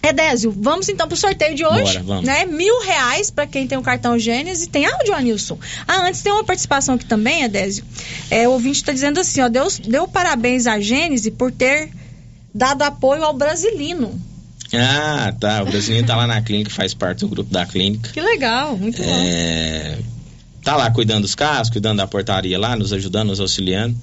Edésio, 0.00 0.54
vamos 0.56 0.88
então 0.88 1.08
pro 1.08 1.16
sorteio 1.16 1.56
de 1.56 1.64
hoje, 1.66 1.94
Bora, 1.98 2.02
vamos. 2.04 2.24
né? 2.24 2.44
Mil 2.46 2.80
reais 2.82 3.32
para 3.32 3.48
quem 3.48 3.66
tem 3.66 3.76
o 3.76 3.82
cartão 3.82 4.16
Gênesis. 4.16 4.68
Tem 4.68 4.86
áudio, 4.86 5.12
Anilson? 5.12 5.58
Ah, 5.88 6.06
antes 6.06 6.22
tem 6.22 6.32
uma 6.32 6.44
participação 6.44 6.94
aqui 6.94 7.04
também, 7.04 7.42
Edésio. 7.42 7.84
É, 8.30 8.46
o 8.46 8.52
ouvinte 8.52 8.76
está 8.78 8.92
dizendo 8.92 9.18
assim, 9.18 9.40
ó, 9.40 9.48
Deus 9.48 9.76
deu 9.78 10.06
parabéns 10.06 10.68
à 10.68 10.78
Gênesis 10.78 11.32
por 11.36 11.50
ter 11.50 11.90
dado 12.58 12.82
apoio 12.82 13.22
ao 13.24 13.32
Brasilino. 13.32 14.20
Ah, 14.74 15.32
tá. 15.40 15.62
O 15.62 15.66
brasileiro 15.66 16.06
tá 16.06 16.14
lá 16.16 16.26
na 16.26 16.42
clínica, 16.42 16.70
faz 16.70 16.92
parte 16.92 17.20
do 17.20 17.28
grupo 17.28 17.50
da 17.50 17.64
clínica. 17.64 18.10
Que 18.12 18.20
legal, 18.20 18.76
muito 18.76 19.02
bom. 19.02 19.08
É, 19.08 19.96
tá 20.62 20.76
lá 20.76 20.90
cuidando 20.90 21.22
dos 21.22 21.34
carros, 21.34 21.70
cuidando 21.70 21.96
da 21.98 22.06
portaria 22.06 22.58
lá, 22.58 22.76
nos 22.76 22.92
ajudando, 22.92 23.28
nos 23.28 23.40
auxiliando. 23.40 23.96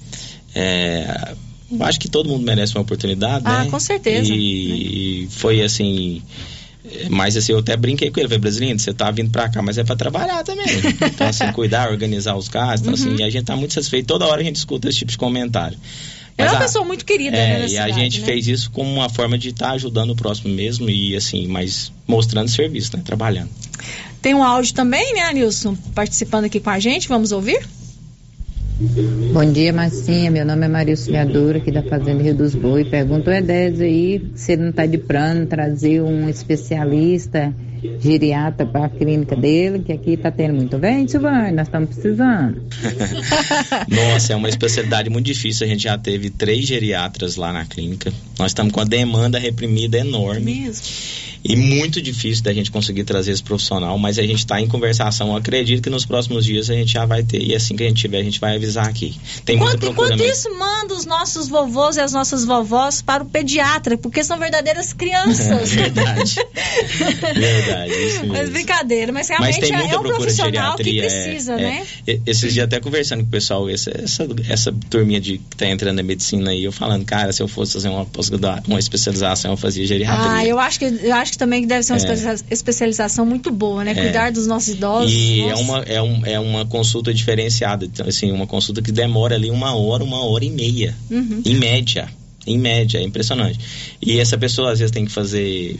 É, 0.54 1.34
acho 1.80 2.00
que 2.00 2.08
todo 2.08 2.28
mundo 2.28 2.42
merece 2.44 2.74
uma 2.74 2.80
oportunidade, 2.82 3.44
Ah, 3.46 3.64
né? 3.64 3.70
com 3.70 3.78
certeza. 3.78 4.32
E, 4.34 5.24
e 5.24 5.28
foi 5.30 5.62
assim. 5.62 6.22
Mas 7.10 7.36
assim, 7.36 7.50
eu 7.52 7.58
até 7.58 7.76
brinquei 7.76 8.10
com 8.12 8.20
ele, 8.20 8.28
falei, 8.28 8.38
brasileiro, 8.40 8.78
você 8.78 8.94
tá 8.94 9.10
vindo 9.10 9.30
pra 9.30 9.48
cá, 9.48 9.60
mas 9.60 9.76
é 9.76 9.82
pra 9.84 9.96
trabalhar 9.96 10.42
também. 10.44 10.66
Então, 11.04 11.26
assim, 11.28 11.50
cuidar, 11.52 11.90
organizar 11.90 12.36
os 12.36 12.48
carros. 12.48 12.80
Então, 12.80 12.94
Uhum. 12.94 13.12
assim, 13.14 13.22
a 13.24 13.28
gente 13.30 13.44
tá 13.44 13.56
muito 13.56 13.74
satisfeito. 13.74 14.06
Toda 14.06 14.24
hora 14.26 14.40
a 14.40 14.44
gente 14.44 14.56
escuta 14.56 14.88
esse 14.88 14.98
tipo 14.98 15.10
de 15.10 15.18
comentário. 15.18 15.76
É 16.38 16.44
uma 16.44 16.56
a- 16.56 16.60
pessoa 16.60 16.84
muito 16.84 17.04
querida, 17.04 17.36
é, 17.36 17.48
né, 17.48 17.60
e 17.60 17.64
a 17.64 17.68
cidade, 17.68 17.92
gente 17.94 18.20
né? 18.20 18.26
fez 18.26 18.46
isso 18.46 18.70
como 18.70 18.92
uma 18.92 19.08
forma 19.08 19.38
de 19.38 19.48
estar 19.50 19.70
ajudando 19.72 20.10
o 20.10 20.16
próximo 20.16 20.52
mesmo 20.54 20.90
e 20.90 21.16
assim, 21.16 21.46
mas 21.46 21.90
mostrando 22.06 22.48
serviço, 22.48 22.96
né? 22.96 23.02
Trabalhando. 23.04 23.48
Tem 24.20 24.34
um 24.34 24.42
áudio 24.42 24.74
também, 24.74 25.14
né, 25.14 25.22
Anilson? 25.22 25.74
Participando 25.94 26.44
aqui 26.44 26.60
com 26.60 26.70
a 26.70 26.78
gente, 26.78 27.08
vamos 27.08 27.32
ouvir? 27.32 27.66
Bom 28.78 29.52
dia, 29.52 29.72
Marcinha. 29.72 30.30
Meu 30.30 30.44
nome 30.44 30.66
é 30.66 30.68
Maria 30.68 30.92
Auxiliadora, 30.92 31.56
aqui 31.56 31.72
da 31.72 31.82
Fazenda 31.82 32.22
Rio 32.22 32.34
dos 32.34 32.54
Boi. 32.54 32.84
Pergunto 32.84 33.30
ao 33.30 33.36
Edésio 33.36 33.86
aí 33.86 34.30
se 34.34 34.52
ele 34.52 34.62
não 34.64 34.70
está 34.70 34.84
de 34.84 34.98
plano 34.98 35.46
trazer 35.46 36.02
um 36.02 36.28
especialista 36.28 37.54
geriatra 37.98 38.66
para 38.66 38.84
a 38.84 38.88
clínica 38.90 39.34
dele, 39.34 39.78
que 39.78 39.92
aqui 39.92 40.12
está 40.12 40.30
tendo 40.30 40.54
muito 40.54 40.76
bem, 40.76 41.08
Silvana, 41.08 41.50
nós 41.52 41.68
estamos 41.68 41.88
precisando. 41.88 42.62
Nossa, 43.88 44.34
é 44.34 44.36
uma 44.36 44.48
especialidade 44.48 45.08
muito 45.08 45.24
difícil. 45.24 45.66
A 45.66 45.70
gente 45.70 45.84
já 45.84 45.96
teve 45.96 46.28
três 46.28 46.66
geriatras 46.66 47.36
lá 47.36 47.54
na 47.54 47.64
clínica. 47.64 48.12
Nós 48.38 48.50
estamos 48.50 48.74
com 48.74 48.80
a 48.80 48.84
demanda 48.84 49.38
reprimida 49.38 49.96
enorme. 49.96 50.54
Mesmo. 50.54 50.84
E 51.48 51.56
muito 51.56 52.00
difícil 52.02 52.42
da 52.42 52.52
gente 52.52 52.70
conseguir 52.70 53.04
trazer 53.04 53.32
esse 53.32 53.42
profissional, 53.42 53.96
mas 53.98 54.18
a 54.18 54.22
gente 54.22 54.38
está 54.38 54.60
em 54.60 54.66
conversação. 54.66 55.28
Eu 55.28 55.36
acredito 55.36 55.82
que 55.82 55.90
nos 55.90 56.04
próximos 56.04 56.44
dias 56.44 56.68
a 56.70 56.74
gente 56.74 56.92
já 56.92 57.06
vai 57.06 57.22
ter. 57.22 57.42
E 57.42 57.54
assim 57.54 57.76
que 57.76 57.84
a 57.84 57.88
gente 57.88 58.00
tiver, 58.00 58.18
a 58.18 58.22
gente 58.22 58.40
vai 58.40 58.56
avisar 58.56 58.88
aqui. 58.88 59.14
Tem 59.44 59.56
muita 59.56 59.76
Enquanto, 59.76 59.94
procura 59.94 60.14
enquanto 60.14 60.30
isso, 60.30 60.58
manda 60.58 60.94
os 60.94 61.06
nossos 61.06 61.48
vovôs 61.48 61.96
e 61.96 62.00
as 62.00 62.12
nossas 62.12 62.44
vovós 62.44 63.00
para 63.00 63.22
o 63.22 63.26
pediatra, 63.26 63.96
porque 63.96 64.24
são 64.24 64.38
verdadeiras 64.38 64.92
crianças. 64.92 65.70
Verdade. 65.70 66.36
Verdade, 67.36 67.92
isso 67.92 68.20
mesmo. 68.20 68.32
mas 68.32 68.48
brincadeira, 68.50 69.12
mas 69.12 69.28
Mas 69.28 69.38
realmente 69.38 69.60
tem 69.60 69.72
é- 69.72 69.76
muita 69.76 69.94
é 69.94 69.98
um 69.98 70.02
profissional 70.02 70.76
que 70.76 70.84
geriatria. 70.84 71.04
é, 71.04 71.24
precisa, 71.24 71.52
é. 71.54 71.56
né? 71.56 71.86
Esses 72.26 72.52
dias 72.54 72.64
até 72.64 72.80
conversando 72.80 73.20
com 73.20 73.26
o 73.26 73.30
pessoal, 73.30 73.68
essa, 73.68 73.90
essa, 73.90 74.26
essa 74.48 74.74
turminha 74.90 75.20
de, 75.20 75.38
que 75.38 75.56
tá 75.56 75.66
entrando 75.66 75.96
na 75.96 76.02
medicina 76.02 76.50
aí, 76.50 76.64
eu 76.64 76.72
falando, 76.72 77.04
cara, 77.04 77.32
se 77.32 77.42
eu 77.42 77.48
fosse 77.48 77.74
fazer 77.74 77.88
uma, 77.88 78.06
uma 78.66 78.78
especialização, 78.78 79.52
eu 79.52 79.56
fazia 79.56 79.86
geriatria. 79.86 80.30
Ah, 80.30 80.44
eu 80.44 80.58
acho 80.58 80.78
que 80.78 80.84
eu 80.84 81.14
acho 81.14 81.32
que 81.32 81.35
também 81.38 81.66
deve 81.66 81.82
ser 81.82 81.92
uma 81.92 81.98
É. 81.98 82.02
especia- 82.14 82.46
especialização 82.50 83.24
muito 83.26 83.50
boa, 83.50 83.84
né? 83.84 83.92
É. 83.92 83.94
Cuidar 83.94 84.32
dos 84.32 84.46
nossos 84.46 84.68
idosos. 84.74 85.12
E 85.12 85.40
é 85.42 85.54
uma, 85.54 85.78
é, 85.82 86.02
um, 86.02 86.26
é 86.26 86.40
uma 86.40 86.64
consulta 86.66 87.12
diferenciada. 87.12 87.84
Então, 87.84 88.06
assim, 88.06 88.30
uma 88.32 88.46
consulta 88.46 88.80
que 88.82 88.90
demora 88.92 89.34
ali 89.34 89.50
uma 89.50 89.74
hora, 89.74 90.02
uma 90.04 90.24
hora 90.24 90.44
e 90.44 90.50
meia. 90.50 90.94
Uhum. 91.10 91.42
Em 91.44 91.54
média. 91.54 92.08
Em 92.46 92.58
média, 92.58 92.98
é 92.98 93.02
impressionante. 93.02 93.58
E 94.00 94.18
essa 94.20 94.38
pessoa 94.38 94.72
às 94.72 94.78
vezes 94.78 94.92
tem 94.92 95.04
que 95.04 95.10
fazer 95.12 95.78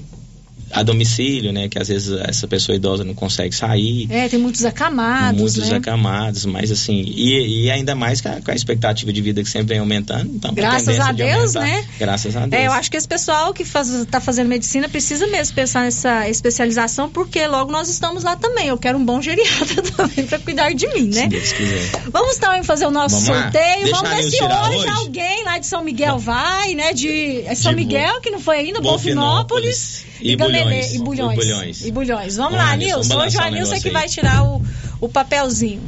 a 0.71 0.83
domicílio, 0.83 1.53
né? 1.53 1.69
Que 1.69 1.79
às 1.79 1.89
vezes 1.89 2.19
essa 2.21 2.47
pessoa 2.49 2.77
idosa 2.77 3.05
não 3.05 3.15
consegue 3.15 3.55
sair. 3.55 4.07
É, 4.11 4.29
tem 4.29 4.39
muitos 4.39 4.65
acamados, 4.65 5.41
muitos 5.41 5.69
né? 5.69 5.77
acamados, 5.77 6.45
mas 6.45 6.71
assim, 6.71 7.03
e, 7.07 7.65
e 7.65 7.71
ainda 7.71 7.95
mais 7.95 8.21
com 8.21 8.29
a, 8.29 8.41
com 8.41 8.51
a 8.51 8.55
expectativa 8.55 9.13
de 9.13 9.21
vida 9.21 9.43
que 9.43 9.49
sempre 9.49 9.69
vem 9.69 9.79
aumentando. 9.79 10.31
Então, 10.35 10.53
Graças 10.55 10.99
a 10.99 11.13
de 11.13 11.25
Deus, 11.25 11.57
aumentar. 11.57 11.81
né? 11.81 11.89
Graças 11.99 12.37
a 12.37 12.47
Deus. 12.47 12.63
É, 12.63 12.67
eu 12.67 12.73
acho 12.73 12.91
que 12.91 12.97
esse 12.97 13.09
pessoal 13.09 13.53
que 13.53 13.63
está 13.63 14.21
fazendo 14.21 14.49
medicina 14.49 14.89
precisa 14.89 15.27
mesmo 15.27 15.55
pensar 15.55 15.85
nessa 15.85 16.29
especialização, 16.29 17.09
porque 17.09 17.47
logo 17.47 17.71
nós 17.71 17.89
estamos 17.89 18.25
lá 18.25 18.37
também. 18.37 18.69
Eu 18.69 18.79
quero 18.79 18.99
um 18.99 19.05
bom 19.05 19.21
geriatra 19.23 19.83
também 19.97 20.27
para 20.27 20.39
cuidar 20.39 20.73
de 20.73 20.87
mim, 20.89 21.09
né? 21.09 21.23
Se 21.23 21.29
Deus 21.29 21.53
quiser. 21.53 21.91
Vamos 22.11 22.37
então 22.37 22.65
fazer 22.65 22.87
o 22.87 22.91
nosso 22.91 23.21
Vamos 23.21 23.43
sorteio. 23.43 23.91
Vamos 23.91 24.11
a 24.11 24.15
ver 24.15 24.23
se 24.25 24.43
hoje, 24.43 24.77
hoje. 24.79 24.89
alguém 24.89 25.45
lá 25.45 25.59
de 25.59 25.67
São 25.67 25.83
Miguel 25.83 26.19
vai, 26.19 26.75
né? 26.75 26.93
De 26.93 27.43
é 27.47 27.55
São 27.55 27.73
De 27.73 27.77
Miguel, 27.77 28.21
que 28.21 28.31
não 28.31 28.41
foi 28.41 28.59
ainda, 28.59 28.81
Bonfinópolis. 28.81 30.05
E 30.21 30.37
Gamelê- 30.37 30.63
Bulhões. 30.65 30.95
E 30.95 30.99
Bulhões. 30.99 31.33
E 31.33 31.37
Bulhões. 31.37 31.85
E 31.87 31.91
Bulhões. 31.91 32.37
Vamos 32.37 32.59
lá, 32.59 32.77
Nilson, 32.77 33.17
Hoje 33.19 33.37
o 33.37 33.41
Anilson 33.41 33.75
é 33.75 33.81
que 33.81 33.85
negócio 33.89 33.93
vai 33.93 34.03
aí. 34.05 34.09
tirar 34.09 34.45
o, 34.45 34.63
o 35.01 35.09
papelzinho. 35.09 35.83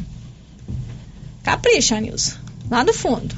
Capricha, 1.43 2.01
Nilson. 2.01 2.37
Lá 2.71 2.85
no 2.85 2.93
fundo. 2.93 3.35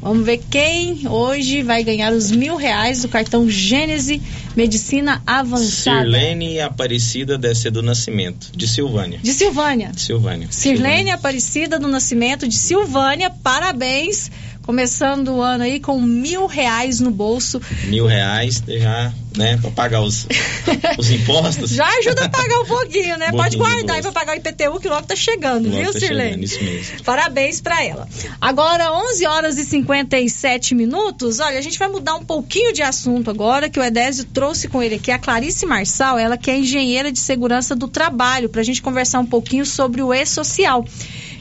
Vamos 0.00 0.24
ver 0.24 0.40
quem 0.48 1.08
hoje 1.08 1.62
vai 1.64 1.82
ganhar 1.82 2.12
os 2.12 2.30
mil 2.30 2.54
reais 2.54 3.02
do 3.02 3.08
cartão 3.08 3.50
Gênese 3.50 4.22
Medicina 4.54 5.20
Avançada. 5.26 6.02
Sirlene 6.04 6.60
Aparecida 6.60 7.36
deve 7.36 7.56
ser 7.56 7.72
do 7.72 7.82
Nascimento, 7.82 8.52
de 8.56 8.68
Silvânia. 8.68 9.18
De 9.20 9.32
Silvânia. 9.32 9.90
Silvânia. 9.96 10.46
Sirlene 10.50 11.10
Aparecida 11.10 11.76
do 11.78 11.88
Nascimento 11.88 12.46
de 12.46 12.54
Silvânia, 12.56 13.30
parabéns. 13.42 14.30
Começando 14.66 15.28
o 15.28 15.40
ano 15.40 15.62
aí 15.62 15.78
com 15.78 16.00
mil 16.02 16.46
reais 16.46 16.98
no 16.98 17.12
bolso. 17.12 17.62
Mil 17.84 18.04
reais, 18.04 18.60
já, 18.66 19.12
né, 19.36 19.56
pra 19.58 19.70
pagar 19.70 20.02
os, 20.02 20.26
os 20.98 21.08
impostos. 21.08 21.70
Já 21.70 21.86
ajuda 21.98 22.24
a 22.24 22.28
pagar 22.28 22.58
um 22.58 22.66
pouquinho, 22.66 23.16
né? 23.16 23.30
Um 23.32 23.36
Pode 23.36 23.56
guardar 23.56 23.94
aí 23.94 24.02
pra 24.02 24.10
pagar 24.10 24.34
o 24.34 24.38
IPTU 24.38 24.80
que 24.80 24.88
logo 24.88 25.06
tá 25.06 25.14
chegando, 25.14 25.70
Logo 25.70 25.82
viu, 25.84 25.92
tá 25.92 26.00
chegando, 26.00 26.42
isso 26.42 26.60
mesmo. 26.64 27.04
Parabéns 27.04 27.60
pra 27.60 27.84
ela. 27.84 28.08
Agora, 28.40 28.92
11 28.92 29.26
horas 29.26 29.56
e 29.56 29.64
57 29.64 30.74
minutos. 30.74 31.38
Olha, 31.38 31.60
a 31.60 31.62
gente 31.62 31.78
vai 31.78 31.88
mudar 31.88 32.16
um 32.16 32.24
pouquinho 32.24 32.72
de 32.72 32.82
assunto 32.82 33.30
agora, 33.30 33.70
que 33.70 33.78
o 33.78 33.84
Edésio 33.84 34.24
trouxe 34.24 34.66
com 34.66 34.82
ele 34.82 34.96
aqui 34.96 35.12
a 35.12 35.18
Clarice 35.18 35.64
Marçal, 35.64 36.18
ela 36.18 36.36
que 36.36 36.50
é 36.50 36.58
engenheira 36.58 37.12
de 37.12 37.20
segurança 37.20 37.76
do 37.76 37.86
trabalho, 37.86 38.48
pra 38.48 38.64
gente 38.64 38.82
conversar 38.82 39.20
um 39.20 39.26
pouquinho 39.26 39.64
sobre 39.64 40.02
o 40.02 40.12
e-social. 40.12 40.84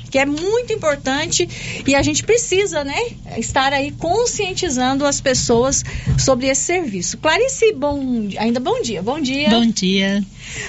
Que 0.09 0.19
é 0.19 0.25
muito 0.25 0.71
importante 0.71 1.47
e 1.85 1.95
a 1.95 2.01
gente 2.01 2.23
precisa, 2.23 2.83
né, 2.83 2.95
estar 3.37 3.73
aí 3.73 3.91
conscientizando 3.91 5.05
as 5.05 5.19
pessoas 5.21 5.83
sobre 6.17 6.47
esse 6.47 6.61
serviço. 6.61 7.17
Clarice, 7.17 7.73
bom, 7.73 8.27
ainda 8.37 8.59
bom 8.59 8.81
dia, 8.81 9.01
bom 9.01 9.19
dia. 9.19 9.49
Bom 9.49 9.65
dia. 9.67 10.23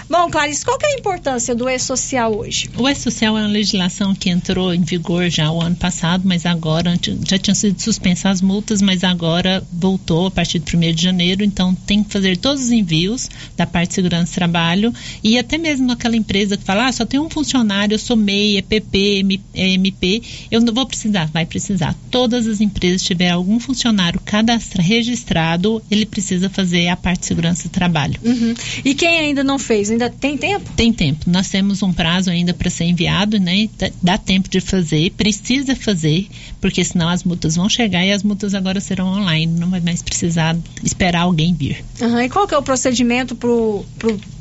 Bom, 0.09 0.31
Clarice, 0.31 0.65
qual 0.65 0.79
que 0.79 0.87
é 0.87 0.91
a 0.95 0.99
importância 0.99 1.55
do 1.55 1.69
e-social 1.69 2.35
hoje? 2.35 2.71
O 2.79 2.89
E-Social 2.89 3.37
é 3.37 3.43
uma 3.43 3.49
legislação 3.49 4.15
que 4.15 4.31
entrou 4.31 4.73
em 4.73 4.81
vigor 4.83 5.29
já 5.29 5.51
o 5.51 5.61
ano 5.61 5.77
passado, 5.77 6.23
mas 6.25 6.47
agora 6.47 6.99
já 7.29 7.39
tinham 7.39 7.55
sido 7.55 7.81
suspensas 7.81 8.27
as 8.27 8.41
multas, 8.41 8.81
mas 8.81 9.05
agora 9.05 9.63
voltou 9.73 10.27
a 10.27 10.31
partir 10.31 10.59
de 10.61 10.77
1 10.77 10.95
de 10.95 11.03
janeiro, 11.03 11.45
então 11.45 11.75
tem 11.75 12.03
que 12.03 12.11
fazer 12.11 12.37
todos 12.39 12.65
os 12.65 12.71
envios 12.73 13.29
da 13.57 13.67
parte 13.67 13.89
de 13.89 13.95
segurança 13.97 14.33
do 14.33 14.35
trabalho 14.35 14.95
e 15.23 15.39
até 15.39 15.59
mesmo 15.59 15.93
aquela 15.93 16.17
empresa 16.17 16.57
que 16.57 16.65
fala, 16.65 16.87
ah, 16.87 16.93
só 16.93 17.05
tem 17.05 17.21
um 17.21 17.29
funcionário, 17.29 17.95
eu 17.95 17.99
sou 17.99 18.17
MEI, 18.17 18.57
EPP, 18.59 19.19
M- 19.21 19.26
MP, 19.55 20.23
eu 20.51 20.61
não 20.61 20.73
vou 20.73 20.87
precisar, 20.87 21.27
vai 21.33 21.47
precisar. 21.47 21.95
Todas 22.11 22.47
as 22.47 22.61
empresas 22.61 23.03
tiver 23.03 23.31
algum 23.31 23.59
funcionário 23.59 24.21
cadastra, 24.25 24.83
registrado, 24.83 25.83
ele 25.91 26.07
precisa 26.07 26.49
fazer 26.51 26.89
a 26.89 26.97
parte 26.97 27.21
de 27.21 27.27
segurança 27.27 27.69
do 27.69 27.73
trabalho. 27.73 28.19
Uhum. 28.25 28.55
E 28.85 28.95
quem 28.95 29.19
ainda 29.19 29.43
não 29.43 29.59
fez, 29.59 29.91
ainda 29.91 30.11
tem 30.11 30.37
tempo? 30.37 30.71
Tem 30.77 30.93
tempo. 30.93 31.29
Nós 31.31 31.49
temos 31.49 31.83
um 31.83 31.93
prazo 31.93 32.31
ainda 32.31 32.53
para 32.55 32.71
ser 32.71 32.85
enviado, 32.85 33.39
né? 33.39 33.69
Dá- 34.03 34.17
tempo 34.27 34.49
de 34.49 34.61
fazer, 34.61 35.13
precisa 35.13 35.77
fazer, 35.77 36.27
porque 36.61 36.83
senão 36.83 37.09
as 37.09 37.23
multas 37.23 37.55
vão 37.55 37.69
chegar 37.69 38.05
e 38.05 38.11
as 38.11 38.23
multas 38.23 38.55
agora 38.55 38.81
serão 38.81 39.07
online. 39.07 39.47
Não 39.47 39.71
vai 39.71 39.81
mais 39.81 40.03
precisar 40.03 40.57
esperar 40.83 41.21
alguém 41.23 41.55
vir. 41.55 41.85
Aham. 42.01 42.25
E 42.25 42.29
qual 42.29 42.47
que 42.49 42.55
é 42.55 42.59
o 42.59 42.63
procedimento 42.63 43.37
para 43.37 43.49
o 43.49 43.85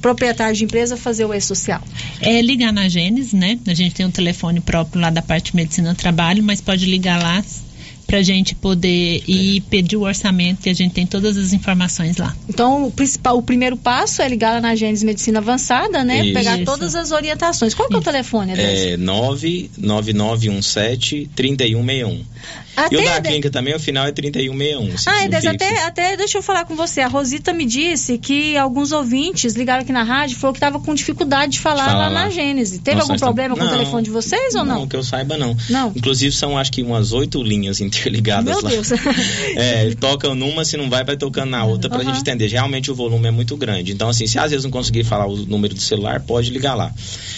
proprietário 0.02 0.56
de 0.56 0.64
empresa 0.64 0.98
fazer 0.98 1.26
o 1.26 1.34
E-Social? 1.34 1.82
É 2.20 2.42
ligar 2.42 2.74
na 2.74 2.88
Gênesis, 2.90 3.34
né? 3.34 3.60
A 3.68 3.74
gente 3.74 3.94
tem 3.94 4.06
um 4.06 4.12
telefone 4.12 4.60
próprio 4.60 4.75
lá 4.96 5.10
da 5.10 5.22
parte 5.22 5.52
de 5.52 5.58
medicina 5.58 5.94
do 5.94 5.98
trabalho, 5.98 6.44
mas 6.44 6.62
pode 6.62 6.86
ligar 6.86 7.22
lá 7.22 7.44
pra 8.06 8.22
gente 8.22 8.54
poder 8.56 9.24
ir 9.28 9.62
pedir 9.62 9.98
o 9.98 10.02
orçamento 10.02 10.68
e 10.68 10.70
a 10.70 10.74
gente 10.74 10.94
tem 10.94 11.08
todas 11.08 11.38
as 11.38 11.54
informações 11.54 12.18
lá. 12.18 12.36
Então, 12.48 12.86
o 12.88 12.92
principal, 12.92 13.36
o 13.38 13.42
primeiro 13.42 13.76
passo 13.76 14.22
é 14.22 14.28
ligar 14.28 14.54
lá 14.54 14.62
na 14.62 14.76
Gênesis 14.76 15.04
Medicina 15.04 15.40
Avançada, 15.40 16.04
né? 16.04 16.24
Isso. 16.24 16.34
Pegar 16.34 16.58
Isso. 16.58 16.66
todas 16.66 16.94
as 16.96 17.12
orientações. 17.12 17.74
Qual 17.74 17.90
que 17.90 17.96
é 17.96 17.98
o 17.98 18.02
telefone, 18.02 18.52
Adésia? 18.54 18.94
É 18.94 18.98
99917 18.98 21.32
3161. 21.36 22.24
Até 22.76 22.96
e 22.96 22.98
o 23.00 23.06
da 23.06 23.20
de- 23.20 23.50
também, 23.50 23.74
o 23.76 23.80
final 23.80 24.06
é 24.06 24.12
3161. 24.12 24.98
se 24.98 25.10
Ah, 25.10 25.26
Edez, 25.26 25.44
fixo. 25.44 25.56
até, 25.56 25.84
até 25.84 26.18
deixa 26.18 26.38
eu 26.38 26.42
falar 26.44 26.66
com 26.66 26.76
você. 26.76 27.02
A 27.02 27.08
Rosita 27.08 27.54
me 27.54 27.66
disse 27.66 28.18
que 28.18 28.58
alguns 28.58 28.92
ouvintes 28.92 29.54
ligaram 29.56 29.82
aqui 29.82 29.92
na 29.92 30.04
rádio 30.04 30.36
e 30.36 30.40
falou 30.40 30.54
que 30.54 30.58
estava 30.58 30.80
com 30.80 30.94
dificuldade 30.94 31.54
de 31.54 31.60
falar 31.60 31.86
Fala 31.86 31.98
lá, 32.00 32.08
lá. 32.10 32.24
na 32.26 32.30
Gênese. 32.30 32.80
Teve 32.80 32.98
Nossa, 32.98 33.12
algum 33.14 33.20
tam- 33.20 33.28
problema 33.28 33.56
com 33.56 33.62
o 33.62 33.66
Não. 33.66 33.72
telefone 33.72 34.04
de 34.04 34.10
vocês 34.10 34.56
ou 34.56 34.66
não? 34.66 34.80
Não, 34.82 34.88
que 34.88 34.96
eu 34.96 35.04
saiba 35.04 35.38
não. 35.38 35.56
Não. 35.70 35.92
Inclusive 35.96 36.36
são 36.36 36.58
acho 36.58 36.72
que 36.72 36.82
umas 36.82 37.12
oito 37.14 37.42
linhas 37.42 37.80
interligadas 37.82 38.56
Meu 38.56 38.64
lá. 38.64 38.70
Deus. 38.70 38.90
É, 39.56 39.94
tocam 39.96 40.36
numa, 40.36 40.66
se 40.66 40.76
não 40.78 40.90
vai, 40.90 41.04
vai 41.04 41.16
tocando 41.18 41.50
na 41.52 41.64
outra 41.64 41.90
pra 41.90 42.00
Aham. 42.00 42.10
gente 42.10 42.20
entender. 42.22 42.48
Realmente 42.48 42.92
o 42.92 42.96
volume 42.96 43.28
é 43.28 43.32
muito 43.32 43.56
grande. 43.56 43.92
Então, 43.92 44.10
assim, 44.10 44.28
se 44.28 44.38
às 44.38 44.52
vezes 44.52 44.64
não 44.64 44.72
conseguir 44.72 45.04
falar 45.04 45.26
o 45.28 45.36
número 45.46 45.74
do 45.74 45.80
celular, 45.82 46.20
pode 46.22 46.50
ligar 46.50 46.76
lá. 46.76 46.92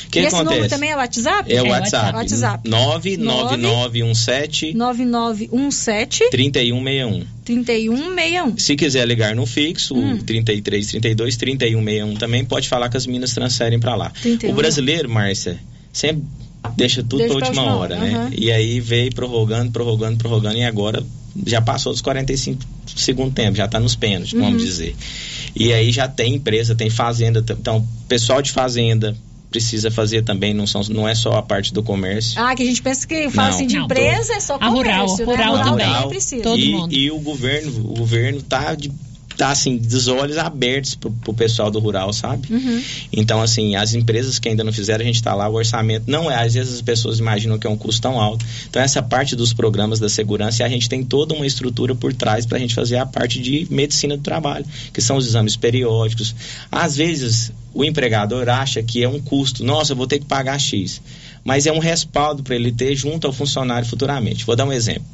O 0.08 0.10
que 0.10 0.20
e 0.20 0.26
esse 0.26 0.36
acontece? 0.36 0.56
número 0.56 0.70
também 0.70 0.92
é 0.92 0.96
o 0.96 1.00
WhatsApp? 1.00 1.54
É 1.54 1.62
o 1.62 1.68
WhatsApp. 1.68 2.16
WhatsApp. 2.16 2.70
99917 2.70 4.74
9917 4.74 6.30
3161. 6.32 7.26
3161. 7.46 8.58
Se 8.58 8.76
quiser 8.76 9.08
ligar 9.08 9.36
no 9.36 9.46
fixo, 9.46 9.96
Hum. 9.96 10.16
o 10.16 10.24
33 10.24 10.88
32 10.88 11.38
3161 11.38 12.16
também, 12.16 12.44
pode 12.46 12.68
falar 12.68 12.90
que 12.90 12.98
as 12.98 13.06
minas 13.06 13.34
transferem 13.34 13.80
pra 13.80 13.96
lá. 13.96 14.12
31. 14.22 14.52
O 14.52 14.56
brasileiro, 14.56 15.10
Márcia, 15.10 15.60
sempre 15.94 16.24
deixa 16.76 17.04
tudo 17.04 17.24
pra 17.26 17.36
última 17.36 17.62
última 17.64 17.76
hora, 17.78 17.96
hora, 17.96 18.06
né? 18.06 18.16
aham. 18.16 18.32
E 18.38 18.52
aí 18.52 18.80
veio 18.80 19.14
prorrogando, 19.14 19.72
prorrogando, 19.72 20.18
prorrogando, 20.18 20.58
e 20.58 20.64
agora 20.64 21.04
já 21.46 21.62
passou 21.62 21.92
dos 21.94 22.02
45 22.02 22.62
segundo 22.96 23.32
tempo, 23.34 23.56
já 23.56 23.68
tá 23.68 23.80
nos 23.80 23.96
pênaltis, 23.96 24.34
Uhum. 24.34 24.42
vamos 24.42 24.64
dizer. 24.64 24.96
E 25.56 25.72
aí 25.74 25.92
já 25.92 26.08
tem 26.08 26.36
empresa, 26.36 26.76
tem 26.76 26.90
fazenda, 26.90 27.44
então 27.52 27.86
pessoal 28.08 28.42
de 28.42 28.52
fazenda 28.52 29.16
precisa 29.58 29.90
fazer 29.90 30.22
também, 30.22 30.54
não, 30.54 30.68
são, 30.68 30.82
não 30.90 31.08
é 31.08 31.16
só 31.16 31.34
a 31.34 31.42
parte 31.42 31.74
do 31.74 31.82
comércio. 31.82 32.40
Ah, 32.40 32.54
que 32.56 32.62
a 32.62 32.66
gente 32.66 32.82
pensa 32.82 33.08
que 33.08 33.28
fala 33.30 33.50
Não. 33.50 33.56
assim 33.56 33.66
de 33.68 33.76
Não, 33.76 33.86
empresa 33.86 34.34
é 34.34 34.40
só 34.40 34.56
A 34.62 34.68
rural, 34.70 35.06
comércio, 35.08 35.26
né? 35.26 35.32
rural 35.34 35.52
rural 35.58 35.70
também. 35.72 35.88
também 35.94 36.10
precisa. 36.10 36.50
e, 36.56 36.86
e 37.06 37.12
o 37.12 37.20
governo, 37.20 37.72
o 37.92 37.96
governo 37.96 38.42
tá 38.44 38.76
de 38.76 38.92
tá 39.38 39.52
assim, 39.52 39.78
dos 39.78 40.08
olhos 40.08 40.38
abertos 40.38 40.96
pro, 40.96 41.12
pro 41.12 41.34
pessoal 41.34 41.70
do 41.70 41.80
rural, 41.80 42.12
sabe? 42.12 42.52
Uhum. 42.52 42.82
Então, 43.14 43.42
assim, 43.42 43.76
as 43.76 43.94
empresas 43.94 44.40
que 44.40 44.50
ainda 44.50 44.64
não 44.64 44.74
fizeram, 44.74 45.04
a 45.04 45.06
gente 45.06 45.16
está 45.16 45.34
lá, 45.36 45.48
o 45.48 45.54
orçamento 45.54 46.06
não 46.08 46.30
é, 46.30 46.44
às 46.44 46.56
vezes 46.56 46.76
as 46.76 46.82
pessoas 46.82 47.20
imaginam 47.20 47.60
que 47.60 47.68
é 47.68 47.70
um 47.70 47.78
custo 47.78 48.02
tão 48.02 48.20
alto. 48.20 48.44
Então, 48.68 48.82
essa 48.82 49.02
parte 49.02 49.36
dos 49.36 49.54
programas 49.54 50.00
da 50.00 50.10
segurança, 50.10 50.66
a 50.66 50.70
gente 50.70 50.90
tem 50.90 51.04
toda 51.04 51.36
uma 51.36 51.46
estrutura 51.46 51.94
por 51.94 52.14
trás 52.14 52.46
para 52.46 52.58
a 52.58 52.60
gente 52.60 52.74
fazer 52.74 52.98
a 52.98 53.06
parte 53.06 53.40
de 53.40 53.68
medicina 53.70 54.18
do 54.18 54.24
trabalho, 54.24 54.66
que 54.92 55.02
são 55.02 55.18
os 55.18 55.28
exames 55.28 55.56
periódicos. 55.56 56.34
Às 56.72 56.98
vezes, 56.98 57.52
o 57.74 57.84
empregador 57.84 58.50
acha 58.50 58.82
que 58.82 59.04
é 59.04 59.08
um 59.08 59.20
custo, 59.20 59.64
nossa, 59.64 59.92
eu 59.94 59.96
vou 59.98 60.08
ter 60.08 60.18
que 60.18 60.26
pagar 60.26 60.60
X. 60.60 61.00
Mas 61.44 61.68
é 61.68 61.72
um 61.72 61.80
respaldo 61.80 62.42
para 62.42 62.56
ele 62.56 62.72
ter 62.72 62.96
junto 62.96 63.28
ao 63.28 63.32
funcionário 63.32 63.88
futuramente. 63.88 64.46
Vou 64.46 64.56
dar 64.56 64.66
um 64.66 64.74
exemplo. 64.74 65.06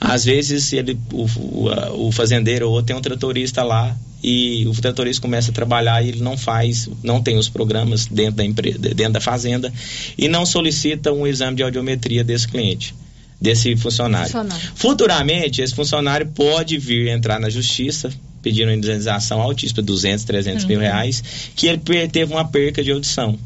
Às 0.00 0.24
vezes 0.24 0.72
ele, 0.72 0.98
o, 1.12 1.24
o, 1.24 2.06
o 2.08 2.12
fazendeiro 2.12 2.70
ou 2.70 2.82
tem 2.82 2.94
um 2.94 3.00
tratorista 3.00 3.62
lá 3.62 3.96
e 4.22 4.66
o 4.66 4.72
tratorista 4.72 5.22
começa 5.22 5.50
a 5.50 5.54
trabalhar 5.54 6.02
e 6.04 6.08
ele 6.08 6.20
não 6.20 6.36
faz, 6.36 6.88
não 7.02 7.22
tem 7.22 7.38
os 7.38 7.48
programas 7.48 8.06
dentro 8.06 8.36
da 8.36 8.44
empresa, 8.44 8.78
dentro 8.78 9.12
da 9.14 9.20
fazenda 9.20 9.72
e 10.18 10.28
não 10.28 10.44
solicita 10.44 11.12
um 11.12 11.26
exame 11.26 11.56
de 11.56 11.62
audiometria 11.62 12.22
desse 12.22 12.46
cliente, 12.48 12.94
desse 13.40 13.74
funcionário. 13.76 14.26
Funcionário. 14.26 14.70
Futuramente, 14.74 15.62
esse 15.62 15.74
funcionário 15.74 16.26
pode 16.34 16.76
vir 16.78 17.08
entrar 17.08 17.38
na 17.40 17.48
justiça 17.48 18.10
pedindo 18.42 18.68
uma 18.68 18.74
indenização 18.76 19.40
altíssima, 19.42 19.82
200, 19.82 20.24
300 20.24 20.64
mil 20.66 20.76
Uhum. 20.78 20.84
reais, 20.84 21.22
que 21.56 21.66
ele 21.66 21.80
teve 22.08 22.32
uma 22.32 22.44
perca 22.44 22.82
de 22.82 22.92
audição. 22.92 23.36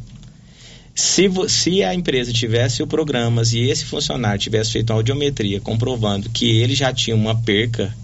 Se, 1.01 1.31
se 1.49 1.83
a 1.83 1.95
empresa 1.95 2.31
tivesse 2.31 2.83
o 2.83 2.87
programas 2.87 3.55
e 3.55 3.61
esse 3.61 3.87
funcionário 3.87 4.39
tivesse 4.39 4.73
feito 4.73 4.91
uma 4.91 4.99
audiometria 4.99 5.59
comprovando 5.59 6.29
que 6.29 6.61
ele 6.61 6.75
já 6.75 6.93
tinha 6.93 7.17
uma 7.17 7.35
perca, 7.35 7.97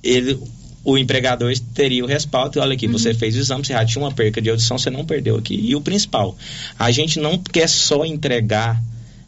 ele, 0.00 0.38
o 0.84 0.96
empregador 0.96 1.52
teria 1.74 2.04
o 2.04 2.06
respaldo. 2.06 2.60
Olha 2.60 2.74
aqui, 2.74 2.86
você 2.86 3.12
fez 3.12 3.34
o 3.34 3.40
exame, 3.40 3.64
você 3.64 3.72
já 3.72 3.84
tinha 3.84 4.04
uma 4.04 4.12
perca 4.12 4.40
de 4.40 4.50
audição, 4.50 4.78
você 4.78 4.88
não 4.88 5.04
perdeu 5.04 5.36
aqui. 5.36 5.56
E 5.56 5.74
o 5.74 5.80
principal, 5.80 6.38
a 6.78 6.92
gente 6.92 7.18
não 7.18 7.36
quer 7.38 7.68
só 7.68 8.04
entregar 8.04 8.80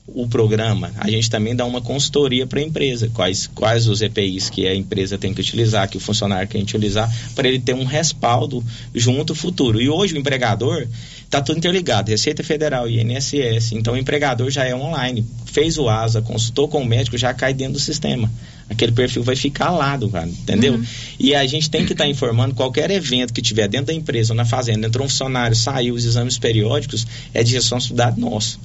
o 0.07 0.29
programa, 0.29 0.93
a 0.99 1.11
gente 1.11 1.29
também 1.29 1.55
dá 1.55 1.65
uma 1.65 1.81
consultoria 1.81 2.47
para 2.47 2.61
a 2.61 2.63
empresa, 2.63 3.11
quais, 3.13 3.47
quais 3.49 3.89
os 3.89 4.01
EPIs 4.01 4.49
que 4.49 4.67
a 4.67 4.75
empresa 4.75 5.19
tem 5.19 5.35
que 5.35 5.41
utilizar, 5.41 5.89
que 5.89 5.97
o 5.97 6.01
funcionário 6.01 6.49
tem 6.49 6.65
que 6.65 6.77
utilizar, 6.77 7.13
para 7.35 7.49
ele 7.49 7.59
ter 7.59 7.75
um 7.75 7.85
respaldo 7.85 8.65
junto 8.95 9.33
ao 9.33 9.37
futuro. 9.37 9.81
E 9.81 9.89
hoje 9.89 10.15
o 10.15 10.19
empregador 10.19 10.87
está 11.25 11.43
tudo 11.43 11.59
interligado, 11.59 12.11
Receita 12.11 12.45
Federal 12.45 12.89
INSS, 12.89 13.73
então 13.73 13.95
o 13.95 13.97
empregador 13.97 14.49
já 14.49 14.65
é 14.65 14.75
online, 14.75 15.27
fez 15.45 15.77
o 15.77 15.89
ASA, 15.89 16.23
consultou 16.23 16.69
com 16.69 16.83
o 16.83 16.87
médico, 16.87 17.19
já 17.19 17.35
cai 17.35 17.53
dentro 17.53 17.75
do 17.75 17.81
sistema. 17.81 18.31
Aquele 18.69 18.91
perfil 18.93 19.23
vai 19.23 19.37
ficar 19.37 19.71
lá, 19.71 19.97
do 19.97 20.09
cara, 20.09 20.29
entendeu? 20.29 20.75
Uhum. 20.75 20.85
E 21.21 21.35
a 21.35 21.47
gente 21.47 21.71
tem 21.71 21.87
que 21.87 21.93
estar 21.93 22.09
informando 22.09 22.55
qualquer 22.55 22.91
evento 22.91 23.33
que 23.33 23.41
tiver 23.41 23.69
dentro 23.69 23.87
da 23.87 23.95
empresa 23.95 24.33
ou 24.33 24.37
na 24.37 24.45
fazenda, 24.45 24.89
entrou 24.89 25.07
um 25.07 25.09
funcionário, 25.09 25.55
saiu 25.55 25.95
os 25.95 26.05
exames 26.05 26.37
periódicos, 26.37 27.07
é 27.33 27.45
de 27.45 27.55
responsabilidade 27.55 28.21
nossa. 28.21 28.59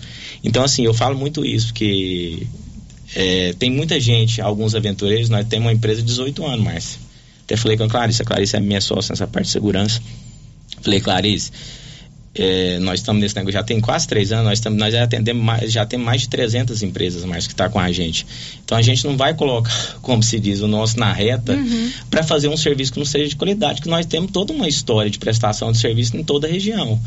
Então, 0.43 0.64
assim, 0.64 0.84
eu 0.84 0.93
falo 0.93 1.16
muito 1.16 1.45
isso, 1.45 1.72
que 1.72 2.47
é, 3.16 3.54
tem 3.60 3.70
muita 3.70 3.99
gente, 3.99 4.41
alguns 4.41 4.74
aventureiros, 4.74 5.30
nós 5.30 5.45
temos 5.47 5.68
uma 5.68 5.74
empresa 5.74 6.02
de 6.02 6.08
18 6.08 6.45
anos, 6.45 6.66
Márcia. 6.66 6.99
Até 7.43 7.56
falei 7.56 7.78
com 7.78 7.84
a 7.84 7.89
Clarice, 7.89 8.22
a 8.22 8.26
Clarice 8.26 8.56
é 8.56 8.60
minha 8.60 8.82
sócia 8.82 9.12
nessa 9.12 9.28
parte 9.28 9.47
de 9.47 9.52
segurança. 9.52 10.02
Falei, 10.82 10.99
Clarice, 10.99 11.52
é, 12.34 12.80
nós 12.80 13.02
estamos 13.02 13.22
nesse 13.22 13.36
negócio 13.36 13.54
já 13.54 13.64
tem 13.64 13.82
quase 13.82 14.08
três 14.08 14.32
anos, 14.32 14.46
nós, 14.46 14.60
estamos, 14.60 14.80
nós 14.80 14.94
já 14.94 15.04
atendemos 15.04 15.44
mais, 15.44 15.72
já 15.72 15.86
temos 15.86 16.06
mais 16.06 16.22
de 16.22 16.30
300 16.30 16.82
empresas 16.82 17.26
mais 17.26 17.46
que 17.46 17.54
está 17.54 17.70
com 17.70 17.80
a 17.80 17.92
gente. 17.92 18.26
Então 18.64 18.78
a 18.78 18.82
gente 18.82 19.06
não 19.06 19.18
vai 19.18 19.34
colocar, 19.34 19.72
como 20.02 20.24
se 20.24 20.40
diz, 20.40 20.62
o 20.62 20.68
nosso 20.68 21.00
na 21.00 21.12
reta 21.12 21.54
Uhum. 21.54 21.92
para 22.10 22.24
fazer 22.24 22.48
um 22.48 22.56
serviço 22.56 22.94
que 22.94 23.00
não 23.00 23.06
seja 23.06 23.28
de 23.28 23.36
qualidade, 23.36 23.82
que 23.82 23.90
nós 23.90 24.06
temos 24.06 24.32
toda 24.32 24.54
uma 24.54 24.68
história 24.68 25.12
de 25.12 25.20
prestação 25.20 25.72
de 25.72 25.78
serviço 25.78 26.16
em 26.16 26.24
toda 26.24 26.48
a 26.48 26.50
região. 26.50 27.00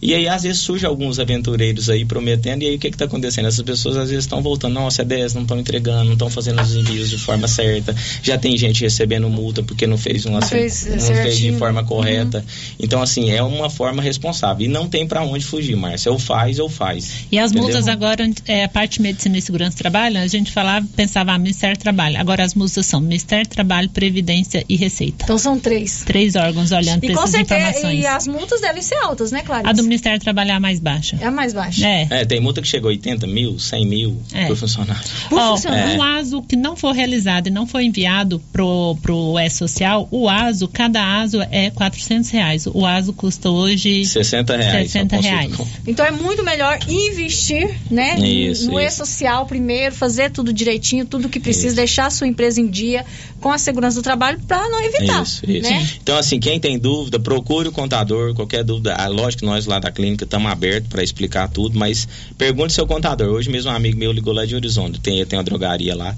E 0.00 0.14
aí, 0.14 0.28
às 0.28 0.42
vezes, 0.42 0.58
surge 0.60 0.84
alguns 0.84 1.18
aventureiros 1.18 1.88
aí 1.88 2.04
prometendo, 2.04 2.62
e 2.62 2.66
aí 2.66 2.76
o 2.76 2.78
que 2.78 2.88
está 2.88 3.06
acontecendo? 3.06 3.46
Essas 3.48 3.62
pessoas 3.64 3.96
às 3.96 4.10
vezes 4.10 4.24
estão 4.24 4.42
voltando, 4.42 4.74
nossa, 4.74 5.02
é 5.02 5.04
10, 5.04 5.34
não 5.34 5.42
estão 5.42 5.58
entregando, 5.58 6.04
não 6.04 6.12
estão 6.12 6.28
fazendo 6.30 6.60
os 6.60 6.74
envios 6.74 7.08
de 7.08 7.16
forma 7.18 7.48
certa, 7.48 7.94
já 8.22 8.36
tem 8.36 8.56
gente 8.58 8.82
recebendo 8.82 9.28
multa 9.30 9.62
porque 9.62 9.86
não 9.86 9.96
fez 9.96 10.26
uma 10.26 10.40
Não 10.40 10.46
fez 10.46 10.86
não 10.86 10.98
fez 10.98 11.38
de 11.38 11.52
forma 11.52 11.82
correta. 11.84 12.44
Então, 12.78 13.00
assim, 13.00 13.30
é 13.30 13.42
uma 13.42 13.70
forma 13.70 14.02
responsável. 14.02 14.66
E 14.66 14.68
não 14.68 14.86
tem 14.88 15.06
para 15.06 15.22
onde 15.22 15.44
fugir, 15.44 15.76
Márcia. 15.76 16.12
Ou 16.12 16.18
faz 16.18 16.58
ou 16.58 16.68
faz. 16.68 17.26
E 17.32 17.38
as 17.38 17.50
Entendeu? 17.50 17.68
multas 17.68 17.88
agora, 17.88 18.28
é, 18.46 18.64
a 18.64 18.68
parte 18.68 18.96
de 18.98 19.02
medicina 19.02 19.38
e 19.38 19.42
segurança 19.42 19.76
do 19.76 19.78
trabalho, 19.78 20.18
a 20.18 20.26
gente 20.26 20.52
falava, 20.52 20.86
pensava, 20.94 21.32
ah, 21.32 21.38
Ministério 21.38 21.76
do 21.76 21.80
Trabalho. 21.80 22.18
Agora 22.18 22.44
as 22.44 22.54
multas 22.54 22.84
são 22.86 23.00
Ministério 23.00 23.46
do 23.46 23.50
Trabalho, 23.50 23.88
Previdência 23.88 24.64
e 24.68 24.76
Receita. 24.76 25.24
Então 25.24 25.38
são 25.38 25.58
três. 25.58 26.02
Três 26.04 26.36
órgãos 26.36 26.70
olhando 26.72 27.02
E 27.04 27.06
para 27.08 27.16
com 27.16 27.22
essas 27.22 27.30
certeza, 27.30 27.60
informações. 27.70 28.00
e 28.02 28.06
as 28.06 28.26
multas 28.26 28.60
devem 28.60 28.82
ser 28.82 28.96
altas, 28.96 29.32
né, 29.32 29.42
Clarice? 29.42 29.85
Ministério 29.86 30.20
é 30.26 30.50
a 30.50 30.60
mais 30.60 30.80
baixa. 30.80 31.16
É 31.20 31.26
a 31.26 31.30
mais 31.30 31.52
baixa. 31.52 31.86
É. 31.86 32.06
É, 32.10 32.24
tem 32.24 32.40
multa 32.40 32.60
que 32.60 32.68
chegou 32.68 32.88
a 32.88 32.92
80 32.92 33.26
mil, 33.26 33.58
100 33.58 33.86
mil 33.86 34.22
É. 34.32 34.46
por 34.46 34.56
funcionário. 34.56 35.02
Ó, 35.30 35.56
É. 35.68 35.96
Um 35.96 36.02
ASO 36.02 36.42
que 36.42 36.56
não 36.56 36.76
for 36.76 36.92
realizado 36.92 37.48
e 37.48 37.50
não 37.50 37.66
for 37.66 37.80
enviado 37.80 38.40
pro, 38.52 38.96
pro 39.02 39.38
E-Social, 39.38 40.08
o 40.10 40.28
ASO, 40.28 40.68
cada 40.68 41.20
ASO 41.20 41.40
é 41.50 41.70
400 41.70 42.30
reais. 42.30 42.66
O 42.66 42.84
ASO 42.84 43.12
custa 43.12 43.50
hoje 43.50 44.04
60 44.04 44.56
reais. 44.56 44.90
60 44.90 45.16
só 45.16 45.22
consulta 45.22 45.36
reais. 45.36 45.68
Então 45.86 46.04
é 46.04 46.10
muito 46.10 46.42
melhor 46.42 46.78
investir, 46.88 47.74
né? 47.90 48.18
Isso, 48.18 48.70
no. 48.70 48.80
E-Social 48.80 49.46
primeiro, 49.46 49.94
fazer 49.94 50.30
tudo 50.30 50.52
direitinho, 50.52 51.04
tudo 51.04 51.28
que 51.28 51.40
precisa, 51.40 51.68
Isso. 51.68 51.76
deixar 51.76 52.06
a 52.06 52.10
sua 52.10 52.26
empresa 52.26 52.60
em 52.60 52.66
dia 52.66 53.04
com 53.40 53.50
a 53.50 53.58
segurança 53.58 53.96
do 53.96 54.02
trabalho 54.02 54.40
para 54.46 54.68
não 54.68 54.82
evitar. 54.82 55.22
Isso, 55.22 55.48
isso. 55.50 55.70
Né? 55.70 55.88
Então, 56.02 56.16
assim, 56.16 56.40
quem 56.40 56.58
tem 56.58 56.78
dúvida, 56.78 57.18
procure 57.18 57.68
o 57.68 57.72
contador, 57.72 58.34
qualquer 58.34 58.64
dúvida. 58.64 58.94
Ah, 58.94 59.08
lógico 59.08 59.40
que 59.40 59.46
nós 59.46 59.66
lá 59.66 59.75
lá 59.76 59.78
da 59.80 59.90
clínica, 59.90 60.24
estamos 60.24 60.50
abertos 60.50 60.88
para 60.88 61.02
explicar 61.02 61.48
tudo, 61.48 61.78
mas 61.78 62.08
pergunte 62.36 62.72
seu 62.72 62.86
contador. 62.86 63.28
Hoje 63.28 63.50
mesmo 63.50 63.70
um 63.70 63.74
amigo 63.74 63.98
meu 63.98 64.12
ligou 64.12 64.32
lá 64.32 64.44
de 64.44 64.54
Horizonte, 64.54 65.00
tem, 65.00 65.24
tem 65.24 65.38
uma 65.38 65.44
drogaria 65.44 65.94
lá. 65.94 66.16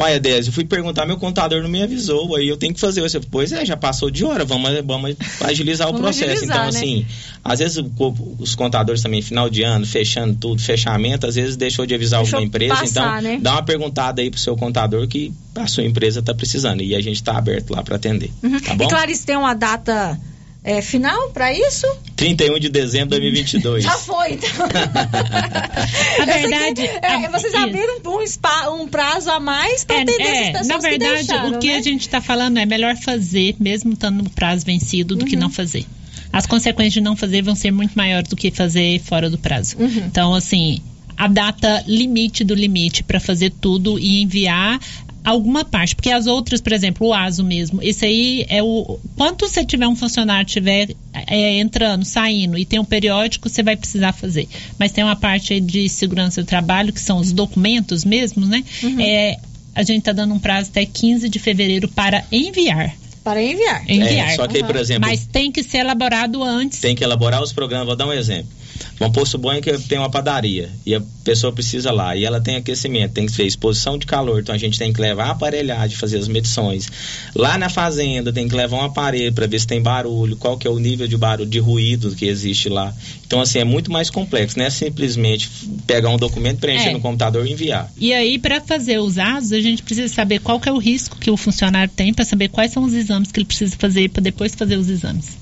Olha, 0.00 0.20
Désio, 0.20 0.50
eu 0.50 0.52
fui 0.52 0.64
perguntar, 0.64 1.04
meu 1.06 1.16
contador 1.16 1.60
não 1.60 1.68
me 1.68 1.82
avisou, 1.82 2.36
aí 2.36 2.46
eu 2.46 2.56
tenho 2.56 2.72
que 2.72 2.78
fazer. 2.78 3.00
Eu, 3.00 3.20
pois 3.32 3.50
é, 3.50 3.66
já 3.66 3.76
passou 3.76 4.08
de 4.12 4.24
hora, 4.24 4.44
vamos, 4.44 4.70
vamos 4.84 5.16
agilizar 5.40 5.88
o 5.88 5.92
Vamos 5.92 6.06
processo. 6.06 6.30
agilizar, 6.30 6.56
então, 6.68 6.72
né? 6.72 6.78
assim, 6.78 7.06
às 7.42 7.58
vezes 7.58 7.78
o 7.78 8.14
os 8.38 8.54
contadores 8.54 9.02
também, 9.02 9.20
final 9.20 9.50
de 9.50 9.64
ano, 9.64 9.84
fechando 9.84 10.36
tudo, 10.36 10.62
fechamento, 10.62 11.26
às 11.26 11.34
vezes 11.34 11.56
deixou 11.56 11.84
de 11.84 11.96
avisar 11.96 12.20
Deixou 12.20 12.36
alguma 12.36 12.46
empresa. 12.46 12.76
passar, 12.76 13.20
então, 13.20 13.32
né? 13.32 13.38
dá 13.42 13.52
uma 13.54 13.62
perguntada 13.64 14.22
aí 14.22 14.30
pro 14.30 14.38
seu 14.38 14.56
contador 14.56 15.08
que 15.08 15.32
a 15.56 15.66
sua 15.66 15.82
empresa 15.82 16.20
está 16.20 16.32
precisando. 16.32 16.80
E 16.80 16.94
a 16.94 17.00
gente 17.00 17.16
está 17.16 17.36
aberto 17.36 17.70
lá 17.70 17.82
para 17.82 17.96
atender. 17.96 18.30
Uhum. 18.40 18.60
Tá 18.60 18.76
bom? 18.76 18.84
E 18.84 18.88
Clarice 18.88 19.26
tem 19.26 19.36
uma 19.36 19.52
data 19.54 20.16
é, 20.70 20.82
final 20.82 21.30
para 21.30 21.52
isso? 21.52 21.86
31 22.16 22.58
de 22.58 22.68
dezembro 22.68 23.14
de 23.14 23.20
2022. 23.20 23.84
Já 23.84 23.92
foi, 23.92 24.32
então. 24.34 24.50
Na 26.18 26.24
verdade, 26.26 26.82
É, 27.02 27.28
vocês 27.30 27.54
abriram 27.54 28.00
um, 28.04 28.26
spa- 28.26 28.70
um 28.70 28.86
prazo 28.88 29.30
a 29.30 29.40
mais 29.40 29.84
para 29.84 30.02
atender 30.02 30.20
essas 30.22 30.36
É, 30.38 30.52
pessoas 30.52 30.66
na 30.68 30.74
que 30.76 30.80
verdade, 30.82 31.14
deixaram, 31.26 31.50
o 31.56 31.58
que 31.58 31.68
né? 31.68 31.76
a 31.76 31.80
gente 31.82 32.00
está 32.02 32.20
falando 32.20 32.58
é 32.58 32.66
melhor 32.66 32.96
fazer, 32.96 33.56
mesmo 33.58 33.92
estando 33.92 34.22
no 34.22 34.30
prazo 34.30 34.64
vencido, 34.66 35.14
do 35.16 35.24
que 35.24 35.34
Uhum. 35.36 35.42
não 35.42 35.50
fazer. 35.50 35.84
As 36.32 36.46
consequências 36.46 36.94
de 36.94 37.00
não 37.00 37.16
fazer 37.16 37.42
vão 37.42 37.54
ser 37.54 37.70
muito 37.70 37.94
maiores 37.94 38.28
do 38.28 38.36
que 38.36 38.50
fazer 38.50 39.00
fora 39.00 39.30
do 39.30 39.38
prazo. 39.38 39.76
Uhum. 39.78 40.04
Então, 40.06 40.34
assim, 40.34 40.80
a 41.16 41.26
data 41.26 41.82
limite 41.86 42.44
do 42.44 42.54
limite 42.54 43.02
para 43.02 43.18
fazer 43.18 43.50
tudo 43.60 43.98
e 43.98 44.20
enviar 44.22 44.78
alguma 45.30 45.64
parte, 45.64 45.94
porque 45.94 46.10
as 46.10 46.26
outras, 46.26 46.60
por 46.60 46.72
exemplo, 46.72 47.08
o 47.08 47.14
ASO 47.14 47.44
mesmo, 47.44 47.82
esse 47.82 48.04
aí 48.04 48.46
é 48.48 48.62
o 48.62 48.98
quanto 49.16 49.48
você 49.48 49.64
tiver 49.64 49.86
um 49.86 49.96
funcionário 49.96 50.46
tiver 50.46 50.88
é, 51.26 51.58
entrando, 51.58 52.04
saindo 52.04 52.56
e 52.58 52.64
tem 52.64 52.78
um 52.78 52.84
periódico, 52.84 53.48
você 53.48 53.62
vai 53.62 53.76
precisar 53.76 54.12
fazer. 54.12 54.48
Mas 54.78 54.92
tem 54.92 55.04
uma 55.04 55.16
parte 55.16 55.52
aí 55.52 55.60
de 55.60 55.88
segurança 55.88 56.42
do 56.42 56.46
trabalho 56.46 56.92
que 56.92 57.00
são 57.00 57.18
os 57.18 57.32
documentos 57.32 58.04
mesmo, 58.04 58.46
né? 58.46 58.64
Uhum. 58.82 59.00
É, 59.00 59.36
a 59.74 59.82
gente 59.82 59.98
está 60.00 60.12
dando 60.12 60.34
um 60.34 60.38
prazo 60.38 60.70
até 60.70 60.84
15 60.84 61.28
de 61.28 61.38
fevereiro 61.38 61.88
para 61.88 62.24
enviar. 62.32 62.94
Para 63.22 63.42
enviar. 63.42 63.82
Enviar. 63.88 64.30
É, 64.30 64.36
só 64.36 64.46
que 64.46 64.56
aí, 64.56 64.64
por 64.64 64.76
exemplo- 64.76 65.08
Mas 65.08 65.26
tem 65.26 65.52
que 65.52 65.62
ser 65.62 65.78
elaborado 65.78 66.42
antes. 66.42 66.80
tem 66.80 66.94
que 66.94 67.04
elaborar 67.04 67.42
os 67.42 67.52
programas. 67.52 67.86
Vou 67.86 67.94
dar 67.96 68.06
um 68.06 68.12
exemplo. 68.12 68.48
Vamos 68.98 69.14
pôr, 69.14 69.26
suponha 69.26 69.60
que 69.60 69.76
tem 69.78 69.98
uma 69.98 70.10
padaria 70.10 70.70
e 70.84 70.94
a 70.94 71.02
pessoa 71.24 71.52
precisa 71.52 71.92
lá 71.92 72.16
e 72.16 72.24
ela 72.24 72.40
tem 72.40 72.56
aquecimento, 72.56 73.12
tem 73.12 73.26
que 73.26 73.32
ter 73.32 73.46
exposição 73.46 73.96
de 73.98 74.06
calor, 74.06 74.40
então 74.40 74.54
a 74.54 74.58
gente 74.58 74.78
tem 74.78 74.92
que 74.92 75.00
levar 75.00 75.26
a 75.26 75.30
aparelhagem, 75.30 75.96
fazer 75.96 76.18
as 76.18 76.28
medições. 76.28 76.90
Lá 77.34 77.56
na 77.58 77.68
fazenda 77.68 78.32
tem 78.32 78.48
que 78.48 78.54
levar 78.54 78.76
um 78.76 78.84
aparelho 78.84 79.32
para 79.32 79.46
ver 79.46 79.60
se 79.60 79.66
tem 79.66 79.80
barulho, 79.80 80.36
qual 80.36 80.56
que 80.56 80.66
é 80.66 80.70
o 80.70 80.78
nível 80.78 81.06
de 81.06 81.16
barulho, 81.16 81.48
de 81.48 81.58
ruído 81.58 82.14
que 82.14 82.26
existe 82.26 82.68
lá. 82.68 82.92
Então, 83.26 83.40
assim, 83.40 83.58
é 83.58 83.64
muito 83.64 83.92
mais 83.92 84.08
complexo, 84.10 84.58
não 84.58 84.64
é 84.64 84.70
simplesmente 84.70 85.50
pegar 85.86 86.08
um 86.08 86.16
documento, 86.16 86.58
preencher 86.58 86.88
É. 86.88 86.92
no 86.92 87.00
computador 87.00 87.46
e 87.46 87.52
enviar. 87.52 87.92
E 87.98 88.12
aí, 88.12 88.38
para 88.38 88.60
fazer 88.60 88.98
os 88.98 89.18
ASOS, 89.18 89.52
a 89.52 89.60
gente 89.60 89.82
precisa 89.82 90.12
saber 90.12 90.40
qual 90.40 90.58
que 90.58 90.68
é 90.68 90.72
o 90.72 90.78
risco 90.78 91.16
que 91.18 91.30
o 91.30 91.36
funcionário 91.36 91.92
tem, 91.94 92.12
para 92.12 92.24
saber 92.24 92.48
quais 92.48 92.72
são 92.72 92.82
os 92.84 92.94
exames 92.94 93.30
que 93.30 93.38
ele 93.38 93.46
precisa 93.46 93.76
fazer 93.78 94.08
para 94.10 94.22
depois 94.22 94.54
fazer 94.54 94.76
os 94.76 94.88
exames. 94.88 95.36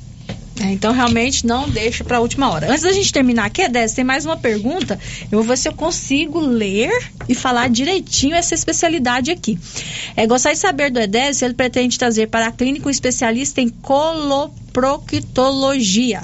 É, 0.60 0.72
então, 0.72 0.92
realmente, 0.92 1.46
não 1.46 1.68
deixa 1.68 2.02
para 2.02 2.16
a 2.16 2.20
última 2.20 2.50
hora. 2.50 2.68
Antes 2.70 2.82
da 2.82 2.92
gente 2.92 3.12
terminar 3.12 3.44
aqui, 3.44 3.62
Edés, 3.62 3.92
tem 3.92 4.04
mais 4.04 4.24
uma 4.24 4.36
pergunta. 4.36 4.98
Eu 5.30 5.38
vou 5.38 5.42
ver 5.42 5.58
se 5.58 5.68
eu 5.68 5.72
consigo 5.72 6.40
ler 6.40 6.90
e 7.28 7.34
falar 7.34 7.68
direitinho 7.68 8.34
essa 8.34 8.54
especialidade 8.54 9.30
aqui. 9.30 9.58
É, 10.16 10.26
gostaria 10.26 10.54
de 10.54 10.60
saber 10.60 10.90
do 10.90 10.98
Edés 10.98 11.36
se 11.38 11.44
ele 11.44 11.54
pretende 11.54 11.98
trazer 11.98 12.28
para 12.28 12.46
a 12.46 12.52
clínica 12.52 12.88
um 12.88 12.90
especialista 12.90 13.60
em 13.60 13.68
coloproctologia. 13.68 16.22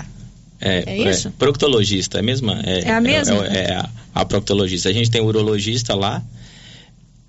É 0.64 1.10
isso? 1.10 1.30
proctologista, 1.32 2.18
é 2.18 2.20
a 2.20 2.22
mesma? 2.22 2.62
É 2.64 2.92
a 2.92 3.00
mesma? 3.00 3.46
É, 3.48 3.64
é 3.64 3.74
a, 3.74 3.90
a 4.14 4.24
proctologista. 4.24 4.88
A 4.88 4.92
gente 4.92 5.10
tem 5.10 5.20
urologista 5.20 5.94
lá. 5.94 6.22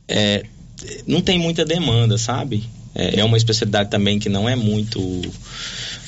É, 0.08 0.46
não 1.08 1.20
tem 1.20 1.40
muita 1.40 1.66
demanda, 1.66 2.18
sabe? 2.18 2.64
É, 2.94 3.20
é 3.20 3.24
uma 3.24 3.38
especialidade 3.38 3.90
também 3.90 4.20
que 4.20 4.30
não 4.30 4.48
é 4.48 4.56
muito. 4.56 5.00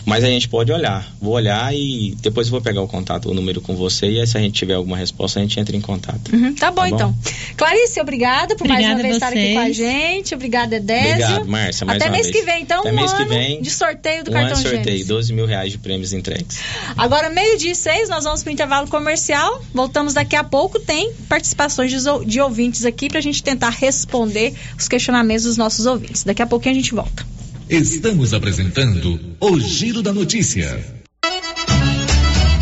Mas 0.06 0.24
a 0.24 0.28
gente 0.28 0.48
pode 0.48 0.72
olhar. 0.72 1.06
Vou 1.20 1.34
olhar 1.34 1.74
e 1.74 2.16
depois 2.22 2.48
eu 2.48 2.52
vou 2.52 2.62
pegar 2.62 2.82
o 2.82 2.88
contato, 2.88 3.30
o 3.30 3.34
número 3.34 3.60
com 3.62 3.76
você. 3.76 4.08
E 4.08 4.20
aí, 4.22 4.28
se 4.28 4.38
a 4.38 4.42
gente 4.42 4.54
tiver 4.54 4.76
alguma 4.76 4.96
resposta, 4.96 5.40
a 5.40 5.42
gente 5.42 5.60
entra 5.60 5.76
em 5.76 5.82
contato. 5.82 6.34
Uhum, 6.34 6.54
tá, 6.54 6.72
bom, 6.72 6.86
então. 6.86 7.16
Clarice, 7.58 8.00
obrigada 8.00 8.56
por 8.56 8.68
mais 8.68 8.86
uma 8.86 8.94
Obrigada 8.94 9.04
vez 9.04 9.16
estar 9.16 9.28
aqui 9.30 9.54
com 9.54 9.60
a 9.60 9.72
gente. 9.72 10.36
Obrigada, 10.36 10.76
Edésio. 10.76 11.12
Obrigado, 11.12 11.48
Márcia. 11.48 11.86
Mais 11.86 12.02
Até 12.02 12.10
uma 12.10 12.16
mês 12.18 12.28
vez. 12.28 12.38
que 12.38 12.46
vem, 12.46 12.62
então, 12.62 12.80
Até 12.82 12.92
um 12.92 12.96
mês 12.96 13.14
que 13.14 13.22
ano 13.22 13.30
vem. 13.30 13.62
de 13.62 13.70
sorteio 13.70 14.24
do 14.24 14.32
Um 14.32 14.38
ano 14.38 14.48
cartão 14.48 14.64
de 14.64 14.70
sorteio, 14.70 14.86
Gênesis. 14.86 15.08
12 15.08 15.34
mil 15.34 15.46
reais 15.46 15.72
de 15.72 15.78
prêmios 15.78 16.14
entregues. 16.14 16.60
Agora, 16.96 17.30
meio-dia 17.30 17.72
e 17.72 17.76
seis, 17.76 18.08
nós 18.10 18.24
vamos 18.24 18.44
para 18.44 18.50
o 18.50 18.54
intervalo 18.54 18.88
comercial. 18.88 19.62
Voltamos 19.74 20.14
daqui 20.14 20.36
a 20.36 20.44
pouco. 20.44 20.80
Tem 20.80 21.12
participações 21.28 21.92
de, 21.92 21.98
de 22.26 22.40
ouvintes 22.40 22.86
aqui 22.86 23.10
para 23.10 23.20
a 23.20 23.22
gente 23.22 23.42
tentar 23.42 23.70
responder 23.70 24.54
os 24.78 24.88
questionamentos 24.88 25.46
dos 25.46 25.58
nossos 25.58 25.86
ouvintes. 25.86 26.24
Daqui 26.24 26.42
a 26.42 26.48
pouquinho 26.48 26.76
a 26.76 26.78
gente 26.78 26.94
volta. 26.94 27.35
Estamos 27.70 28.34
apresentando 28.34 29.18
o 29.40 29.58
Giro 29.60 30.02
da 30.04 30.12
Notícia. 30.14 30.94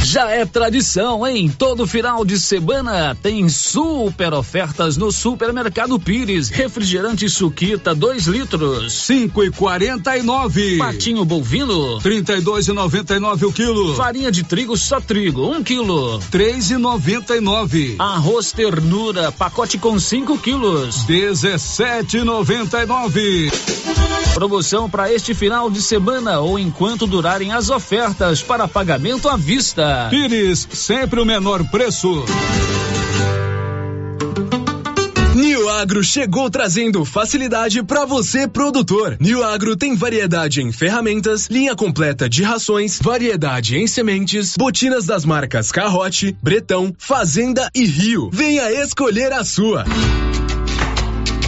Já 0.01 0.29
é 0.29 0.45
tradição, 0.45 1.25
hein? 1.27 1.51
Todo 1.57 1.85
final 1.87 2.23
de 2.23 2.39
semana 2.39 3.13
tem 3.21 3.49
super 3.49 4.33
ofertas 4.33 4.95
no 4.95 5.11
Supermercado 5.11 5.99
Pires. 5.99 6.47
Refrigerante 6.49 7.27
Suquita, 7.27 7.93
2 7.93 8.27
litros. 8.27 8.93
cinco 8.93 9.43
e 9.43 9.51
49. 9.51 10.77
Patinho 10.77 11.25
bovino. 11.25 11.99
32 11.99 12.69
e 12.69 12.73
99 12.73 13.47
o 13.47 13.51
quilo. 13.51 13.95
Farinha 13.95 14.31
de 14.31 14.43
trigo, 14.43 14.77
só 14.77 15.01
trigo, 15.01 15.47
1 15.47 15.51
um 15.57 15.63
quilo. 15.63 16.19
três 16.31 16.71
e 16.71 16.77
99. 16.77 17.95
Arroz 17.99 18.51
ternura, 18.53 19.31
pacote 19.33 19.77
com 19.79 19.99
5 19.99 20.37
quilos. 20.37 21.05
17,99. 21.07 23.51
Promoção 24.33 24.89
para 24.89 25.13
este 25.13 25.33
final 25.35 25.69
de 25.69 25.81
semana 25.81 26.39
ou 26.39 26.57
enquanto 26.57 27.05
durarem 27.05 27.51
as 27.51 27.69
ofertas 27.69 28.41
para 28.41 28.67
pagamento 28.67 29.29
à 29.29 29.37
vista. 29.37 30.07
Pires, 30.09 30.67
sempre 30.71 31.19
o 31.19 31.25
menor 31.25 31.63
preço. 31.69 32.25
New 35.35 35.69
Agro 35.69 36.03
chegou 36.03 36.49
trazendo 36.49 37.05
facilidade 37.05 37.83
para 37.83 38.05
você, 38.05 38.47
produtor. 38.47 39.17
New 39.19 39.43
Agro 39.43 39.75
tem 39.75 39.95
variedade 39.95 40.61
em 40.61 40.71
ferramentas, 40.71 41.47
linha 41.47 41.75
completa 41.75 42.27
de 42.27 42.43
rações, 42.43 42.99
variedade 42.99 43.77
em 43.77 43.87
sementes, 43.87 44.55
botinas 44.57 45.05
das 45.05 45.25
marcas 45.25 45.71
Carrote, 45.71 46.35
Bretão, 46.41 46.93
Fazenda 46.97 47.69
e 47.73 47.85
Rio. 47.85 48.29
Venha 48.31 48.71
escolher 48.71 49.31
a 49.31 49.43
sua. 49.43 49.85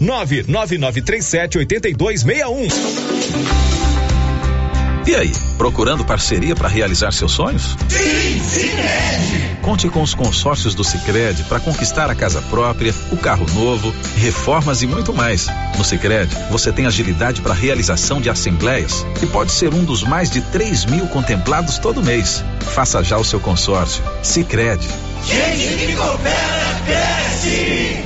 99937 0.00 1.58
8261. 1.58 3.26
E 5.06 5.14
aí, 5.14 5.32
procurando 5.56 6.04
parceria 6.04 6.56
para 6.56 6.68
realizar 6.68 7.12
seus 7.12 7.30
sonhos? 7.30 7.76
Conte 9.62 9.88
com 9.88 10.02
os 10.02 10.14
consórcios 10.14 10.74
do 10.74 10.82
Sicredi 10.82 11.44
para 11.44 11.60
conquistar 11.60 12.10
a 12.10 12.14
casa 12.14 12.42
própria, 12.42 12.92
o 13.12 13.16
carro 13.16 13.46
novo, 13.54 13.94
reformas 14.16 14.82
e 14.82 14.86
muito 14.86 15.14
mais. 15.14 15.46
No 15.78 15.84
Sicredi, 15.84 16.36
você 16.50 16.72
tem 16.72 16.86
agilidade 16.86 17.40
para 17.40 17.54
realização 17.54 18.20
de 18.20 18.28
assembleias 18.28 19.06
e 19.22 19.26
pode 19.26 19.52
ser 19.52 19.72
um 19.72 19.84
dos 19.84 20.02
mais 20.02 20.28
de 20.28 20.40
3 20.40 20.86
mil 20.86 21.06
contemplados 21.06 21.78
todo 21.78 22.02
mês. 22.02 22.44
Faça 22.74 23.02
já 23.04 23.16
o 23.16 23.24
seu 23.24 23.38
consórcio. 23.38 24.02
Sicredi. 24.24 24.88
Gente 25.24 25.86
que 25.86 25.94
coopera, 25.94 26.82
cresce. 26.84 28.05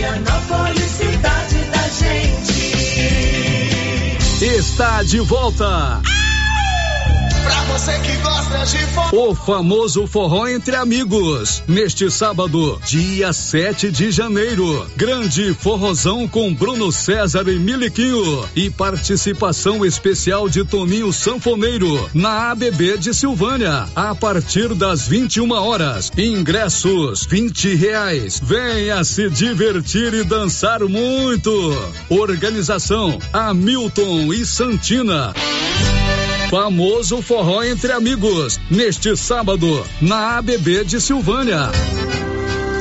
Vianópolis, 0.00 0.92
cidade 0.92 1.58
da 1.64 1.86
gente. 1.90 2.72
Está 4.42 5.02
de 5.02 5.20
volta. 5.20 6.00
O 9.12 9.34
famoso 9.34 10.06
forró 10.06 10.46
entre 10.46 10.76
amigos. 10.76 11.62
Neste 11.66 12.10
sábado, 12.10 12.80
dia 12.86 13.32
7 13.32 13.90
de 13.90 14.10
janeiro. 14.10 14.86
Grande 14.96 15.54
forrozão 15.54 16.28
com 16.28 16.52
Bruno 16.54 16.92
César 16.92 17.48
e 17.48 17.58
Miliquinho. 17.58 18.44
E 18.54 18.70
participação 18.70 19.84
especial 19.84 20.48
de 20.48 20.64
Toninho 20.64 21.12
Sanfoneiro 21.12 22.08
na 22.14 22.50
ABB 22.50 22.98
de 22.98 23.14
Silvânia. 23.14 23.88
A 23.96 24.14
partir 24.14 24.74
das 24.74 25.08
21 25.08 25.50
horas. 25.52 26.12
Ingressos 26.16 27.26
20 27.26 27.74
reais. 27.74 28.40
Venha 28.42 29.02
se 29.04 29.28
divertir 29.30 30.14
e 30.14 30.22
dançar 30.24 30.80
muito. 30.80 31.50
Organização 32.08 33.18
Hamilton 33.32 34.32
e 34.32 34.44
Santina. 34.44 35.32
Famoso 36.50 37.22
forró 37.22 37.62
entre 37.62 37.92
amigos, 37.92 38.60
neste 38.68 39.16
sábado, 39.16 39.86
na 40.00 40.38
ABB 40.38 40.84
de 40.84 41.00
Silvânia. 41.00 41.70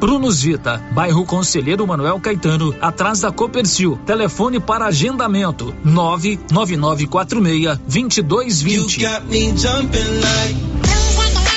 Prunus 0.00 0.42
Vita, 0.42 0.82
bairro 0.92 1.24
Conselheiro 1.24 1.86
Manuel 1.86 2.20
Caetano, 2.20 2.74
atrás 2.80 3.20
da 3.20 3.32
Copercil. 3.32 3.98
Telefone 4.04 4.60
para 4.60 4.86
agendamento: 4.86 5.74
99946 5.84 7.78
2220. 7.86 9.00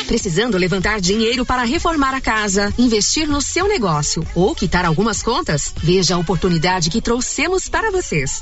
Precisando 0.08 0.58
levantar 0.58 1.02
dinheiro 1.02 1.46
para 1.46 1.64
reformar 1.64 2.16
a 2.16 2.22
casa, 2.22 2.74
investir 2.78 3.28
no 3.28 3.42
seu 3.42 3.68
negócio 3.68 4.26
ou 4.34 4.56
quitar 4.56 4.86
algumas 4.86 5.22
contas? 5.22 5.74
Veja 5.84 6.16
a 6.16 6.18
oportunidade 6.18 6.90
que 6.90 7.02
trouxemos 7.02 7.68
para 7.68 7.92
vocês. 7.92 8.42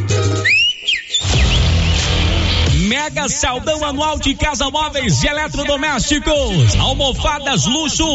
Mega 2.91 3.29
Saldão 3.29 3.85
Anual 3.85 4.19
de 4.19 4.35
Casa 4.35 4.69
Móveis 4.69 5.23
e 5.23 5.27
Eletrodomésticos. 5.27 6.75
Almofadas 6.77 7.65
luxo 7.65 8.05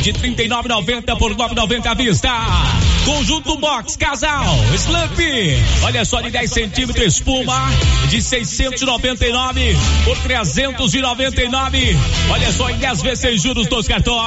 de 0.00 0.12
R$ 0.12 0.34
39,90 0.34 1.18
por 1.18 1.32
R$ 1.32 1.36
9,90 1.36 1.86
à 1.86 1.92
vista. 1.92 2.30
Conjunto 3.04 3.56
Box 3.58 3.96
Casal 3.96 4.56
Slump. 4.76 5.18
Olha 5.82 6.04
só 6.04 6.20
de 6.20 6.30
10 6.30 6.50
centímetros 6.50 7.06
espuma 7.06 7.70
de 8.08 8.22
699 8.22 9.76
por 10.04 10.16
399. 10.18 11.96
Olha 12.30 12.52
só 12.52 12.70
em 12.70 12.76
10 12.76 13.02
vezes 13.02 13.18
sem 13.20 13.38
juros 13.38 13.66
dos 13.66 13.86
cartões. 13.86 14.24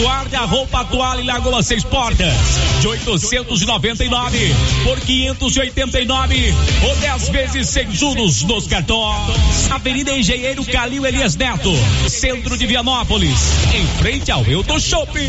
Guarda-roupa 0.00 0.84
toalha 0.86 1.20
e 1.20 1.24
lagoa 1.24 1.62
seis 1.62 1.84
portas 1.84 2.32
de 2.80 2.88
899 2.88 4.54
por 4.84 5.00
589 5.00 6.54
ou 6.82 6.96
10 6.96 7.28
vezes 7.28 7.68
sem 7.68 7.92
juros 7.92 8.42
nos 8.42 8.66
cartões. 8.66 9.70
Avenida 9.70 10.12
Engenheiro 10.12 10.64
Calil 10.64 11.04
Elias 11.06 11.36
Neto, 11.36 11.72
centro 12.08 12.56
de 12.56 12.66
Vianópolis, 12.66 13.38
em 13.74 13.86
frente 13.98 14.30
ao 14.30 14.44
Euto 14.44 14.80
Shopping. 14.80 15.28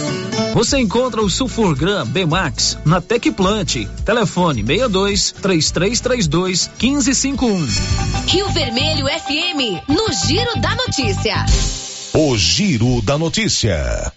Você 0.53 0.79
encontra 0.79 1.21
o 1.21 1.29
Sulfurgram 1.29 2.05
Bemax 2.05 2.77
na 2.85 2.99
Tecplant. 2.99 3.85
Telefone 4.05 4.61
62 4.61 5.31
3332 5.31 6.69
1551. 6.79 7.67
Rio 8.27 8.49
Vermelho 8.49 9.05
FM, 9.07 9.87
no 9.87 10.11
Giro 10.11 10.59
da 10.59 10.75
Notícia. 10.75 11.45
O 12.13 12.37
Giro 12.37 13.01
da 13.01 13.17
Notícia. 13.17 14.11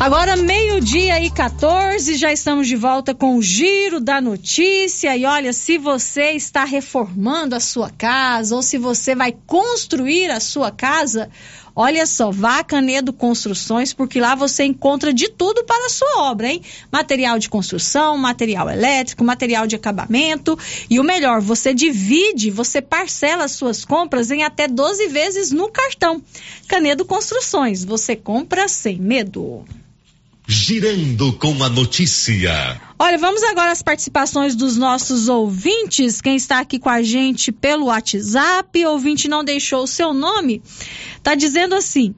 Agora, 0.00 0.36
meio-dia 0.36 1.20
e 1.20 1.30
14, 1.30 2.16
já 2.16 2.32
estamos 2.32 2.66
de 2.66 2.76
volta 2.76 3.14
com 3.14 3.36
o 3.36 3.42
Giro 3.42 4.00
da 4.00 4.20
Notícia. 4.20 5.16
E 5.16 5.24
olha, 5.24 5.52
se 5.52 5.78
você 5.78 6.32
está 6.32 6.64
reformando 6.64 7.54
a 7.54 7.60
sua 7.60 7.90
casa 7.90 8.56
ou 8.56 8.62
se 8.62 8.76
você 8.76 9.14
vai 9.14 9.34
construir 9.46 10.30
a 10.30 10.40
sua 10.40 10.70
casa, 10.70 11.30
Olha 11.76 12.06
só, 12.06 12.30
vá 12.30 12.60
a 12.60 12.64
Canedo 12.64 13.12
Construções, 13.12 13.92
porque 13.92 14.20
lá 14.20 14.36
você 14.36 14.64
encontra 14.64 15.12
de 15.12 15.28
tudo 15.28 15.64
para 15.64 15.86
a 15.86 15.90
sua 15.90 16.22
obra, 16.22 16.48
hein? 16.48 16.62
Material 16.90 17.36
de 17.36 17.48
construção, 17.48 18.16
material 18.16 18.70
elétrico, 18.70 19.24
material 19.24 19.66
de 19.66 19.74
acabamento. 19.74 20.56
E 20.88 21.00
o 21.00 21.04
melhor, 21.04 21.40
você 21.40 21.74
divide, 21.74 22.48
você 22.48 22.80
parcela 22.80 23.44
as 23.44 23.52
suas 23.52 23.84
compras 23.84 24.30
em 24.30 24.44
até 24.44 24.68
12 24.68 25.08
vezes 25.08 25.50
no 25.50 25.68
cartão. 25.68 26.22
Canedo 26.68 27.04
Construções, 27.04 27.84
você 27.84 28.14
compra 28.14 28.68
sem 28.68 29.00
medo. 29.00 29.64
Girando 30.46 31.32
com 31.32 31.64
a 31.64 31.70
notícia. 31.70 32.78
Olha, 32.98 33.16
vamos 33.16 33.42
agora 33.42 33.72
às 33.72 33.80
participações 33.80 34.54
dos 34.54 34.76
nossos 34.76 35.26
ouvintes. 35.26 36.20
Quem 36.20 36.36
está 36.36 36.58
aqui 36.58 36.78
com 36.78 36.90
a 36.90 37.02
gente 37.02 37.50
pelo 37.50 37.86
WhatsApp, 37.86 38.84
ouvinte 38.84 39.26
não 39.26 39.42
deixou 39.42 39.84
o 39.84 39.86
seu 39.86 40.12
nome, 40.12 40.62
está 41.16 41.34
dizendo 41.34 41.74
assim: 41.74 42.14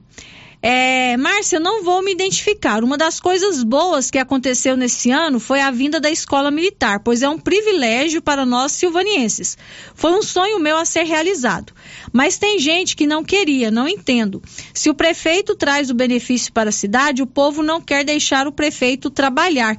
é, 0.59 1.15
Márcia, 1.17 1.59
não 1.59 1.83
vou 1.83 2.03
me 2.03 2.11
identificar. 2.11 2.83
Uma 2.83 2.97
das 2.97 3.19
coisas 3.19 3.63
boas 3.63 4.09
que 4.09 4.17
aconteceu 4.17 4.75
nesse 4.75 5.11
ano 5.11 5.39
foi 5.39 5.61
a 5.61 5.69
vinda 5.69 5.99
da 5.99 6.09
escola 6.09 6.49
militar, 6.49 7.01
pois 7.03 7.21
é 7.21 7.29
um 7.29 7.37
privilégio 7.37 8.21
para 8.21 8.45
nós 8.45 8.71
silvanienses. 8.71 9.57
Foi 9.93 10.11
um 10.11 10.23
sonho 10.23 10.59
meu 10.59 10.77
a 10.77 10.85
ser 10.85 11.03
realizado. 11.03 11.73
Mas 12.11 12.37
tem 12.37 12.57
gente 12.57 12.95
que 12.95 13.05
não 13.05 13.23
queria, 13.23 13.69
não 13.69 13.87
entendo. 13.87 14.41
Se 14.73 14.89
o 14.89 14.95
prefeito 14.95 15.55
traz 15.55 15.91
o 15.91 15.95
benefício 15.95 16.51
para 16.51 16.69
a 16.69 16.73
cidade, 16.73 17.21
o 17.21 17.27
povo 17.27 17.61
não 17.61 17.79
quer 17.79 18.03
deixar 18.03 18.47
o 18.47 18.51
prefeito 18.51 19.11
trabalhar. 19.11 19.77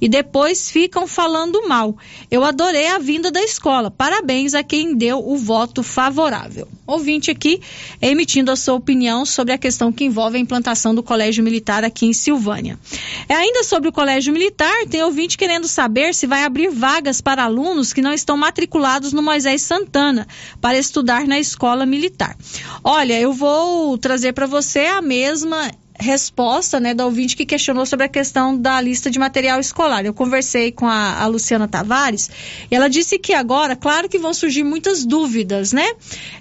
E 0.00 0.08
depois 0.08 0.70
ficam 0.70 1.08
falando 1.08 1.66
mal. 1.66 1.96
Eu 2.30 2.44
adorei 2.44 2.86
a 2.86 2.98
vinda 2.98 3.32
da 3.32 3.42
escola. 3.42 3.90
Parabéns 3.90 4.54
a 4.54 4.62
quem 4.62 4.94
deu 4.94 5.18
o 5.18 5.36
voto 5.36 5.82
favorável. 5.82 6.68
Ouvinte 6.86 7.30
aqui 7.30 7.60
emitindo 8.00 8.50
a 8.50 8.56
sua 8.56 8.74
opinião 8.74 9.26
sobre 9.26 9.52
a 9.52 9.58
questão 9.58 9.92
que 9.92 10.04
envolve 10.04 10.19
a 10.24 10.40
implantação 10.40 10.94
do 10.94 11.02
Colégio 11.02 11.42
Militar 11.42 11.84
aqui 11.84 12.06
em 12.06 12.12
Silvânia. 12.12 12.78
É 13.28 13.34
ainda 13.34 13.64
sobre 13.64 13.88
o 13.88 13.92
Colégio 13.92 14.32
Militar, 14.32 14.86
tem 14.88 15.02
ouvinte 15.02 15.38
querendo 15.38 15.66
saber 15.66 16.14
se 16.14 16.26
vai 16.26 16.44
abrir 16.44 16.70
vagas 16.70 17.20
para 17.20 17.44
alunos 17.44 17.92
que 17.92 18.02
não 18.02 18.12
estão 18.12 18.36
matriculados 18.36 19.12
no 19.12 19.22
Moisés 19.22 19.62
Santana 19.62 20.26
para 20.60 20.78
estudar 20.78 21.26
na 21.26 21.38
escola 21.38 21.86
militar. 21.86 22.36
Olha, 22.82 23.18
eu 23.18 23.32
vou 23.32 23.96
trazer 23.98 24.32
para 24.32 24.46
você 24.46 24.86
a 24.86 25.02
mesma 25.02 25.70
resposta 26.00 26.80
né, 26.80 26.94
da 26.94 27.04
ouvinte 27.04 27.36
que 27.36 27.44
questionou 27.44 27.84
sobre 27.84 28.06
a 28.06 28.08
questão 28.08 28.56
da 28.56 28.80
lista 28.80 29.10
de 29.10 29.18
material 29.18 29.60
escolar. 29.60 30.04
Eu 30.04 30.14
conversei 30.14 30.72
com 30.72 30.86
a, 30.86 31.20
a, 31.22 31.26
Luciana 31.26 31.68
Tavares 31.68 32.30
e 32.70 32.74
ela 32.74 32.88
disse 32.88 33.18
que 33.18 33.34
agora, 33.34 33.76
claro 33.76 34.08
que 34.08 34.18
vão 34.18 34.32
surgir 34.32 34.64
muitas 34.64 35.04
dúvidas, 35.04 35.72
né, 35.72 35.86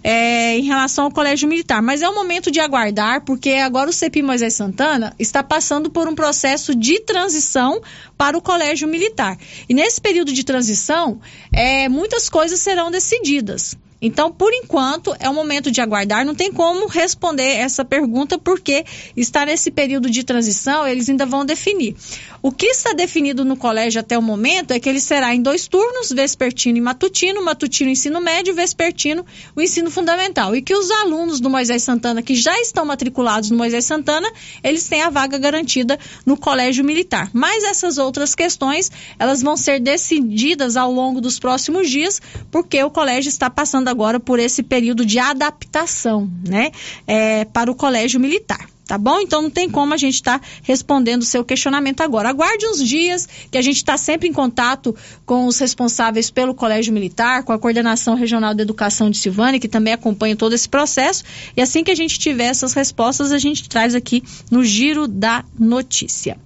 é, 0.04 0.58
em 0.58 0.64
relação 0.64 1.06
ao 1.06 1.12
colégio 1.12 1.48
militar, 1.48 1.82
mas 1.82 2.02
é 2.02 2.10
o 2.10 2.16
momento 2.16 2.50
de 2.50 2.60
aguardar, 2.60 3.24
porque 3.26 3.52
agora 3.52 3.90
o 3.90 3.94
CEPI 3.94 4.22
Moisés 4.22 4.54
Santana 4.54 5.14
está 5.20 5.44
passando 5.44 5.90
por 5.90 6.08
um 6.08 6.16
processo 6.16 6.74
de 6.74 7.00
transição 7.02 7.82
para 8.18 8.38
o 8.38 8.42
colégio 8.42 8.88
militar. 8.88 9.38
E 9.68 9.74
nesse 9.74 10.00
período 10.00 10.32
de 10.32 10.44
transição, 10.44 11.20
é, 11.52 11.90
muitas 11.90 12.30
coisas 12.30 12.60
serão 12.60 12.90
decididas. 12.90 13.78
Então, 14.02 14.32
por 14.32 14.54
enquanto, 14.54 15.16
é 15.20 15.30
o 15.30 15.34
momento 15.34 15.70
de 15.72 15.82
aguardar. 15.82 16.26
Não 16.26 16.34
tem 16.34 16.52
como 16.52 16.88
responder 16.88 17.58
essa 17.58 17.84
pergunta, 17.84 18.38
porque 18.38 18.86
está 19.16 19.44
nesse 19.50 19.72
período 19.72 20.12
de 20.12 20.24
transição, 20.24 20.88
eles 20.88 21.10
ainda 21.10 21.26
vão 21.26 21.44
definir. 21.44 21.96
O 22.40 22.52
que 22.52 22.68
está 22.68 22.94
definido 22.94 23.44
no 23.44 23.58
colégio 23.58 24.00
até 24.00 24.16
o 24.16 24.22
momento 24.22 24.72
é 24.72 24.80
que 24.80 24.88
ele 24.88 25.00
será 25.00 25.34
em 25.34 25.42
dois 25.42 25.68
turnos, 25.68 26.12
vespertino 26.12 26.78
e 26.78 26.82
matutino, 26.82 27.44
matutino 27.44 27.90
ensino 27.90 28.22
médio, 28.22 28.54
vespertino 28.54 29.26
o 29.56 29.62
ensino 29.62 29.90
fundamental. 29.90 30.56
E 30.56 30.62
que 30.62 30.76
os 30.76 30.92
alunos 30.92 31.40
do 31.40 31.50
Moisés 31.50 31.82
Santana 31.82 32.22
que 32.22 32.36
já 32.36 32.62
estão 32.62 32.86
matriculados 32.86 33.50
no 33.50 33.58
Moisés 33.58 33.86
Santana, 33.86 34.32
eles 34.64 34.88
têm 34.88 35.02
a 35.02 35.10
vaga 35.10 35.40
garantida 35.40 35.98
no 36.26 36.38
colégio 36.38 36.86
militar. 36.86 37.32
Mas 37.34 37.64
essas 37.64 37.98
outras 37.98 38.36
questões, 38.36 38.92
elas 39.18 39.42
vão 39.42 39.58
ser 39.58 39.80
decididas 39.80 40.78
ao 40.78 40.92
longo 40.92 41.20
dos 41.20 41.40
próximos 41.40 41.90
dias, 41.90 42.22
porque 42.52 42.84
o 42.84 42.92
colégio 42.92 43.30
está 43.30 43.50
passando 43.50 43.88
agora 43.88 44.20
por 44.20 44.38
esse 44.38 44.62
período 44.62 45.04
de 45.04 45.18
adaptação, 45.18 46.30
né, 46.48 46.72
é, 47.08 47.46
para 47.46 47.72
o 47.72 47.76
colégio 47.76 48.20
militar 48.20 48.70
tá 48.90 48.98
bom? 48.98 49.22
Então 49.22 49.44
não 49.44 49.52
tem 49.52 49.70
como 49.70 49.94
a 49.94 49.98
gente 49.98 50.16
estar 50.16 50.40
tá 50.40 50.48
respondendo 50.64 51.22
o 51.22 51.26
seu 51.26 51.46
questionamento 51.46 52.02
agora. 52.02 52.28
Aguarde 52.28 52.66
uns 52.66 52.84
dias, 52.84 53.30
que 53.52 53.58
a 53.58 53.62
gente 53.62 53.76
está 53.76 53.96
sempre 53.98 54.28
em 54.28 54.34
contato 54.34 54.96
com 55.28 55.46
os 55.46 55.60
responsáveis 55.60 56.32
pelo 56.32 56.56
Colégio 56.56 56.92
Militar, 56.92 57.44
com 57.44 57.54
a 57.54 57.60
Coordenação 57.60 58.16
Regional 58.16 58.56
de 58.56 58.64
Educação 58.64 59.12
de 59.12 59.20
Silvânia, 59.20 59.60
que 59.60 59.68
também 59.68 59.94
acompanha 59.94 60.36
todo 60.36 60.56
esse 60.56 60.68
processo. 60.68 61.24
E 61.56 61.62
assim 61.62 61.84
que 61.84 61.92
a 61.92 61.96
gente 61.96 62.18
tiver 62.18 62.46
essas 62.46 62.74
respostas, 62.74 63.32
a 63.32 63.38
gente 63.38 63.70
traz 63.70 63.94
aqui 63.94 64.24
no 64.50 64.64
Giro 64.64 65.08
da 65.08 65.46
Notícia. 65.58 66.40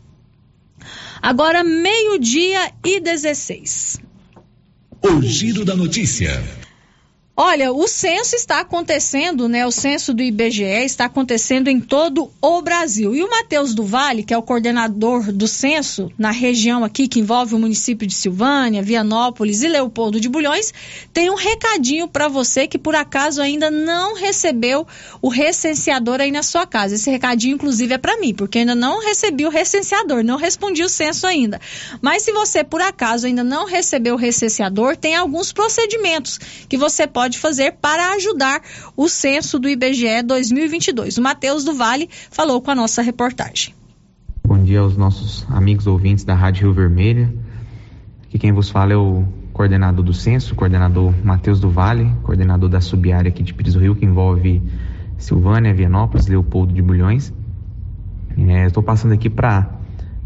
Agora, 1.21 1.63
meio-dia 1.63 2.73
e 2.83 2.99
16. 2.99 4.01
O 5.01 5.21
Giro 5.21 5.63
da 5.63 5.77
Notícia. 5.77 6.43
Olha, 7.35 7.73
o 7.73 7.87
censo 7.87 8.35
está 8.35 8.59
acontecendo, 8.59 9.49
né? 9.49 9.65
O 9.65 9.71
censo 9.71 10.13
do 10.13 10.21
IBGE 10.21 10.85
está 10.85 11.05
acontecendo 11.05 11.67
em 11.67 11.79
todo 11.79 12.29
o 12.39 12.61
Brasil. 12.61 13.15
E 13.15 13.23
o 13.23 13.29
Matheus 13.29 13.73
do 13.73 13.83
Vale, 13.83 14.21
que 14.21 14.35
é 14.35 14.37
o 14.37 14.43
coordenador 14.43 15.31
do 15.31 15.47
censo 15.47 16.11
na 16.15 16.29
região 16.29 16.83
aqui 16.83 17.07
que 17.07 17.19
envolve 17.19 17.55
o 17.55 17.59
município 17.59 18.05
de 18.05 18.13
Silvânia, 18.13 18.83
Vianópolis 18.83 19.63
e 19.63 19.67
Leopoldo 19.67 20.19
de 20.19 20.29
Bulhões, 20.29 20.71
tem 21.11 21.31
um 21.31 21.35
recadinho 21.35 22.07
para 22.07 22.27
você 22.27 22.67
que 22.67 22.77
por 22.77 22.93
acaso 22.93 23.41
ainda 23.41 23.71
não 23.71 24.13
recebeu 24.13 24.85
o 25.19 25.27
recenseador 25.27 26.21
aí 26.21 26.29
na 26.29 26.43
sua 26.43 26.67
casa. 26.67 26.93
Esse 26.93 27.09
recadinho 27.09 27.55
inclusive 27.55 27.95
é 27.95 27.97
para 27.97 28.19
mim, 28.19 28.35
porque 28.35 28.59
ainda 28.59 28.75
não 28.75 29.03
recebi 29.03 29.43
o 29.43 29.49
recenseador, 29.49 30.23
não 30.23 30.37
respondi 30.37 30.83
o 30.83 30.89
censo 30.89 31.25
ainda. 31.25 31.59
Mas 31.99 32.21
se 32.21 32.31
você 32.31 32.63
por 32.63 32.79
acaso 32.79 33.25
ainda 33.25 33.43
não 33.43 33.65
recebeu 33.65 34.13
o 34.13 34.19
recenseador, 34.19 34.95
tem 34.95 35.15
alguns 35.15 35.51
procedimentos 35.51 36.39
que 36.69 36.77
você 36.77 37.07
pode 37.07 37.22
pode 37.23 37.39
fazer 37.39 37.77
para 37.79 38.15
ajudar 38.15 38.61
o 38.97 39.07
censo 39.07 39.57
do 39.57 39.69
IBGE 39.69 40.23
2022. 40.23 41.17
O 41.17 41.21
Matheus 41.21 41.63
do 41.63 41.73
Vale 41.73 42.09
falou 42.29 42.61
com 42.61 42.69
a 42.69 42.75
nossa 42.75 43.01
reportagem. 43.01 43.73
Bom 44.45 44.61
dia 44.61 44.81
aos 44.81 44.97
nossos 44.97 45.47
amigos 45.49 45.87
ouvintes 45.87 46.25
da 46.25 46.35
Rádio 46.35 46.63
Rio 46.63 46.73
Vermelha. 46.73 47.33
Aqui 48.25 48.37
quem 48.37 48.51
vos 48.51 48.69
fala 48.69 48.91
é 48.91 48.97
o 48.97 49.23
coordenador 49.53 50.03
do 50.03 50.13
censo, 50.13 50.53
coordenador 50.53 51.13
Matheus 51.23 51.61
do 51.61 51.69
Vale, 51.69 52.13
coordenador 52.23 52.67
da 52.67 52.81
subárea 52.81 53.29
aqui 53.29 53.41
de 53.41 53.53
Pires 53.53 53.73
do 53.73 53.79
Rio, 53.79 53.95
que 53.95 54.05
envolve 54.05 54.61
Silvânia, 55.17 55.73
Vianópolis, 55.73 56.27
Leopoldo 56.27 56.73
de 56.73 56.81
Bulhões. 56.81 57.31
É, 58.37 58.65
estou 58.65 58.83
passando 58.83 59.13
aqui 59.13 59.29
para 59.29 59.79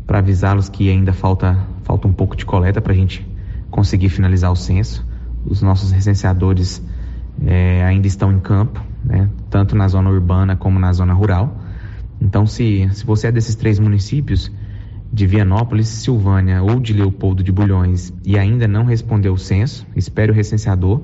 avisá-los 0.08 0.68
que 0.68 0.90
ainda 0.90 1.14
falta, 1.14 1.64
falta 1.84 2.08
um 2.08 2.14
pouco 2.14 2.36
de 2.36 2.44
coleta 2.44 2.82
para 2.82 2.94
a 2.94 2.96
gente 2.96 3.24
conseguir 3.70 4.10
finalizar 4.10 4.52
o 4.52 4.56
censo 4.56 5.06
os 5.50 5.62
nossos 5.62 5.92
recenseadores 5.92 6.84
é, 7.46 7.84
ainda 7.84 8.08
estão 8.08 8.32
em 8.32 8.40
campo, 8.40 8.84
né, 9.04 9.30
tanto 9.50 9.76
na 9.76 9.88
zona 9.88 10.10
urbana 10.10 10.56
como 10.56 10.80
na 10.80 10.92
zona 10.94 11.14
rural. 11.14 11.58
Então, 12.20 12.46
se, 12.46 12.90
se 12.94 13.06
você 13.06 13.28
é 13.28 13.32
desses 13.32 13.56
três 13.56 13.80
municípios, 13.80 14.52
de 15.12 15.26
Vianópolis, 15.26 15.88
Silvânia 15.88 16.62
ou 16.62 16.80
de 16.80 16.94
Leopoldo 16.94 17.44
de 17.44 17.52
Bulhões 17.52 18.14
e 18.26 18.38
ainda 18.38 18.68
não 18.68 18.84
respondeu 18.84 19.34
o 19.34 19.38
censo, 19.38 19.86
espere 19.96 20.32
o 20.32 20.36
recenseador, 20.36 21.02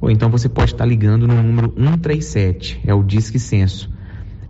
ou 0.00 0.10
então 0.10 0.30
você 0.30 0.48
pode 0.48 0.72
estar 0.72 0.84
ligando 0.84 1.26
no 1.26 1.42
número 1.42 1.72
137, 1.76 2.82
é 2.86 2.94
o 2.94 3.02
Disque 3.02 3.38
Censo. 3.38 3.90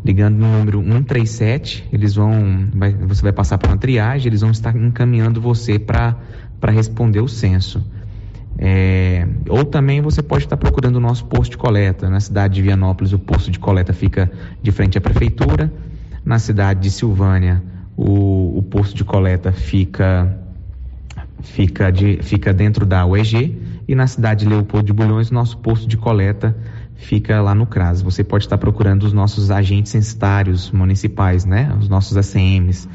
Ligando 0.05 0.36
no 0.36 0.59
número 0.59 0.78
137, 0.82 1.89
eles 1.93 2.14
vão, 2.14 2.68
vai, 2.74 2.93
você 2.93 3.23
vai 3.23 3.32
passar 3.32 3.59
por 3.59 3.68
uma 3.68 3.78
triagem, 3.78 4.28
eles 4.28 4.40
vão 4.40 4.51
estar 4.51 4.77
encaminhando 4.77 5.40
você 5.40 5.78
para 5.78 6.16
responder 6.70 7.20
o 7.20 7.28
censo. 7.28 7.85
É, 8.58 9.26
ou 9.48 9.64
também 9.64 10.00
você 10.00 10.22
pode 10.22 10.44
estar 10.44 10.56
procurando 10.56 10.96
o 10.96 11.00
nosso 11.00 11.24
posto 11.26 11.52
de 11.52 11.58
coleta. 11.58 12.08
Na 12.08 12.20
cidade 12.20 12.54
de 12.54 12.62
Vianópolis, 12.62 13.12
o 13.12 13.18
posto 13.18 13.50
de 13.50 13.58
coleta 13.58 13.92
fica 13.92 14.30
de 14.62 14.72
frente 14.72 14.96
à 14.96 15.00
prefeitura. 15.00 15.72
Na 16.24 16.38
cidade 16.38 16.80
de 16.80 16.90
Silvânia, 16.90 17.62
o, 17.96 18.58
o 18.58 18.62
posto 18.62 18.94
de 18.94 19.04
coleta 19.04 19.52
fica, 19.52 20.38
fica, 21.42 21.90
de, 21.90 22.18
fica 22.22 22.52
dentro 22.52 22.86
da 22.86 23.04
UEG. 23.06 23.60
E 23.88 23.94
na 23.94 24.06
cidade 24.06 24.44
de 24.44 24.50
Leopoldo 24.50 24.86
de 24.86 24.92
Bulhões, 24.92 25.30
nosso 25.30 25.58
posto 25.58 25.86
de 25.86 25.96
coleta 25.96 26.56
fica 26.96 27.40
lá 27.40 27.54
no 27.54 27.66
CRAS. 27.66 28.02
Você 28.02 28.24
pode 28.24 28.44
estar 28.44 28.58
procurando 28.58 29.04
os 29.04 29.12
nossos 29.12 29.50
agentes 29.50 29.92
censitários 29.92 30.70
municipais, 30.70 31.44
né? 31.44 31.72
Os 31.78 31.88
nossos 31.88 32.16
ACMs. 32.16 32.88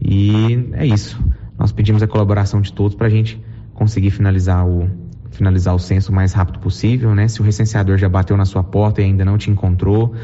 E 0.00 0.68
é 0.74 0.86
isso. 0.86 1.18
Nós 1.58 1.72
pedimos 1.72 2.02
a 2.02 2.06
colaboração 2.06 2.60
de 2.60 2.72
todos 2.72 2.94
para 2.94 3.08
a 3.08 3.10
gente 3.10 3.40
conseguir 3.78 4.10
finalizar 4.10 4.66
o, 4.66 4.90
finalizar 5.30 5.74
o 5.74 5.78
censo 5.78 6.10
o 6.10 6.14
mais 6.14 6.32
rápido 6.32 6.58
possível, 6.58 7.14
né? 7.14 7.28
Se 7.28 7.40
o 7.40 7.44
recenseador 7.44 7.96
já 7.96 8.08
bateu 8.08 8.36
na 8.36 8.44
sua 8.44 8.62
porta 8.62 9.00
e 9.00 9.04
ainda 9.04 9.24
não 9.24 9.38
te 9.38 9.50
encontrou, 9.50 10.14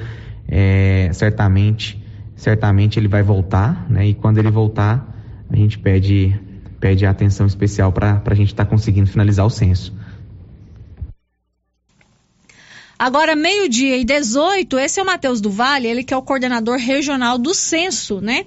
é, 0.48 1.09
certamente, 1.12 2.02
certamente 2.35 2.98
ele 2.98 3.06
vai 3.06 3.22
voltar, 3.22 3.86
né? 3.89 4.09
E 4.09 4.14
quando 4.14 4.39
ele 4.39 4.51
voltar, 4.51 5.09
a 5.48 5.56
gente 5.56 5.78
pede, 5.78 6.39
pede 6.81 7.06
atenção 7.06 7.47
especial 7.47 7.93
para 7.93 8.20
a 8.26 8.35
gente 8.35 8.48
estar 8.48 8.64
tá 8.64 8.70
conseguindo 8.70 9.09
finalizar 9.09 9.47
o 9.47 9.51
censo. 9.51 9.94
Agora, 12.98 13.36
meio-dia 13.36 13.97
e 13.97 14.05
18, 14.05 14.78
esse 14.78 14.98
é 14.98 15.02
o 15.02 15.06
Matheus 15.06 15.40
do 15.40 15.51
Vale, 15.51 15.86
ele 15.89 16.05
que 16.05 16.14
é 16.14 16.16
o 16.16 16.22
coordenador 16.22 16.78
regional 16.78 17.36
do 17.39 17.52
censo, 17.52 18.20
né? 18.20 18.47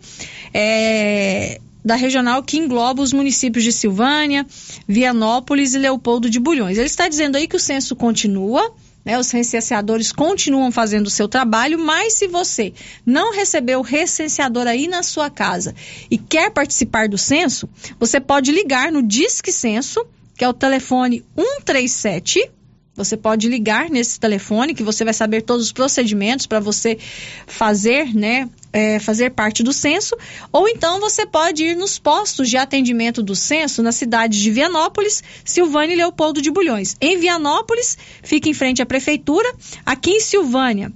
É, 0.53 1.59
da 1.88 1.95
regional 1.95 2.43
que 2.43 2.57
engloba 2.57 3.01
os 3.01 3.14
municípios 3.14 3.64
de 3.64 3.72
Silvânia, 3.72 4.45
Vianópolis 4.85 5.73
e 5.73 5.80
Leopoldo 5.80 6.30
de 6.30 6.38
Bulhões. 6.38 6.77
Ele 6.77 6.85
está 6.85 7.07
dizendo 7.07 7.38
aí 7.38 7.47
que 7.47 7.55
o 7.55 7.59
censo 7.59 7.95
continua, 7.95 8.76
né, 9.05 9.18
os 9.18 9.31
recenseadores 9.31 10.11
continuam 10.11 10.69
fazendo 10.69 11.07
o 11.07 11.09
seu 11.09 11.30
trabalho, 11.30 11.80
mas 11.80 12.14
se 12.14 12.27
você 12.27 12.73
não 13.05 13.34
recebeu 13.34 13.80
o 13.80 13.84
recenseador 13.84 14.68
aí 14.68 14.85
na 14.85 15.01
sua 15.01 15.30
casa 15.30 15.73
e 16.11 16.18
quer 16.18 16.51
participar 16.51 17.07
do 17.07 17.18
censo, 17.18 17.69
você 17.97 18.19
pode 18.19 18.51
ligar 18.51 18.91
no 18.91 19.01
Disque 19.01 19.53
Censo, 19.53 20.05
que 20.35 20.43
é 20.43 20.49
o 20.49 20.53
telefone 20.53 21.23
137 21.38 22.51
você 22.97 23.15
pode 23.15 23.47
ligar 23.47 23.91
nesse 23.91 24.19
telefone 24.19 24.73
que 24.73 24.81
você 24.81 25.05
vai 25.05 25.14
saber 25.14 25.43
todos 25.43 25.68
os 25.68 25.72
procedimentos 25.72 26.47
para 26.47 26.59
você 26.59 26.97
fazer, 27.45 28.11
né, 28.11 28.49
é, 28.78 28.99
fazer 28.99 29.32
parte 29.32 29.64
do 29.64 29.74
censo, 29.74 30.16
ou 30.54 30.70
então 30.70 30.99
você 30.99 31.26
pode 31.26 31.64
ir 31.64 31.76
nos 31.76 31.98
postos 31.98 32.48
de 32.48 32.58
atendimento 32.58 33.24
do 33.24 33.36
censo 33.36 33.82
na 33.82 33.91
cidade 33.91 34.40
de 34.40 34.52
Vianópolis, 34.52 35.24
Silvânia 35.44 35.95
e 35.95 35.98
Leopoldo 35.98 36.40
de 36.44 36.52
Bulhões. 36.52 36.95
Em 37.02 37.18
Vianópolis, 37.18 37.98
fica 38.22 38.48
em 38.48 38.54
frente 38.54 38.80
à 38.80 38.86
prefeitura, 38.86 39.52
aqui 39.84 40.12
em 40.12 40.20
Silvânia. 40.20 40.94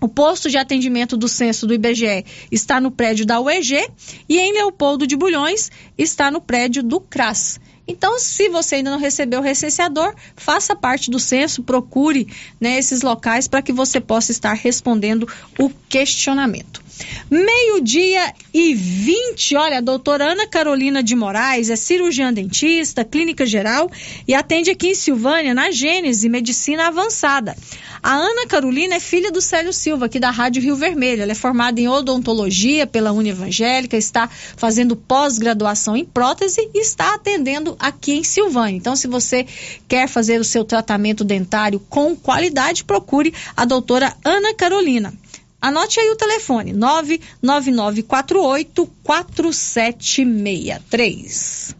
O 0.00 0.06
posto 0.06 0.48
de 0.48 0.56
atendimento 0.56 1.16
do 1.16 1.26
censo 1.26 1.66
do 1.66 1.74
IBGE 1.74 2.24
está 2.52 2.80
no 2.80 2.92
prédio 2.92 3.26
da 3.26 3.40
UEG 3.40 3.84
e 4.28 4.38
em 4.38 4.52
Leopoldo 4.52 5.04
de 5.04 5.16
Bulhões 5.16 5.72
está 5.98 6.30
no 6.30 6.40
prédio 6.40 6.84
do 6.84 7.00
CRAS. 7.00 7.58
Então, 7.86 8.18
se 8.18 8.48
você 8.48 8.76
ainda 8.76 8.92
não 8.92 8.98
recebeu 8.98 9.40
o 9.40 9.42
recenseador, 9.42 10.14
faça 10.36 10.74
parte 10.76 11.10
do 11.10 11.18
censo, 11.18 11.64
procure 11.64 12.28
né, 12.60 12.78
esses 12.78 13.02
locais 13.02 13.48
para 13.48 13.62
que 13.62 13.72
você 13.72 14.00
possa 14.00 14.30
estar 14.30 14.52
respondendo 14.52 15.28
o 15.58 15.68
questionamento. 15.88 16.82
Meio-dia 17.30 18.34
e 18.52 18.74
20. 18.74 19.56
Olha, 19.56 19.78
a 19.78 19.80
doutora 19.80 20.32
Ana 20.32 20.46
Carolina 20.46 21.02
de 21.02 21.16
Moraes 21.16 21.70
é 21.70 21.76
cirurgiã 21.76 22.32
dentista, 22.32 23.04
clínica 23.04 23.46
geral 23.46 23.90
e 24.28 24.34
atende 24.34 24.70
aqui 24.70 24.88
em 24.88 24.94
Silvânia, 24.94 25.54
na 25.54 25.70
Gênese 25.70 26.28
Medicina 26.28 26.88
Avançada. 26.88 27.56
A 28.02 28.14
Ana 28.14 28.46
Carolina 28.46 28.96
é 28.96 29.00
filha 29.00 29.30
do 29.30 29.40
Célio 29.40 29.72
Silva, 29.72 30.06
aqui 30.06 30.18
da 30.18 30.30
Rádio 30.30 30.60
Rio 30.60 30.76
Vermelho. 30.76 31.22
Ela 31.22 31.32
é 31.32 31.36
formada 31.36 31.80
em 31.80 31.88
odontologia 31.88 32.86
pela 32.86 33.12
Uni 33.12 33.30
Evangélica, 33.30 33.96
está 33.96 34.28
fazendo 34.28 34.96
pós-graduação 34.96 35.96
em 35.96 36.04
prótese 36.04 36.68
e 36.74 36.80
está 36.80 37.14
atendendo 37.14 37.76
aqui 37.78 38.12
em 38.12 38.24
Silvânia. 38.24 38.76
Então, 38.76 38.96
se 38.96 39.06
você 39.06 39.46
quer 39.88 40.08
fazer 40.08 40.40
o 40.40 40.44
seu 40.44 40.64
tratamento 40.64 41.22
dentário 41.22 41.80
com 41.88 42.16
qualidade, 42.16 42.84
procure 42.84 43.32
a 43.56 43.64
doutora 43.64 44.12
Ana 44.24 44.52
Carolina. 44.52 45.14
Anote 45.62 45.98
aí 46.00 46.10
o 46.10 46.16
telefone: 46.16 46.72
99948 46.72 48.90
4763. 49.04 51.76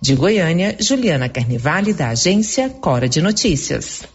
De 0.00 0.14
Goiânia, 0.14 0.76
Juliana 0.80 1.28
Carnevale, 1.28 1.92
da 1.92 2.08
agência 2.08 2.70
Cora 2.70 3.08
de 3.08 3.20
Notícias. 3.20 4.13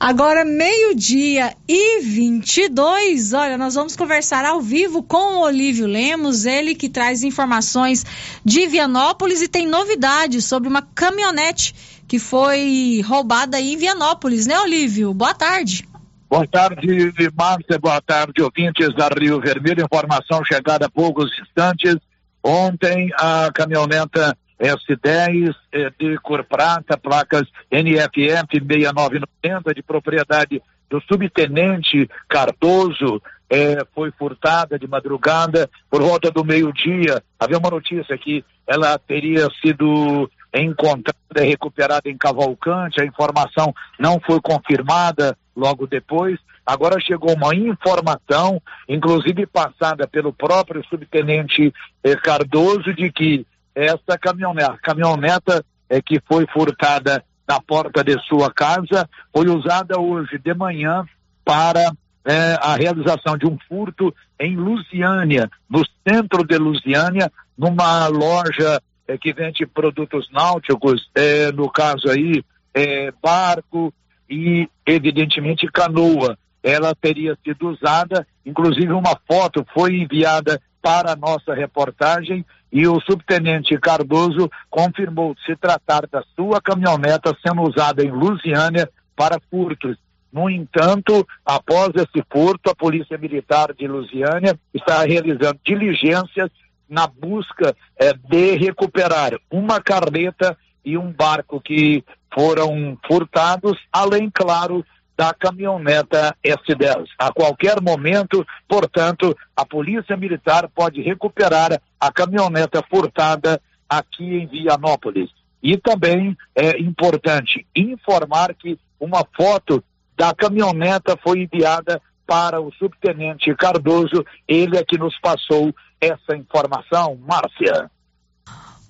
Agora, 0.00 0.46
meio-dia 0.46 1.54
e 1.68 2.00
22. 2.00 3.34
Olha, 3.34 3.58
nós 3.58 3.74
vamos 3.74 3.94
conversar 3.94 4.46
ao 4.46 4.58
vivo 4.58 5.02
com 5.02 5.36
o 5.36 5.42
Olívio 5.42 5.86
Lemos, 5.86 6.46
ele 6.46 6.74
que 6.74 6.88
traz 6.88 7.22
informações 7.22 8.06
de 8.42 8.66
Vianópolis 8.66 9.42
e 9.42 9.48
tem 9.48 9.66
novidades 9.66 10.46
sobre 10.46 10.70
uma 10.70 10.80
caminhonete 10.80 11.74
que 12.08 12.18
foi 12.18 13.02
roubada 13.04 13.58
aí 13.58 13.74
em 13.74 13.76
Vianópolis, 13.76 14.46
né, 14.46 14.58
Olívio? 14.58 15.12
Boa 15.12 15.34
tarde. 15.34 15.86
Boa 16.30 16.46
tarde, 16.46 17.12
Márcia. 17.36 17.78
Boa 17.78 18.00
tarde, 18.00 18.42
ouvintes 18.42 18.96
da 18.96 19.08
Rio 19.08 19.38
Vermelho. 19.38 19.84
Informação 19.84 20.42
chegada 20.46 20.86
há 20.86 20.90
poucos 20.90 21.30
instantes. 21.42 21.96
Ontem, 22.42 23.10
a 23.18 23.50
caminhoneta 23.52 24.34
S10 24.60 25.54
eh, 25.72 25.90
de 25.98 26.18
cor 26.18 26.44
prata, 26.44 26.98
placas 26.98 27.48
NFF 27.70 28.50
6990, 28.50 29.74
de 29.74 29.82
propriedade 29.82 30.62
do 30.88 31.00
subtenente 31.00 32.08
Cardoso, 32.28 33.22
eh, 33.48 33.78
foi 33.94 34.10
furtada 34.12 34.78
de 34.78 34.86
madrugada 34.86 35.68
por 35.90 36.02
volta 36.02 36.30
do 36.30 36.44
meio-dia. 36.44 37.22
Havia 37.38 37.58
uma 37.58 37.70
notícia 37.70 38.16
que 38.18 38.44
ela 38.66 38.98
teria 38.98 39.48
sido 39.62 40.30
encontrada 40.54 41.44
e 41.44 41.48
recuperada 41.48 42.08
em 42.08 42.16
Cavalcante. 42.16 43.00
A 43.00 43.04
informação 43.04 43.74
não 43.98 44.20
foi 44.20 44.40
confirmada 44.40 45.36
logo 45.56 45.86
depois. 45.86 46.38
Agora 46.66 47.00
chegou 47.00 47.34
uma 47.34 47.54
informação, 47.54 48.60
inclusive 48.88 49.46
passada 49.46 50.06
pelo 50.06 50.32
próprio 50.32 50.84
subtenente 50.84 51.72
eh, 52.04 52.16
Cardoso, 52.16 52.94
de 52.94 53.10
que 53.10 53.46
essa 53.74 54.18
caminhoneta, 54.20 54.78
caminhoneta 54.82 55.64
eh, 55.88 56.00
que 56.00 56.20
foi 56.26 56.46
furtada 56.46 57.24
na 57.48 57.60
porta 57.60 58.04
de 58.04 58.18
sua 58.26 58.52
casa 58.52 59.08
foi 59.34 59.48
usada 59.48 59.98
hoje 60.00 60.38
de 60.38 60.54
manhã 60.54 61.04
para 61.44 61.92
eh, 62.24 62.56
a 62.60 62.76
realização 62.76 63.36
de 63.36 63.46
um 63.46 63.58
furto 63.68 64.14
em 64.38 64.56
Lusiânia, 64.56 65.50
no 65.68 65.82
centro 66.06 66.44
de 66.44 66.56
Lusiânia, 66.56 67.30
numa 67.56 68.06
loja 68.06 68.80
eh, 69.08 69.18
que 69.18 69.32
vende 69.32 69.66
produtos 69.66 70.30
náuticos, 70.30 71.10
eh, 71.14 71.50
no 71.52 71.68
caso 71.70 72.08
aí, 72.08 72.44
eh, 72.72 73.12
barco 73.20 73.92
e, 74.28 74.68
evidentemente, 74.86 75.66
canoa. 75.66 76.38
Ela 76.62 76.94
teria 76.94 77.36
sido 77.42 77.70
usada, 77.70 78.26
inclusive 78.46 78.92
uma 78.92 79.18
foto 79.26 79.66
foi 79.74 79.96
enviada 79.96 80.60
para 80.82 81.12
a 81.12 81.16
nossa 81.16 81.54
reportagem 81.54 82.44
e 82.72 82.86
o 82.86 83.00
subtenente 83.00 83.76
Cardoso 83.78 84.50
confirmou 84.68 85.34
se 85.44 85.56
tratar 85.56 86.06
da 86.06 86.22
sua 86.36 86.60
caminhoneta 86.60 87.36
sendo 87.44 87.62
usada 87.62 88.02
em 88.02 88.10
Lusiânia 88.10 88.88
para 89.16 89.40
furtos. 89.50 89.96
No 90.32 90.48
entanto, 90.48 91.26
após 91.44 91.90
esse 91.96 92.24
furto, 92.30 92.70
a 92.70 92.74
Polícia 92.74 93.18
Militar 93.18 93.74
de 93.74 93.88
Lusiânia 93.88 94.58
está 94.72 95.02
realizando 95.02 95.58
diligências 95.64 96.50
na 96.88 97.06
busca 97.06 97.74
eh, 97.98 98.12
de 98.28 98.56
recuperar 98.56 99.32
uma 99.50 99.80
carreta 99.80 100.56
e 100.84 100.96
um 100.96 101.12
barco 101.12 101.60
que 101.60 102.04
foram 102.32 102.96
furtados, 103.06 103.76
além, 103.92 104.30
claro, 104.30 104.84
da 105.20 105.34
caminhoneta 105.34 106.34
S10. 106.42 107.04
A 107.18 107.30
qualquer 107.30 107.78
momento, 107.82 108.42
portanto, 108.66 109.36
a 109.54 109.66
Polícia 109.66 110.16
Militar 110.16 110.66
pode 110.74 111.02
recuperar 111.02 111.78
a 112.00 112.10
caminhoneta 112.10 112.82
furtada 112.88 113.60
aqui 113.86 114.24
em 114.24 114.46
Vianópolis. 114.46 115.28
E 115.62 115.76
também 115.76 116.34
é 116.56 116.80
importante 116.80 117.66
informar 117.76 118.54
que 118.54 118.78
uma 118.98 119.22
foto 119.36 119.84
da 120.16 120.32
caminhoneta 120.32 121.18
foi 121.22 121.40
enviada 121.40 122.00
para 122.26 122.58
o 122.58 122.72
subtenente 122.72 123.54
Cardoso, 123.54 124.24
ele 124.48 124.78
é 124.78 124.82
que 124.82 124.96
nos 124.96 125.18
passou 125.20 125.74
essa 126.00 126.34
informação, 126.34 127.18
Márcia. 127.28 127.90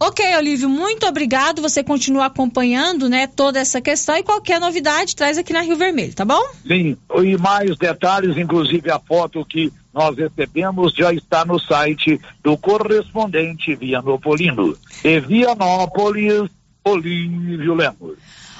Ok, 0.02 0.24
Olívio, 0.38 0.66
muito 0.66 1.06
obrigado. 1.06 1.60
Você 1.60 1.84
continua 1.84 2.24
acompanhando, 2.24 3.06
né, 3.06 3.26
toda 3.26 3.58
essa 3.58 3.82
questão 3.82 4.16
e 4.16 4.22
qualquer 4.22 4.58
novidade 4.58 5.14
traz 5.14 5.36
aqui 5.36 5.52
na 5.52 5.60
Rio 5.60 5.76
Vermelho, 5.76 6.14
tá 6.14 6.24
bom? 6.24 6.42
Sim, 6.66 6.96
e 7.22 7.36
mais 7.36 7.76
detalhes, 7.76 8.34
inclusive 8.38 8.90
a 8.90 8.98
foto 8.98 9.44
que 9.44 9.70
nós 9.92 10.16
recebemos 10.16 10.94
já 10.94 11.12
está 11.12 11.44
no 11.44 11.58
site 11.58 12.18
do 12.42 12.56
correspondente 12.56 13.74
Vianopolino. 13.74 14.74
E 15.04 15.20
Vianópolis, 15.20 16.48
Olívio 16.82 17.74
Lemos. 17.74 18.16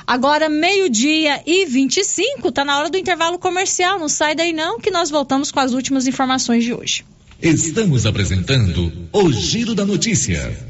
Agora, 0.06 0.46
meio-dia 0.46 1.40
e 1.46 1.64
25, 1.64 2.52
tá 2.52 2.66
na 2.66 2.78
hora 2.78 2.90
do 2.90 2.98
intervalo 2.98 3.38
comercial. 3.38 3.98
Não 3.98 4.10
sai 4.10 4.34
daí 4.34 4.52
não, 4.52 4.78
que 4.78 4.90
nós 4.90 5.08
voltamos 5.08 5.50
com 5.50 5.60
as 5.60 5.72
últimas 5.72 6.06
informações 6.06 6.64
de 6.64 6.74
hoje. 6.74 7.02
Estamos 7.40 8.04
apresentando 8.04 8.92
o 9.10 9.32
Giro 9.32 9.74
da 9.74 9.86
Notícia. 9.86 10.69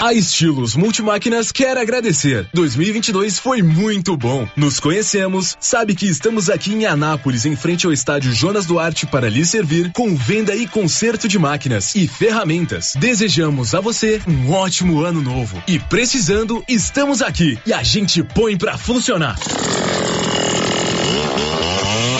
A 0.00 0.14
Estilos 0.14 0.76
Multimáquinas 0.76 1.50
quer 1.50 1.76
agradecer. 1.76 2.48
2022 2.54 3.40
foi 3.40 3.62
muito 3.62 4.16
bom. 4.16 4.48
Nos 4.54 4.78
conhecemos, 4.78 5.56
sabe 5.58 5.92
que 5.92 6.06
estamos 6.06 6.48
aqui 6.48 6.72
em 6.72 6.86
Anápolis, 6.86 7.44
em 7.44 7.56
frente 7.56 7.84
ao 7.84 7.92
estádio 7.92 8.32
Jonas 8.32 8.64
Duarte, 8.64 9.06
para 9.06 9.28
lhe 9.28 9.44
servir 9.44 9.90
com 9.92 10.14
venda 10.14 10.54
e 10.54 10.68
conserto 10.68 11.26
de 11.26 11.36
máquinas 11.36 11.96
e 11.96 12.06
ferramentas. 12.06 12.92
Desejamos 12.96 13.74
a 13.74 13.80
você 13.80 14.22
um 14.28 14.52
ótimo 14.52 15.02
ano 15.02 15.20
novo. 15.20 15.60
E 15.66 15.80
precisando, 15.80 16.62
estamos 16.68 17.20
aqui 17.20 17.58
e 17.66 17.72
a 17.72 17.82
gente 17.82 18.22
põe 18.22 18.56
para 18.56 18.78
funcionar. 18.78 19.36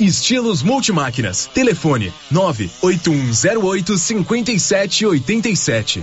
Estilos 0.01 0.65
Multimáquinas. 0.65 1.49
Telefone 1.55 2.13
98108 2.31 3.99
5787. 3.99 6.03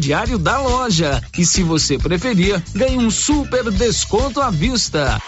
crediário 0.01 0.39
da 0.39 0.59
loja. 0.59 1.21
E 1.37 1.45
se 1.45 1.61
você 1.61 1.95
preferir, 1.95 2.59
ganhe 2.73 2.97
um 2.97 3.11
super 3.11 3.69
desconto 3.69 4.41
à 4.41 4.49
vista. 4.49 5.21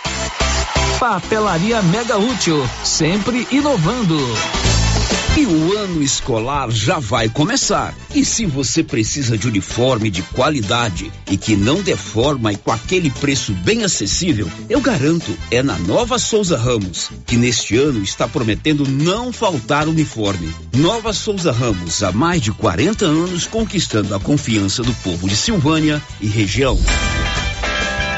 Papelaria 1.00 1.84
Mega 1.84 2.18
Útil, 2.18 2.68
sempre 2.84 3.48
inovando. 3.52 4.18
E 5.36 5.48
o 5.48 5.76
ano 5.76 6.04
escolar 6.04 6.70
já 6.70 7.00
vai 7.00 7.28
começar. 7.28 7.96
E 8.14 8.24
se 8.24 8.46
você 8.46 8.84
precisa 8.84 9.36
de 9.36 9.48
uniforme 9.48 10.12
de 10.12 10.22
qualidade 10.22 11.12
e 11.30 11.36
que 11.36 11.56
não 11.56 11.82
deforma 11.82 12.54
e 12.54 12.56
com 12.56 12.72
aquele 12.72 13.10
preço 13.10 13.52
bem 13.52 13.84
acessível, 13.84 14.48
eu 14.70 14.80
garanto, 14.80 15.36
é 15.50 15.64
na 15.64 15.76
Nova 15.80 16.20
Souza 16.20 16.56
Ramos, 16.56 17.10
que 17.26 17.36
neste 17.36 17.76
ano 17.76 18.04
está 18.04 18.28
prometendo 18.28 18.88
não 18.88 19.34
faltar 19.34 19.88
uniforme. 19.88 20.54
Nova 20.78 21.12
Souza 21.12 21.52
Ramos, 21.52 22.04
há 22.04 22.12
mais 22.12 22.40
de 22.40 22.52
40 22.52 23.04
anos 23.04 23.48
conquistando 23.48 24.14
a 24.14 24.20
confiança 24.20 24.84
do 24.84 24.94
povo 24.96 25.28
de 25.28 25.36
Silvânia 25.36 26.00
e 26.22 26.28
região. 26.28 26.78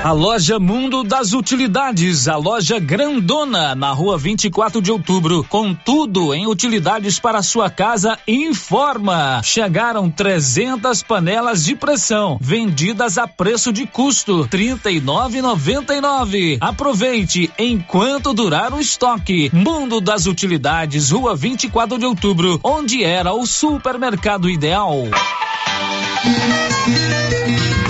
A 0.05 0.11
loja 0.11 0.59
Mundo 0.59 1.03
das 1.03 1.33
Utilidades, 1.33 2.27
a 2.27 2.37
loja 2.37 2.77
grandona 2.77 3.73
na 3.73 3.91
rua 3.91 4.19
24 4.19 4.79
de 4.79 4.91
outubro, 4.91 5.43
com 5.49 5.73
tudo 5.73 6.31
em 6.31 6.45
utilidades 6.45 7.17
para 7.17 7.41
sua 7.41 7.71
casa, 7.71 8.15
informa. 8.27 9.41
Chegaram 9.43 10.07
300 10.07 11.01
panelas 11.01 11.65
de 11.65 11.75
pressão, 11.75 12.37
vendidas 12.39 13.17
a 13.17 13.27
preço 13.27 13.73
de 13.73 13.87
custo, 13.87 14.43
R$ 14.43 14.49
39,99. 14.49 16.59
Aproveite 16.61 17.51
enquanto 17.57 18.31
durar 18.31 18.75
o 18.75 18.79
estoque. 18.79 19.49
Mundo 19.51 19.99
das 19.99 20.27
Utilidades, 20.27 21.09
rua 21.09 21.35
24 21.35 21.97
de 21.97 22.05
outubro, 22.05 22.59
onde 22.63 23.03
era 23.03 23.33
o 23.33 23.47
supermercado 23.47 24.51
ideal. 24.51 25.05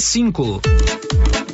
65. 0.00 1.53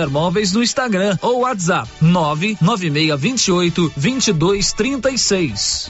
Móveis 0.09 0.53
no 0.53 0.63
Instagram 0.63 1.17
ou 1.21 1.41
WhatsApp 1.41 1.89
99628 2.01 3.91
2236. 3.95 5.89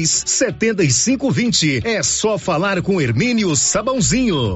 32 0.01 0.23
75 0.25 1.31
20. 1.31 1.81
É 1.83 2.01
só 2.03 2.37
falar 2.37 2.81
com 2.81 2.99
Hermínio 2.99 3.55
Sabãozinho. 3.55 4.55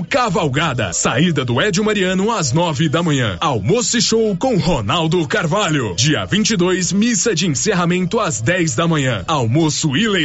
Cavalgada. 0.03 0.93
Saída 0.93 1.43
do 1.43 1.59
Édio 1.59 1.83
Mariano 1.83 2.31
às 2.31 2.51
nove 2.51 2.87
da 2.87 3.03
manhã. 3.03 3.37
Almoço 3.39 3.97
e 3.97 4.01
show 4.01 4.35
com 4.37 4.57
Ronaldo 4.57 5.27
Carvalho. 5.27 5.95
Dia 5.95 6.25
22, 6.25 6.91
missa 6.93 7.35
de 7.35 7.47
encerramento 7.47 8.19
às 8.19 8.39
10 8.41 8.75
da 8.75 8.87
manhã. 8.87 9.23
Almoço 9.27 9.95
e 9.95 10.07
leilão 10.07 10.21